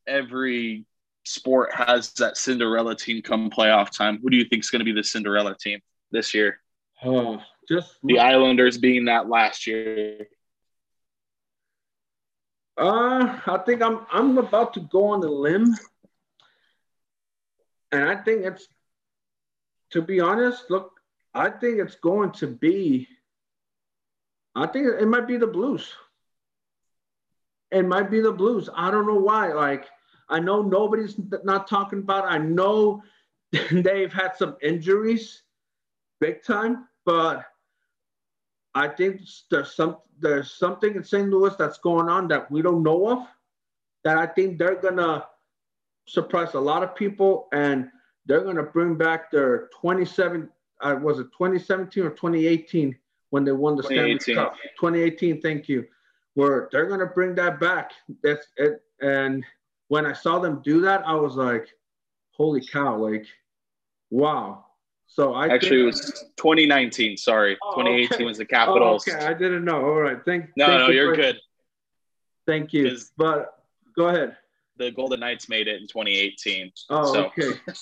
every 0.06 0.84
sport 1.24 1.74
has 1.74 2.12
that 2.14 2.36
Cinderella 2.36 2.94
team 2.94 3.22
come 3.22 3.50
playoff 3.50 3.90
time. 3.90 4.18
Who 4.22 4.30
do 4.30 4.36
you 4.36 4.44
think 4.44 4.62
is 4.62 4.70
going 4.70 4.80
to 4.80 4.84
be 4.84 4.92
the 4.92 5.04
Cinderella 5.04 5.56
team 5.56 5.80
this 6.10 6.34
year? 6.34 6.60
Oh, 7.04 7.40
just 7.68 7.96
the 8.02 8.18
Islanders 8.18 8.78
being 8.78 9.06
that 9.06 9.28
last 9.28 9.66
year. 9.66 10.28
Uh, 12.76 13.38
I 13.46 13.58
think 13.64 13.82
I'm 13.82 14.06
I'm 14.12 14.38
about 14.38 14.74
to 14.74 14.80
go 14.80 15.08
on 15.08 15.20
the 15.20 15.28
limb, 15.28 15.74
and 17.92 18.04
I 18.04 18.16
think 18.16 18.44
it's 18.44 18.66
to 19.90 20.02
be 20.02 20.18
honest, 20.20 20.70
look, 20.70 20.90
I 21.32 21.50
think 21.50 21.78
it's 21.78 21.94
going 21.94 22.32
to 22.32 22.48
be. 22.48 23.08
I 24.56 24.66
think 24.66 24.88
it 25.00 25.06
might 25.06 25.28
be 25.28 25.36
the 25.36 25.46
Blues. 25.46 25.92
It 27.70 27.86
might 27.86 28.10
be 28.10 28.20
the 28.20 28.32
Blues. 28.32 28.68
I 28.74 28.90
don't 28.90 29.06
know 29.06 29.20
why. 29.20 29.52
Like, 29.52 29.86
I 30.28 30.40
know 30.40 30.62
nobody's 30.62 31.16
not 31.44 31.68
talking 31.68 32.00
about. 32.00 32.24
It. 32.24 32.28
I 32.28 32.38
know 32.38 33.02
they've 33.70 34.12
had 34.12 34.36
some 34.36 34.56
injuries, 34.62 35.42
big 36.20 36.42
time, 36.42 36.86
but 37.04 37.44
I 38.74 38.88
think 38.88 39.22
there's 39.50 39.74
some 39.74 39.98
there's 40.18 40.50
something 40.50 40.94
in 40.94 41.04
St. 41.04 41.28
Louis 41.28 41.54
that's 41.56 41.78
going 41.78 42.08
on 42.08 42.28
that 42.28 42.50
we 42.50 42.62
don't 42.62 42.82
know 42.82 43.08
of. 43.08 43.26
That 44.04 44.18
I 44.18 44.26
think 44.26 44.58
they're 44.58 44.80
gonna 44.80 45.26
surprise 46.06 46.54
a 46.54 46.60
lot 46.60 46.82
of 46.82 46.94
people, 46.94 47.48
and 47.52 47.90
they're 48.26 48.44
gonna 48.44 48.62
bring 48.62 48.96
back 48.96 49.30
their 49.30 49.68
27. 49.80 50.48
Uh, 50.80 50.96
was 51.00 51.18
it 51.18 51.24
2017 51.32 52.04
or 52.04 52.10
2018 52.10 52.96
when 53.30 53.44
they 53.44 53.52
won 53.52 53.76
the 53.76 53.82
Stanley 53.82 54.18
Cup? 54.18 54.56
2018. 54.78 55.40
Thank 55.40 55.68
you. 55.68 55.86
Where 56.34 56.68
they're 56.72 56.86
gonna 56.86 57.06
bring 57.06 57.34
that 57.36 57.60
back. 57.60 57.92
That's 58.22 58.46
it. 58.56 58.82
And 59.00 59.44
when 59.88 60.06
I 60.06 60.12
saw 60.12 60.38
them 60.38 60.62
do 60.64 60.82
that, 60.82 61.06
I 61.06 61.14
was 61.14 61.36
like, 61.36 61.68
"Holy 62.32 62.66
cow!" 62.66 62.96
Like, 62.96 63.26
wow 64.10 64.64
so 65.14 65.32
I 65.32 65.46
actually 65.46 65.82
it 65.82 65.84
was 65.84 66.24
2019. 66.36 67.16
Sorry, 67.16 67.56
oh, 67.62 67.76
2018 67.76 68.14
okay. 68.14 68.24
was 68.24 68.38
the 68.38 68.44
Capitals. 68.44 69.04
Oh, 69.08 69.12
okay, 69.12 69.24
I 69.24 69.32
didn't 69.32 69.64
know. 69.64 69.84
All 69.84 70.00
right, 70.00 70.18
thank. 70.24 70.50
No, 70.56 70.66
thank 70.66 70.80
no, 70.80 70.88
you 70.88 71.08
are 71.08 71.14
good. 71.14 71.38
Thank 72.46 72.72
you. 72.72 72.98
But 73.16 73.54
go 73.96 74.08
ahead. 74.08 74.36
The 74.76 74.90
Golden 74.90 75.20
Knights 75.20 75.48
made 75.48 75.68
it 75.68 75.80
in 75.80 75.86
2018. 75.86 76.72
Oh, 76.90 77.12
so. 77.12 77.26
okay. 77.26 77.60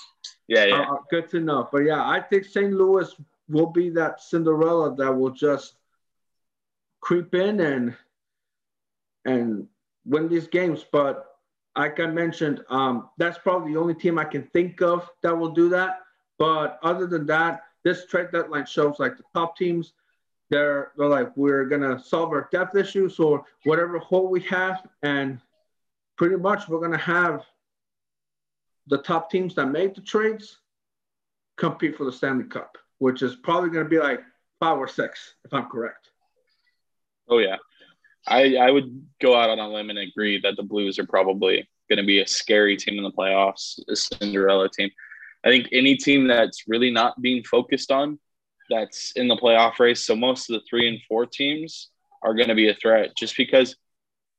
yeah, 0.49 0.65
yeah. 0.67 0.83
Uh, 0.83 0.97
good 1.11 1.31
to 1.31 1.41
know. 1.41 1.69
But 1.73 1.85
yeah, 1.85 2.07
I 2.07 2.21
think 2.21 2.45
St. 2.45 2.71
Louis 2.71 3.09
will 3.49 3.71
be 3.71 3.89
that 3.91 4.21
Cinderella 4.21 4.95
that 4.97 5.11
will 5.11 5.31
just 5.31 5.75
creep 7.01 7.35
in 7.35 7.61
and 7.61 7.97
and 9.25 9.69
win 10.05 10.29
these 10.29 10.49
games. 10.49 10.85
But 10.93 11.32
like 11.77 12.01
I 12.01 12.07
mentioned, 12.07 12.63
um, 12.69 13.09
that's 13.19 13.39
probably 13.39 13.73
the 13.73 13.81
only 13.81 13.95
team 13.95 14.19
I 14.19 14.25
can 14.25 14.43
think 14.53 14.83
of 14.83 15.09
that 15.23 15.37
will 15.37 15.51
do 15.53 15.69
that. 15.71 16.01
But 16.39 16.79
other 16.83 17.07
than 17.07 17.27
that, 17.27 17.63
this 17.85 18.07
trade 18.07 18.29
deadline 18.33 18.67
shows 18.67 18.99
like 18.99 19.17
the 19.17 19.25
top 19.35 19.57
teams, 19.57 19.93
they're, 20.51 20.93
they're 20.97 21.09
like, 21.09 21.35
we're 21.37 21.65
going 21.65 21.83
to 21.83 22.03
solve 22.03 22.31
our 22.31 22.49
depth 22.53 22.77
issues 22.77 23.19
or 23.19 23.45
whatever 23.65 23.99
hole 23.99 24.29
we 24.29 24.41
have. 24.43 24.87
And 25.03 25.41
pretty 26.17 26.37
much 26.37 26.69
we're 26.69 26.79
going 26.79 26.93
to 26.93 26.99
have 26.99 27.43
the 28.87 28.99
top 28.99 29.31
teams 29.31 29.55
that 29.55 29.67
made 29.67 29.95
the 29.95 30.01
trades 30.03 30.59
compete 31.57 31.97
for 31.97 32.05
the 32.05 32.13
Stanley 32.13 32.45
Cup, 32.45 32.77
which 32.99 33.23
is 33.23 33.37
probably 33.37 33.71
going 33.71 33.85
to 33.85 33.91
be 33.91 33.99
like 33.99 34.21
five 34.61 34.77
or 34.77 34.89
six, 34.89 35.35
if 35.45 35.55
I'm 35.55 35.67
correct. 35.67 36.11
Oh, 37.29 37.39
yeah. 37.39 37.57
I, 38.27 38.57
I 38.57 38.71
would 38.71 39.05
go 39.21 39.37
out 39.37 39.51
on 39.51 39.59
a 39.59 39.69
limb 39.69 39.91
and 39.91 39.99
agree 39.99 40.41
that 40.41 40.57
the 40.57 40.63
Blues 40.63 40.99
are 40.99 41.07
probably 41.07 41.69
going 41.89 41.99
to 41.99 42.05
be 42.05 42.21
a 42.21 42.27
scary 42.27 42.77
team 42.77 42.99
in 42.99 43.05
the 43.05 43.11
playoffs, 43.11 43.79
a 43.89 43.97
Cinderella 43.97 44.69
team. 44.69 44.91
I 45.45 45.49
think 45.49 45.69
any 45.73 45.97
team 45.97 46.29
that's 46.29 46.65
really 46.69 46.91
not 46.91 47.21
being 47.21 47.43
focused 47.43 47.91
on 47.91 48.19
that's 48.71 49.13
in 49.13 49.29
the 49.29 49.37
playoff 49.37 49.79
race. 49.79 50.05
So 50.05 50.15
most 50.15 50.49
of 50.49 50.55
the 50.55 50.67
three 50.69 50.89
and 50.89 50.99
four 51.09 51.27
teams 51.27 51.91
are 52.23 52.35
going 52.35 52.49
to 52.49 52.55
be 52.55 52.69
a 52.69 52.75
threat 52.75 53.17
just 53.17 53.37
because 53.37 53.77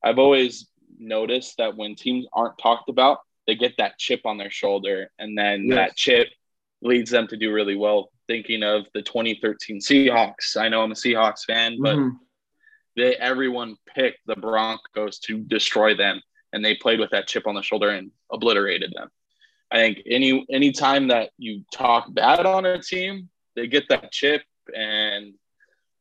I've 0.03 0.19
always 0.19 0.67
noticed 0.97 1.57
that 1.57 1.75
when 1.75 1.95
teams 1.95 2.25
aren't 2.33 2.57
talked 2.57 2.89
about, 2.89 3.19
they 3.47 3.55
get 3.55 3.73
that 3.77 3.97
chip 3.97 4.21
on 4.25 4.37
their 4.37 4.49
shoulder. 4.49 5.11
And 5.19 5.37
then 5.37 5.67
yes. 5.67 5.75
that 5.75 5.95
chip 5.95 6.29
leads 6.81 7.11
them 7.11 7.27
to 7.27 7.37
do 7.37 7.53
really 7.53 7.75
well. 7.75 8.09
Thinking 8.27 8.63
of 8.63 8.85
the 8.93 9.01
2013 9.01 9.79
Seahawks. 9.79 10.55
I 10.55 10.69
know 10.69 10.81
I'm 10.81 10.91
a 10.91 10.95
Seahawks 10.95 11.43
fan, 11.45 11.77
but 11.81 11.97
mm-hmm. 11.97 12.15
They 12.95 13.15
everyone 13.15 13.77
picked 13.95 14.25
the 14.25 14.35
Broncos 14.35 15.19
to 15.19 15.39
destroy 15.39 15.95
them. 15.95 16.21
And 16.51 16.63
they 16.63 16.75
played 16.75 16.99
with 16.99 17.09
that 17.11 17.27
chip 17.27 17.47
on 17.47 17.55
the 17.55 17.63
shoulder 17.63 17.89
and 17.89 18.11
obliterated 18.31 18.93
them. 18.95 19.09
I 19.71 19.77
think 19.77 20.03
any 20.05 20.45
any 20.51 20.71
time 20.71 21.07
that 21.07 21.31
you 21.39 21.63
talk 21.73 22.13
bad 22.13 22.45
on 22.45 22.65
a 22.65 22.79
team, 22.79 23.29
they 23.55 23.65
get 23.65 23.89
that 23.89 24.11
chip, 24.11 24.43
and 24.75 25.33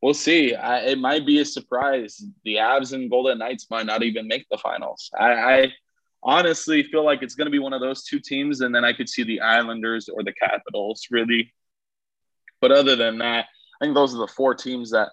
we'll 0.03 0.13
see. 0.13 0.55
I, 0.55 0.81
it 0.81 0.99
might 0.99 1.25
be 1.25 1.41
a 1.41 1.45
surprise. 1.47 2.23
The 2.45 2.57
Avs 2.57 2.93
and 2.93 3.11
Golden 3.11 3.39
Knights 3.39 3.69
might 3.71 3.87
not 3.87 4.03
even 4.03 4.29
make 4.29 4.47
the 4.51 4.59
finals. 4.59 5.11
I, 5.19 5.33
I 5.33 5.73
honestly 6.23 6.83
feel 6.83 7.03
like 7.03 7.23
it's 7.23 7.35
going 7.35 7.47
to 7.47 7.51
be 7.51 7.59
one 7.59 7.73
of 7.73 7.81
those 7.81 8.05
two 8.05 8.21
teams, 8.21 8.61
and 8.61 8.75
then 8.75 8.85
I 8.85 8.93
could 8.93 9.09
see 9.09 9.23
the 9.23 9.41
Islanders 9.41 10.11
or 10.11 10.23
the 10.23 10.35
Capitals 10.35 11.07
really. 11.11 11.55
But 12.61 12.73
other 12.73 12.95
than 12.95 13.19
that, 13.19 13.47
I 13.81 13.85
think 13.85 13.95
those 13.95 14.15
are 14.15 14.19
the 14.19 14.29
four 14.29 14.55
teams 14.55 14.91
that 14.91 15.13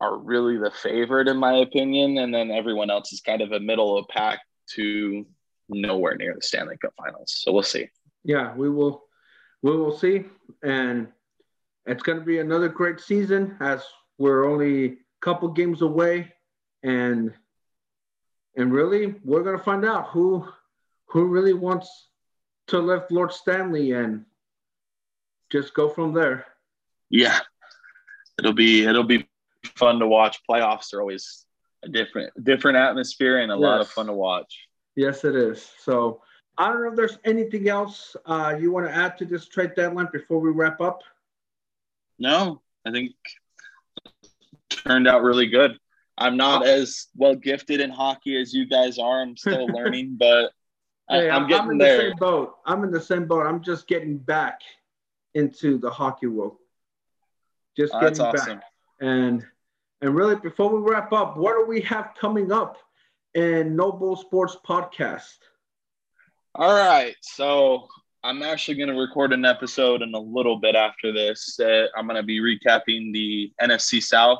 are 0.00 0.16
really 0.18 0.58
the 0.58 0.70
favorite 0.70 1.28
in 1.28 1.36
my 1.36 1.54
opinion, 1.58 2.18
and 2.18 2.34
then 2.34 2.50
everyone 2.50 2.90
else 2.90 3.12
is 3.12 3.20
kind 3.20 3.40
of 3.40 3.52
a 3.52 3.60
middle 3.60 3.96
of 3.96 4.06
pack 4.08 4.40
to 4.74 5.26
nowhere 5.68 6.16
near 6.16 6.34
the 6.34 6.42
Stanley 6.42 6.76
Cup 6.78 6.92
Finals. 6.96 7.34
So 7.38 7.52
we'll 7.52 7.62
see. 7.62 7.88
Yeah, 8.24 8.54
we 8.54 8.68
will. 8.68 9.04
We 9.62 9.76
will 9.76 9.96
see, 9.96 10.24
and 10.62 11.08
it's 11.86 12.02
going 12.02 12.18
to 12.18 12.24
be 12.24 12.38
another 12.38 12.68
great 12.68 13.00
season 13.00 13.56
as 13.60 13.82
we're 14.18 14.48
only 14.48 14.84
a 14.86 14.96
couple 15.20 15.48
games 15.48 15.82
away, 15.82 16.32
and 16.82 17.32
and 18.56 18.72
really 18.72 19.14
we're 19.24 19.42
going 19.42 19.56
to 19.58 19.64
find 19.64 19.84
out 19.84 20.08
who 20.08 20.46
who 21.06 21.26
really 21.26 21.54
wants 21.54 21.88
to 22.68 22.78
lift 22.78 23.10
Lord 23.10 23.32
Stanley 23.32 23.92
and 23.92 24.24
just 25.50 25.74
go 25.74 25.88
from 25.88 26.12
there. 26.12 26.46
Yeah, 27.08 27.38
it'll 28.38 28.52
be 28.52 28.84
it'll 28.84 29.04
be 29.04 29.28
fun 29.76 29.98
to 30.00 30.06
watch. 30.06 30.40
Playoffs 30.48 30.92
are 30.92 31.00
always 31.00 31.46
a 31.84 31.88
different 31.88 32.32
different 32.42 32.76
atmosphere 32.78 33.38
and 33.38 33.52
a 33.52 33.54
yes. 33.54 33.62
lot 33.62 33.80
of 33.80 33.88
fun 33.88 34.06
to 34.06 34.12
watch. 34.12 34.66
Yes, 34.96 35.24
it 35.24 35.36
is. 35.36 35.70
So 35.78 36.22
I 36.58 36.68
don't 36.68 36.82
know 36.82 36.90
if 36.90 36.96
there's 36.96 37.18
anything 37.24 37.68
else 37.68 38.16
uh, 38.24 38.56
you 38.58 38.72
want 38.72 38.86
to 38.86 38.94
add 38.94 39.18
to 39.18 39.24
this 39.24 39.46
trade 39.46 39.72
deadline 39.76 40.08
before 40.12 40.40
we 40.40 40.50
wrap 40.50 40.80
up. 40.80 41.02
No, 42.18 42.62
I 42.86 42.90
think 42.90 43.12
turned 44.70 45.06
out 45.06 45.22
really 45.22 45.46
good. 45.46 45.78
I'm 46.18 46.36
not 46.38 46.66
as 46.66 47.08
well 47.14 47.34
gifted 47.34 47.80
in 47.80 47.90
hockey 47.90 48.40
as 48.40 48.54
you 48.54 48.66
guys 48.66 48.98
are. 48.98 49.20
I'm 49.20 49.36
still 49.36 49.66
learning, 49.74 50.16
but 50.18 50.50
hey, 51.10 51.28
I, 51.28 51.36
am 51.36 51.46
getting 51.46 51.64
I'm 51.64 51.70
in 51.72 51.78
there. 51.78 51.96
the 51.96 52.02
same 52.04 52.16
boat. 52.16 52.54
I'm 52.64 52.84
in 52.84 52.90
the 52.90 53.00
same 53.00 53.26
boat. 53.26 53.46
I'm 53.46 53.62
just 53.62 53.86
getting 53.86 54.16
back 54.16 54.60
into 55.34 55.78
the 55.78 55.90
hockey 55.90 56.26
world. 56.26 56.56
Just 57.76 57.92
oh, 57.94 58.00
getting 58.00 58.20
awesome. 58.22 58.58
back. 58.58 58.64
And 59.00 59.44
and 60.06 60.14
really, 60.14 60.36
before 60.36 60.74
we 60.74 60.90
wrap 60.90 61.12
up, 61.12 61.36
what 61.36 61.54
do 61.54 61.66
we 61.66 61.80
have 61.82 62.12
coming 62.18 62.52
up 62.52 62.78
in 63.36 63.76
Noble 63.76 64.16
Sports 64.16 64.56
Podcast. 64.66 65.36
All 66.54 66.74
right. 66.74 67.14
So 67.20 67.86
I'm 68.24 68.42
actually 68.42 68.78
going 68.78 68.88
to 68.88 68.98
record 68.98 69.34
an 69.34 69.44
episode 69.44 70.00
in 70.00 70.14
a 70.14 70.18
little 70.18 70.56
bit 70.56 70.74
after 70.74 71.12
this. 71.12 71.60
Uh, 71.60 71.86
I'm 71.94 72.06
going 72.06 72.16
to 72.16 72.22
be 72.22 72.40
recapping 72.40 73.12
the 73.12 73.52
NFC 73.62 74.02
South. 74.02 74.38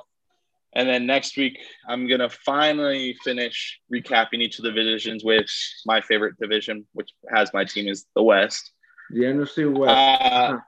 And 0.75 0.89
then 0.89 1.07
next 1.07 1.37
week, 1.37 1.59
I'm 1.87 2.09
going 2.09 2.21
to 2.21 2.31
finally 2.31 3.17
finish 3.23 3.79
recapping 3.93 4.41
each 4.41 4.59
of 4.59 4.64
the 4.64 4.73
divisions 4.73 5.25
which 5.25 5.75
my 5.85 6.01
favorite 6.01 6.39
division, 6.41 6.87
which 6.95 7.11
has 7.31 7.53
my 7.53 7.64
team 7.64 7.89
is 7.89 8.07
the 8.14 8.23
West. 8.23 8.73
The 9.11 9.25
NFC 9.25 9.71
West. 9.71 10.23
Uh, 10.23 10.59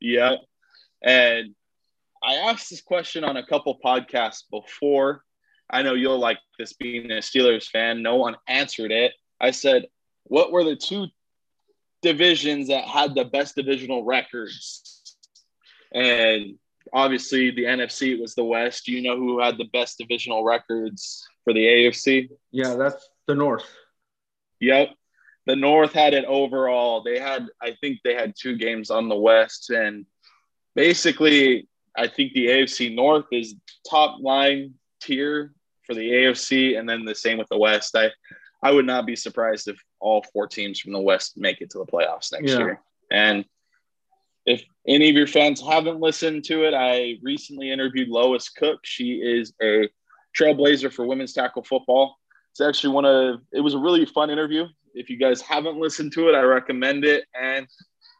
yeah. 0.00 0.36
And 1.02 1.54
I 2.22 2.34
asked 2.34 2.70
this 2.70 2.82
question 2.82 3.24
on 3.24 3.36
a 3.36 3.46
couple 3.46 3.78
podcasts 3.84 4.42
before 4.50 5.24
I 5.72 5.82
know 5.82 5.94
you'll 5.94 6.18
like 6.18 6.38
this 6.58 6.74
being 6.74 7.10
a 7.10 7.16
Steelers 7.16 7.66
fan. 7.66 8.02
No 8.02 8.16
one 8.16 8.36
answered 8.46 8.92
it. 8.92 9.12
I 9.40 9.52
said, 9.52 9.86
what 10.24 10.52
were 10.52 10.64
the 10.64 10.76
two 10.76 11.06
divisions 12.02 12.68
that 12.68 12.84
had 12.84 13.14
the 13.14 13.24
best 13.24 13.56
divisional 13.56 14.04
records? 14.04 15.16
And 15.94 16.58
obviously, 16.92 17.50
the 17.50 17.64
NFC 17.64 18.20
was 18.20 18.34
the 18.34 18.44
West. 18.44 18.84
Do 18.84 18.92
you 18.92 19.02
know 19.02 19.16
who 19.16 19.40
had 19.40 19.56
the 19.56 19.68
best 19.72 19.98
divisional 19.98 20.44
records 20.44 21.26
for 21.44 21.54
the 21.54 21.64
AFC? 21.64 22.28
Yeah, 22.50 22.74
that's 22.74 23.08
the 23.26 23.34
North. 23.34 23.66
Yep. 24.60 24.90
The 25.46 25.56
North 25.56 25.92
had 25.92 26.14
it 26.14 26.24
overall. 26.26 27.02
They 27.02 27.18
had, 27.18 27.48
I 27.60 27.76
think 27.80 28.00
they 28.04 28.14
had 28.14 28.34
two 28.38 28.56
games 28.56 28.90
on 28.90 29.08
the 29.08 29.16
West. 29.16 29.70
And 29.70 30.06
basically, 30.76 31.68
I 31.96 32.08
think 32.08 32.32
the 32.32 32.46
AFC 32.46 32.94
North 32.94 33.26
is 33.32 33.54
top 33.88 34.20
line 34.20 34.74
tier 35.00 35.52
for 35.86 35.94
the 35.94 36.08
AFC, 36.10 36.78
and 36.78 36.88
then 36.88 37.04
the 37.04 37.14
same 37.14 37.38
with 37.38 37.48
the 37.48 37.58
West. 37.58 37.96
I 37.96 38.10
I 38.62 38.70
would 38.70 38.86
not 38.86 39.06
be 39.06 39.16
surprised 39.16 39.68
if 39.68 39.76
all 40.00 40.24
four 40.32 40.46
teams 40.46 40.78
from 40.78 40.92
the 40.92 41.00
West 41.00 41.36
make 41.36 41.60
it 41.60 41.70
to 41.70 41.78
the 41.78 41.86
playoffs 41.86 42.32
next 42.32 42.52
yeah. 42.52 42.58
year. 42.58 42.80
And 43.10 43.44
if 44.46 44.62
any 44.86 45.10
of 45.10 45.16
your 45.16 45.26
fans 45.26 45.60
haven't 45.60 46.00
listened 46.00 46.44
to 46.44 46.64
it, 46.64 46.74
I 46.74 47.18
recently 47.22 47.70
interviewed 47.70 48.08
Lois 48.08 48.48
Cook. 48.48 48.80
She 48.84 49.14
is 49.14 49.52
a 49.60 49.88
trailblazer 50.38 50.92
for 50.92 51.06
women's 51.06 51.32
tackle 51.32 51.62
football. 51.62 52.16
It's 52.52 52.60
actually 52.60 52.94
one 52.94 53.04
of 53.04 53.40
it 53.52 53.60
was 53.60 53.74
a 53.74 53.78
really 53.78 54.04
fun 54.06 54.30
interview. 54.30 54.66
If 54.94 55.08
you 55.10 55.16
guys 55.16 55.40
haven't 55.40 55.78
listened 55.78 56.12
to 56.12 56.28
it, 56.28 56.34
I 56.34 56.42
recommend 56.42 57.04
it. 57.04 57.24
And 57.40 57.66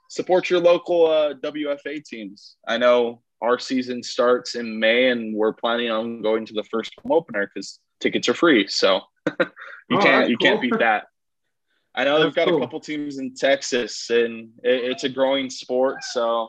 support 0.08 0.50
your 0.50 0.60
local 0.60 1.06
uh, 1.06 1.34
WFA 1.34 2.04
teams. 2.04 2.56
I 2.68 2.76
know 2.78 3.22
our 3.42 3.58
season 3.58 4.02
starts 4.02 4.54
in 4.54 4.78
May, 4.78 5.10
and 5.10 5.34
we're 5.34 5.52
planning 5.52 5.90
on 5.90 6.22
going 6.22 6.46
to 6.46 6.54
the 6.54 6.64
first 6.64 6.92
home 7.02 7.12
opener 7.12 7.50
because 7.52 7.80
tickets 8.00 8.28
are 8.28 8.34
free. 8.34 8.66
So 8.68 9.00
you 9.40 9.46
Oh, 9.92 9.98
can't 10.00 10.30
you 10.30 10.36
can't 10.38 10.60
beat 10.62 10.78
that. 10.78 11.04
I 11.94 12.04
know 12.04 12.22
they've 12.22 12.34
got 12.34 12.48
cool. 12.48 12.56
a 12.56 12.60
couple 12.60 12.80
teams 12.80 13.18
in 13.18 13.34
Texas, 13.34 14.08
and 14.08 14.50
it, 14.62 14.84
it's 14.90 15.04
a 15.04 15.08
growing 15.10 15.50
sport. 15.50 16.02
So 16.04 16.48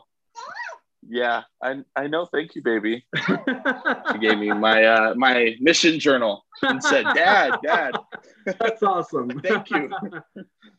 yeah, 1.06 1.42
I 1.62 1.82
I 1.94 2.06
know. 2.06 2.24
Thank 2.24 2.54
you, 2.54 2.62
baby. 2.62 3.04
She 3.16 4.18
gave 4.18 4.38
me 4.38 4.50
my 4.52 4.84
uh, 4.84 5.14
my 5.16 5.54
mission 5.60 6.00
journal 6.00 6.44
and 6.62 6.82
said, 6.82 7.04
"Dad, 7.14 7.58
Dad, 7.62 7.92
That's 8.58 8.82
awesome. 8.82 9.28
Thank 9.44 9.68
you. 9.70 9.90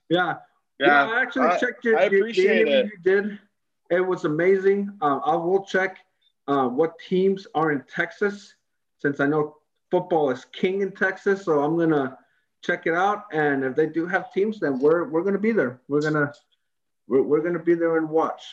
yeah. 0.10 0.36
yeah." 0.80 1.06
I 1.12 1.22
actually 1.22 1.48
I- 1.48 1.60
checked 1.60 1.84
your, 1.86 2.00
I 2.00 2.06
your- 2.08 2.22
appreciate 2.22 2.62
interview 2.68 2.74
it. 2.80 2.86
you 2.86 3.00
did. 3.22 3.40
It 3.92 4.02
was 4.02 4.26
amazing. 4.26 4.90
Uh, 5.00 5.18
I 5.24 5.36
will 5.36 5.64
check 5.64 5.98
uh, 6.48 6.68
what 6.68 7.00
teams 7.00 7.48
are 7.56 7.72
in 7.72 7.84
Texas 7.94 8.56
since 8.98 9.20
I 9.20 9.28
know 9.28 9.58
football 9.92 10.30
is 10.30 10.46
king 10.46 10.82
in 10.82 10.92
Texas. 10.92 11.46
So 11.46 11.64
I'm 11.64 11.78
gonna 11.78 12.18
check 12.64 12.88
it 12.88 12.94
out, 12.94 13.26
and 13.32 13.64
if 13.64 13.76
they 13.76 13.88
do 13.88 14.06
have 14.08 14.32
teams, 14.34 14.60
then 14.60 14.80
we're 14.80 15.06
we're 15.06 15.24
gonna 15.24 15.40
be 15.40 15.52
there. 15.52 15.82
We're 15.88 16.02
gonna 16.02 16.34
we're, 17.08 17.24
we're 17.24 17.42
gonna 17.42 17.64
be 17.64 17.76
there 17.76 17.98
and 17.98 18.10
watch. 18.10 18.44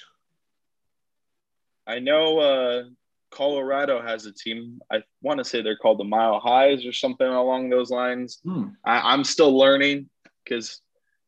I 1.87 1.99
know 1.99 2.39
uh, 2.39 2.83
Colorado 3.31 4.01
has 4.01 4.27
a 4.27 4.33
team. 4.33 4.81
I 4.91 5.03
want 5.21 5.39
to 5.39 5.45
say 5.45 5.63
they're 5.63 5.77
called 5.77 5.99
the 5.99 6.05
Mile 6.05 6.39
Highs 6.39 6.87
or 6.87 6.93
something 6.93 7.27
along 7.27 7.71
those 7.71 7.91
lines. 7.91 8.39
Hmm. 8.45 8.69
I, 8.85 9.13
I'm 9.13 9.25
still 9.25 9.57
learning 9.57 10.09
because, 10.45 10.81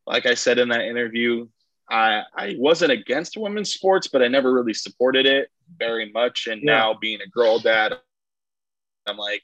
like 0.07 0.25
I 0.25 0.33
said 0.33 0.59
in 0.59 0.69
that 0.69 0.85
interview, 0.85 1.47
I 1.89 2.21
I 2.35 2.55
wasn't 2.57 2.91
against 2.91 3.37
women's 3.37 3.73
sports, 3.73 4.07
but 4.07 4.21
I 4.21 4.27
never 4.27 4.53
really 4.53 4.73
supported 4.73 5.25
it 5.25 5.49
very 5.77 6.11
much. 6.11 6.47
And 6.47 6.61
Yeah. 6.63 6.77
now 6.77 6.93
being 6.99 7.21
a 7.21 7.27
girl 7.29 7.59
dad, 7.59 7.97
I'm 9.07 9.17
like, 9.17 9.43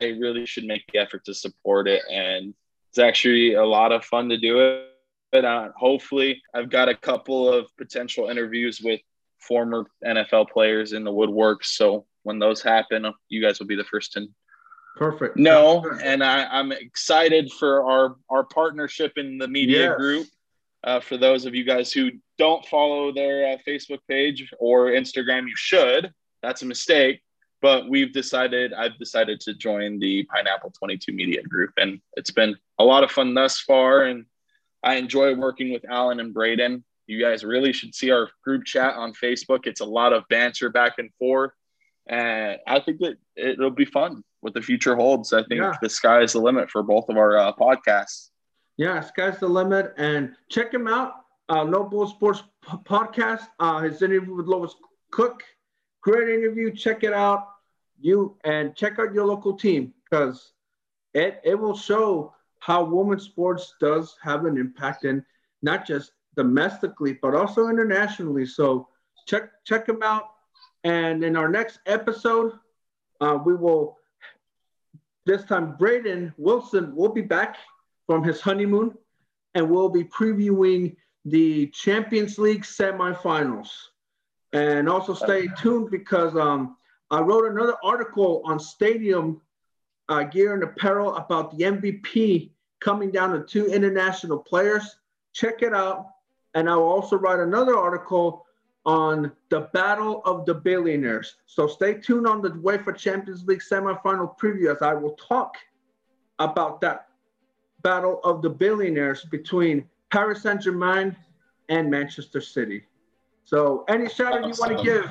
I 0.00 0.06
really 0.06 0.46
should 0.46 0.64
make 0.64 0.82
the 0.92 0.98
effort 0.98 1.24
to 1.24 1.34
support 1.34 1.88
it, 1.88 2.02
and 2.10 2.54
it's 2.90 2.98
actually 2.98 3.54
a 3.54 3.64
lot 3.64 3.90
of 3.92 4.04
fun 4.04 4.28
to 4.28 4.36
do 4.36 4.60
it. 4.60 4.84
But 5.32 5.44
uh, 5.44 5.70
hopefully, 5.76 6.40
I've 6.54 6.70
got 6.70 6.88
a 6.88 6.94
couple 6.94 7.52
of 7.52 7.68
potential 7.76 8.28
interviews 8.28 8.80
with 8.82 9.00
former 9.38 9.86
NFL 10.04 10.48
players 10.50 10.92
in 10.92 11.04
the 11.04 11.12
woodworks. 11.12 11.66
So 11.66 12.06
when 12.22 12.38
those 12.38 12.62
happen, 12.62 13.06
you 13.28 13.42
guys 13.42 13.58
will 13.58 13.66
be 13.66 13.76
the 13.76 13.84
first 13.84 14.12
to 14.12 14.26
Perfect. 14.96 15.36
no, 15.36 15.84
and 16.02 16.24
I, 16.24 16.44
I'm 16.46 16.72
excited 16.72 17.52
for 17.52 17.88
our 17.88 18.16
our 18.30 18.44
partnership 18.44 19.12
in 19.16 19.38
the 19.38 19.48
media 19.48 19.88
Yes. 19.88 19.96
group. 19.96 20.26
Uh, 20.84 21.00
for 21.00 21.16
those 21.16 21.44
of 21.44 21.54
you 21.54 21.64
guys 21.64 21.92
who 21.92 22.10
don't 22.38 22.64
follow 22.66 23.12
their 23.12 23.52
uh, 23.52 23.56
Facebook 23.66 23.98
page 24.08 24.48
or 24.58 24.86
Instagram, 24.86 25.42
you 25.48 25.54
should. 25.56 26.12
That's 26.42 26.62
a 26.62 26.66
mistake, 26.66 27.20
but 27.60 27.88
we've 27.88 28.12
decided. 28.12 28.72
I've 28.72 28.96
decided 28.98 29.40
to 29.40 29.54
join 29.54 29.98
the 29.98 30.24
Pineapple 30.24 30.72
22 30.78 31.12
Media 31.12 31.42
Group, 31.42 31.72
and 31.76 32.00
it's 32.16 32.30
been 32.30 32.56
a 32.78 32.84
lot 32.84 33.02
of 33.04 33.10
fun 33.10 33.34
thus 33.34 33.60
far. 33.60 34.02
And 34.04 34.24
I 34.84 34.94
enjoy 34.94 35.34
working 35.34 35.72
with 35.72 35.84
Alan 35.90 36.20
and 36.20 36.32
Braden. 36.32 36.84
You 37.08 37.20
guys 37.20 37.42
really 37.42 37.72
should 37.72 37.94
see 37.94 38.10
our 38.10 38.28
group 38.44 38.64
chat 38.64 38.94
on 38.94 39.12
Facebook. 39.14 39.66
It's 39.66 39.80
a 39.80 39.84
lot 39.84 40.12
of 40.12 40.24
banter 40.28 40.68
back 40.68 40.94
and 40.98 41.10
forth, 41.18 41.52
and 42.08 42.58
I 42.66 42.80
think 42.80 42.98
that 43.00 43.16
it'll 43.36 43.70
be 43.70 43.84
fun 43.84 44.22
what 44.40 44.54
the 44.54 44.62
future 44.62 44.94
holds. 44.94 45.32
I 45.32 45.42
think 45.44 45.60
Yeah. 45.60 45.72
the 45.82 45.88
sky 45.88 46.20
is 46.22 46.34
the 46.34 46.40
limit 46.40 46.70
for 46.70 46.84
both 46.84 47.08
of 47.08 47.16
our 47.16 47.36
uh, 47.38 47.52
podcasts. 47.54 48.28
Yeah, 48.76 49.00
sky's 49.00 49.40
the 49.40 49.48
limit. 49.48 49.94
And 49.96 50.36
check 50.48 50.70
them 50.70 50.86
out. 50.86 51.14
Uh, 51.48 51.64
No 51.64 51.84
Bull 51.84 52.06
Sports 52.06 52.42
p- 52.62 52.76
podcast. 52.84 53.46
Uh, 53.58 53.80
his 53.80 54.02
interview 54.02 54.34
with 54.34 54.46
Lois 54.46 54.74
Cook. 55.10 55.42
Great 56.02 56.28
interview. 56.28 56.72
Check 56.74 57.02
it 57.04 57.12
out. 57.12 57.48
You 58.00 58.36
and 58.44 58.74
check 58.76 58.98
out 58.98 59.12
your 59.12 59.26
local 59.26 59.54
team 59.56 59.92
because 60.04 60.52
it, 61.14 61.40
it 61.44 61.58
will 61.58 61.76
show 61.76 62.34
how 62.60 62.84
women's 62.84 63.24
sports 63.24 63.74
does 63.80 64.16
have 64.22 64.44
an 64.44 64.56
impact 64.56 65.04
and 65.04 65.24
not 65.62 65.86
just 65.86 66.12
domestically 66.36 67.14
but 67.20 67.34
also 67.34 67.68
internationally. 67.68 68.46
So 68.46 68.88
check 69.26 69.50
check 69.64 69.88
him 69.88 70.02
out. 70.02 70.24
And 70.84 71.24
in 71.24 71.36
our 71.36 71.48
next 71.48 71.80
episode, 71.86 72.52
uh, 73.20 73.38
we 73.44 73.54
will 73.54 73.98
this 75.26 75.44
time 75.44 75.76
Braden 75.76 76.32
Wilson 76.36 76.94
will 76.94 77.08
be 77.12 77.22
back 77.22 77.56
from 78.06 78.22
his 78.22 78.40
honeymoon, 78.40 78.96
and 79.54 79.68
we'll 79.68 79.88
be 79.90 80.04
previewing 80.04 80.96
the 81.24 81.66
Champions 81.68 82.38
League 82.38 82.62
semifinals. 82.62 83.70
And 84.52 84.88
also 84.88 85.12
stay 85.12 85.48
tuned 85.60 85.90
because 85.90 86.34
um, 86.34 86.76
I 87.10 87.20
wrote 87.20 87.50
another 87.50 87.76
article 87.84 88.42
on 88.44 88.58
stadium 88.58 89.40
uh, 90.08 90.22
gear 90.22 90.54
and 90.54 90.62
apparel 90.62 91.16
about 91.16 91.56
the 91.56 91.64
MVP 91.64 92.50
coming 92.80 93.10
down 93.10 93.32
to 93.32 93.44
two 93.44 93.66
international 93.66 94.38
players. 94.38 94.96
Check 95.34 95.62
it 95.62 95.74
out. 95.74 96.06
And 96.54 96.68
I 96.68 96.76
will 96.76 96.88
also 96.88 97.16
write 97.16 97.40
another 97.40 97.76
article 97.76 98.46
on 98.86 99.30
the 99.50 99.68
Battle 99.74 100.22
of 100.24 100.46
the 100.46 100.54
Billionaires. 100.54 101.36
So 101.44 101.66
stay 101.66 101.94
tuned 101.94 102.26
on 102.26 102.40
the 102.40 102.50
UEFA 102.50 102.96
Champions 102.96 103.44
League 103.44 103.60
semifinal 103.60 104.38
preview 104.38 104.74
as 104.74 104.80
I 104.80 104.94
will 104.94 105.12
talk 105.16 105.56
about 106.38 106.80
that 106.80 107.08
battle 107.82 108.20
of 108.24 108.42
the 108.42 108.50
billionaires 108.50 109.24
between 109.24 109.88
Paris 110.10 110.42
Saint 110.42 110.62
Germain 110.62 111.16
and 111.68 111.90
Manchester 111.90 112.40
City. 112.40 112.84
So, 113.44 113.84
any 113.88 114.08
shout 114.08 114.32
out 114.34 114.46
you 114.46 114.54
want 114.58 114.78
to 114.78 114.84
give 114.84 115.10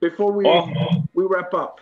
before 0.00 0.32
we 0.32 0.44
Well, 0.44 1.06
we 1.14 1.24
wrap 1.24 1.54
up? 1.54 1.78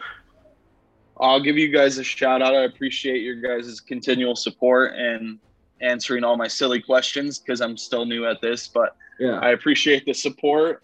I'll 1.20 1.40
give 1.40 1.56
you 1.56 1.68
guys 1.68 1.98
a 1.98 2.04
shout 2.04 2.42
out. 2.42 2.54
I 2.54 2.64
appreciate 2.64 3.22
your 3.22 3.36
guys' 3.36 3.80
continual 3.80 4.34
support 4.36 4.94
and 4.96 5.38
answering 5.80 6.24
all 6.24 6.36
my 6.36 6.48
silly 6.48 6.80
questions 6.82 7.38
because 7.38 7.60
I'm 7.60 7.76
still 7.76 8.04
new 8.04 8.26
at 8.26 8.40
this, 8.40 8.68
but 8.68 8.96
Yeah, 9.20 9.38
I 9.38 9.50
appreciate 9.50 10.04
the 10.06 10.12
support. 10.14 10.82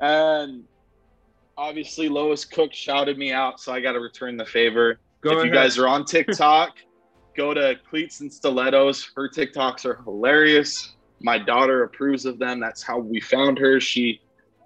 And 0.00 0.64
obviously, 1.56 2.08
Lois 2.08 2.44
Cook 2.44 2.72
shouted 2.74 3.16
me 3.16 3.32
out, 3.32 3.60
so 3.60 3.72
I 3.72 3.80
got 3.80 3.92
to 3.92 4.00
return 4.00 4.36
the 4.36 4.44
favor. 4.46 4.98
go 5.20 5.30
if 5.30 5.36
ahead. 5.38 5.46
you 5.46 5.52
guys 5.52 5.78
are 5.78 5.86
on 5.88 6.04
TikTok, 6.04 6.76
go 7.38 7.54
to 7.54 7.76
Cleats 7.88 8.20
and 8.20 8.30
Stilettos. 8.30 9.12
Her 9.14 9.28
TikToks 9.28 9.86
are 9.86 10.02
hilarious. 10.02 10.94
My 11.20 11.38
daughter 11.38 11.84
approves 11.84 12.26
of 12.26 12.38
them. 12.38 12.58
That's 12.58 12.82
how 12.82 12.98
we 12.98 13.20
found 13.20 13.58
her. 13.58 13.80
She 13.80 14.20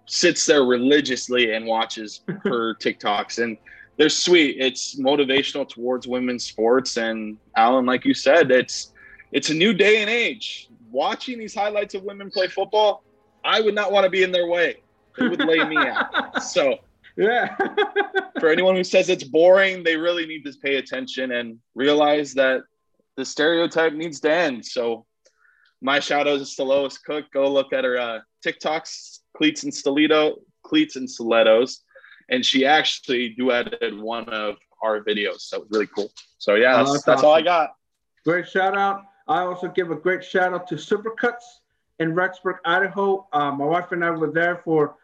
sits 0.07 0.47
there 0.47 0.65
religiously 0.65 1.53
and 1.53 1.67
watches 1.67 2.23
her 2.45 2.75
TikToks, 2.77 3.43
and 3.43 3.59
they're 3.99 4.09
sweet. 4.09 4.57
It's 4.59 4.99
motivational 4.99 5.69
towards 5.69 6.09
women's 6.09 6.45
sports. 6.45 6.97
And 6.97 7.37
Alan, 7.57 7.85
like 7.85 8.07
you 8.07 8.15
said, 8.15 8.51
it's 8.51 8.93
it's 9.33 9.51
a 9.51 9.55
new 9.55 9.75
day 9.75 10.01
and 10.01 10.11
age. 10.11 10.69
Watching 10.91 11.39
these 11.39 11.55
highlights 11.55 11.95
of 11.95 12.03
women 12.05 12.31
play 12.31 12.49
football, 12.49 13.05
I 13.45 13.61
would 13.61 13.75
not 13.75 13.93
want 13.93 14.05
to 14.05 14.11
be 14.11 14.23
in 14.23 14.33
their 14.33 14.47
way. 14.47 14.81
It 15.19 15.29
would 15.29 15.45
lay 15.45 15.63
me 15.65 15.77
out. 15.77 16.43
So 16.43 16.79
yeah, 17.17 17.57
for 18.41 18.49
anyone 18.49 18.75
who 18.77 18.85
says 18.85 19.09
it's 19.09 19.25
boring, 19.25 19.83
they 19.83 19.97
really 19.97 20.27
need 20.27 20.45
to 20.45 20.53
pay 20.63 20.77
attention 20.77 21.33
and 21.33 21.59
realize 21.75 22.35
that 22.35 22.63
the 23.17 23.25
stereotype 23.25 23.93
needs 23.93 24.21
to 24.21 24.31
end. 24.33 24.65
So 24.65 25.05
my 25.81 26.01
shout 26.01 26.27
out 26.27 26.41
is 26.41 26.55
to 26.57 26.65
Lois 26.65 26.99
Cook. 26.99 27.27
Go 27.33 27.51
look 27.53 27.73
at 27.73 27.85
her 27.85 27.99
uh, 27.99 28.21
TikToks, 28.45 29.19
cleats 29.37 29.65
and 29.65 29.75
stiletto, 29.75 30.37
cleats 30.63 30.97
and 30.97 31.09
stilettos, 31.11 31.83
and 32.31 32.45
she 32.45 32.65
actually 32.65 33.35
duetted 33.39 34.01
one 34.01 34.25
of 34.31 34.57
our 34.83 35.01
videos. 35.03 35.49
That 35.51 35.61
was 35.61 35.69
really 35.71 35.89
cool. 35.95 36.11
So 36.39 36.55
yeah, 36.55 36.75
Oh, 36.75 36.79
that's, 36.79 36.93
that's 36.93 37.05
that's 37.05 37.23
all 37.23 37.35
I 37.35 37.43
got. 37.43 37.71
great 38.25 38.49
shout 38.49 38.77
out. 38.77 39.03
I 39.29 39.41
also 39.43 39.69
give 39.69 39.91
a 39.91 39.97
great 39.97 40.25
shout 40.25 40.53
out 40.53 40.67
to 40.69 40.75
Supercuts 40.75 41.45
in 42.01 42.15
Rexburg, 42.15 42.57
Idaho. 42.65 43.27
Uh, 43.33 43.53
my 43.53 43.65
wife 43.65 43.93
and 43.93 44.05
I 44.05 44.11
were 44.11 44.31
there 44.33 44.61
for 44.65 44.97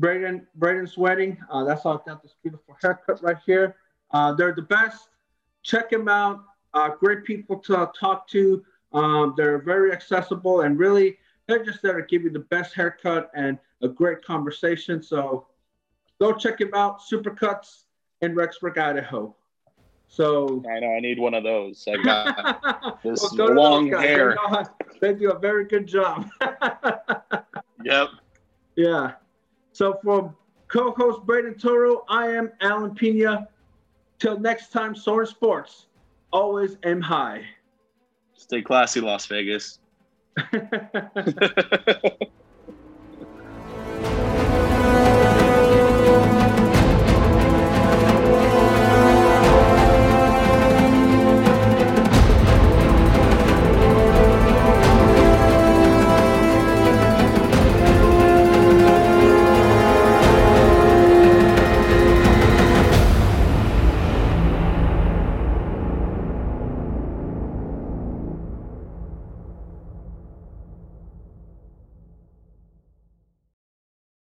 Braden 0.00 0.46
Braden's 0.56 0.96
wedding. 0.96 1.36
Uh, 1.50 1.64
that's 1.64 1.84
how 1.84 1.92
I 1.92 2.10
got 2.10 2.22
this 2.22 2.34
beautiful 2.42 2.76
haircut 2.82 3.22
right 3.22 3.36
here. 3.44 3.76
Uh, 4.10 4.32
they're 4.32 4.54
the 4.54 4.62
best. 4.62 5.08
Check 5.62 5.90
them 5.90 6.08
out. 6.08 6.40
Uh, 6.72 6.90
great 6.98 7.24
people 7.24 7.58
to 7.58 7.90
talk 7.98 8.26
to. 8.28 8.64
Um, 8.92 9.34
they're 9.36 9.58
very 9.58 9.92
accessible 9.92 10.62
and 10.62 10.78
really 10.78 11.18
they're 11.46 11.64
just 11.64 11.82
there 11.82 12.00
to 12.00 12.06
give 12.06 12.22
you 12.22 12.30
the 12.30 12.40
best 12.40 12.74
haircut 12.74 13.30
and 13.34 13.58
a 13.82 13.88
great 13.88 14.24
conversation. 14.24 15.02
So 15.02 15.46
go 16.20 16.32
check 16.32 16.58
them 16.58 16.74
out. 16.74 17.00
Supercuts 17.00 17.84
in 18.22 18.34
Rexburg, 18.34 18.78
Idaho. 18.78 19.34
So 20.08 20.62
I 20.68 20.80
know 20.80 20.92
I 20.92 21.00
need 21.00 21.20
one 21.20 21.34
of 21.34 21.44
those. 21.44 21.86
I 21.88 22.02
got 22.02 23.00
this 23.04 23.22
Well, 23.22 23.30
go 23.30 23.46
to 23.48 23.54
those 23.54 23.56
long 23.56 23.92
hair. 23.92 24.36
They, 25.00 25.14
do 25.14 25.30
a 25.30 25.38
very 25.38 25.64
good 25.66 25.86
job. 25.86 26.28
Yep. 27.82 28.08
yeah. 28.76 29.12
So 29.72 29.98
for 30.02 30.34
co-host 30.68 31.24
Braden 31.26 31.58
Toro, 31.58 32.04
I 32.08 32.28
am 32.28 32.50
Alan 32.60 32.94
Pina. 32.94 33.48
Till 34.18 34.38
next 34.38 34.70
time, 34.70 34.94
Soren 34.94 35.26
Sports. 35.26 35.86
Always 36.32 36.76
aim 36.84 37.00
high. 37.00 37.44
Stay 38.34 38.62
classy, 38.62 39.00
Las 39.00 39.26
Vegas. 39.26 39.78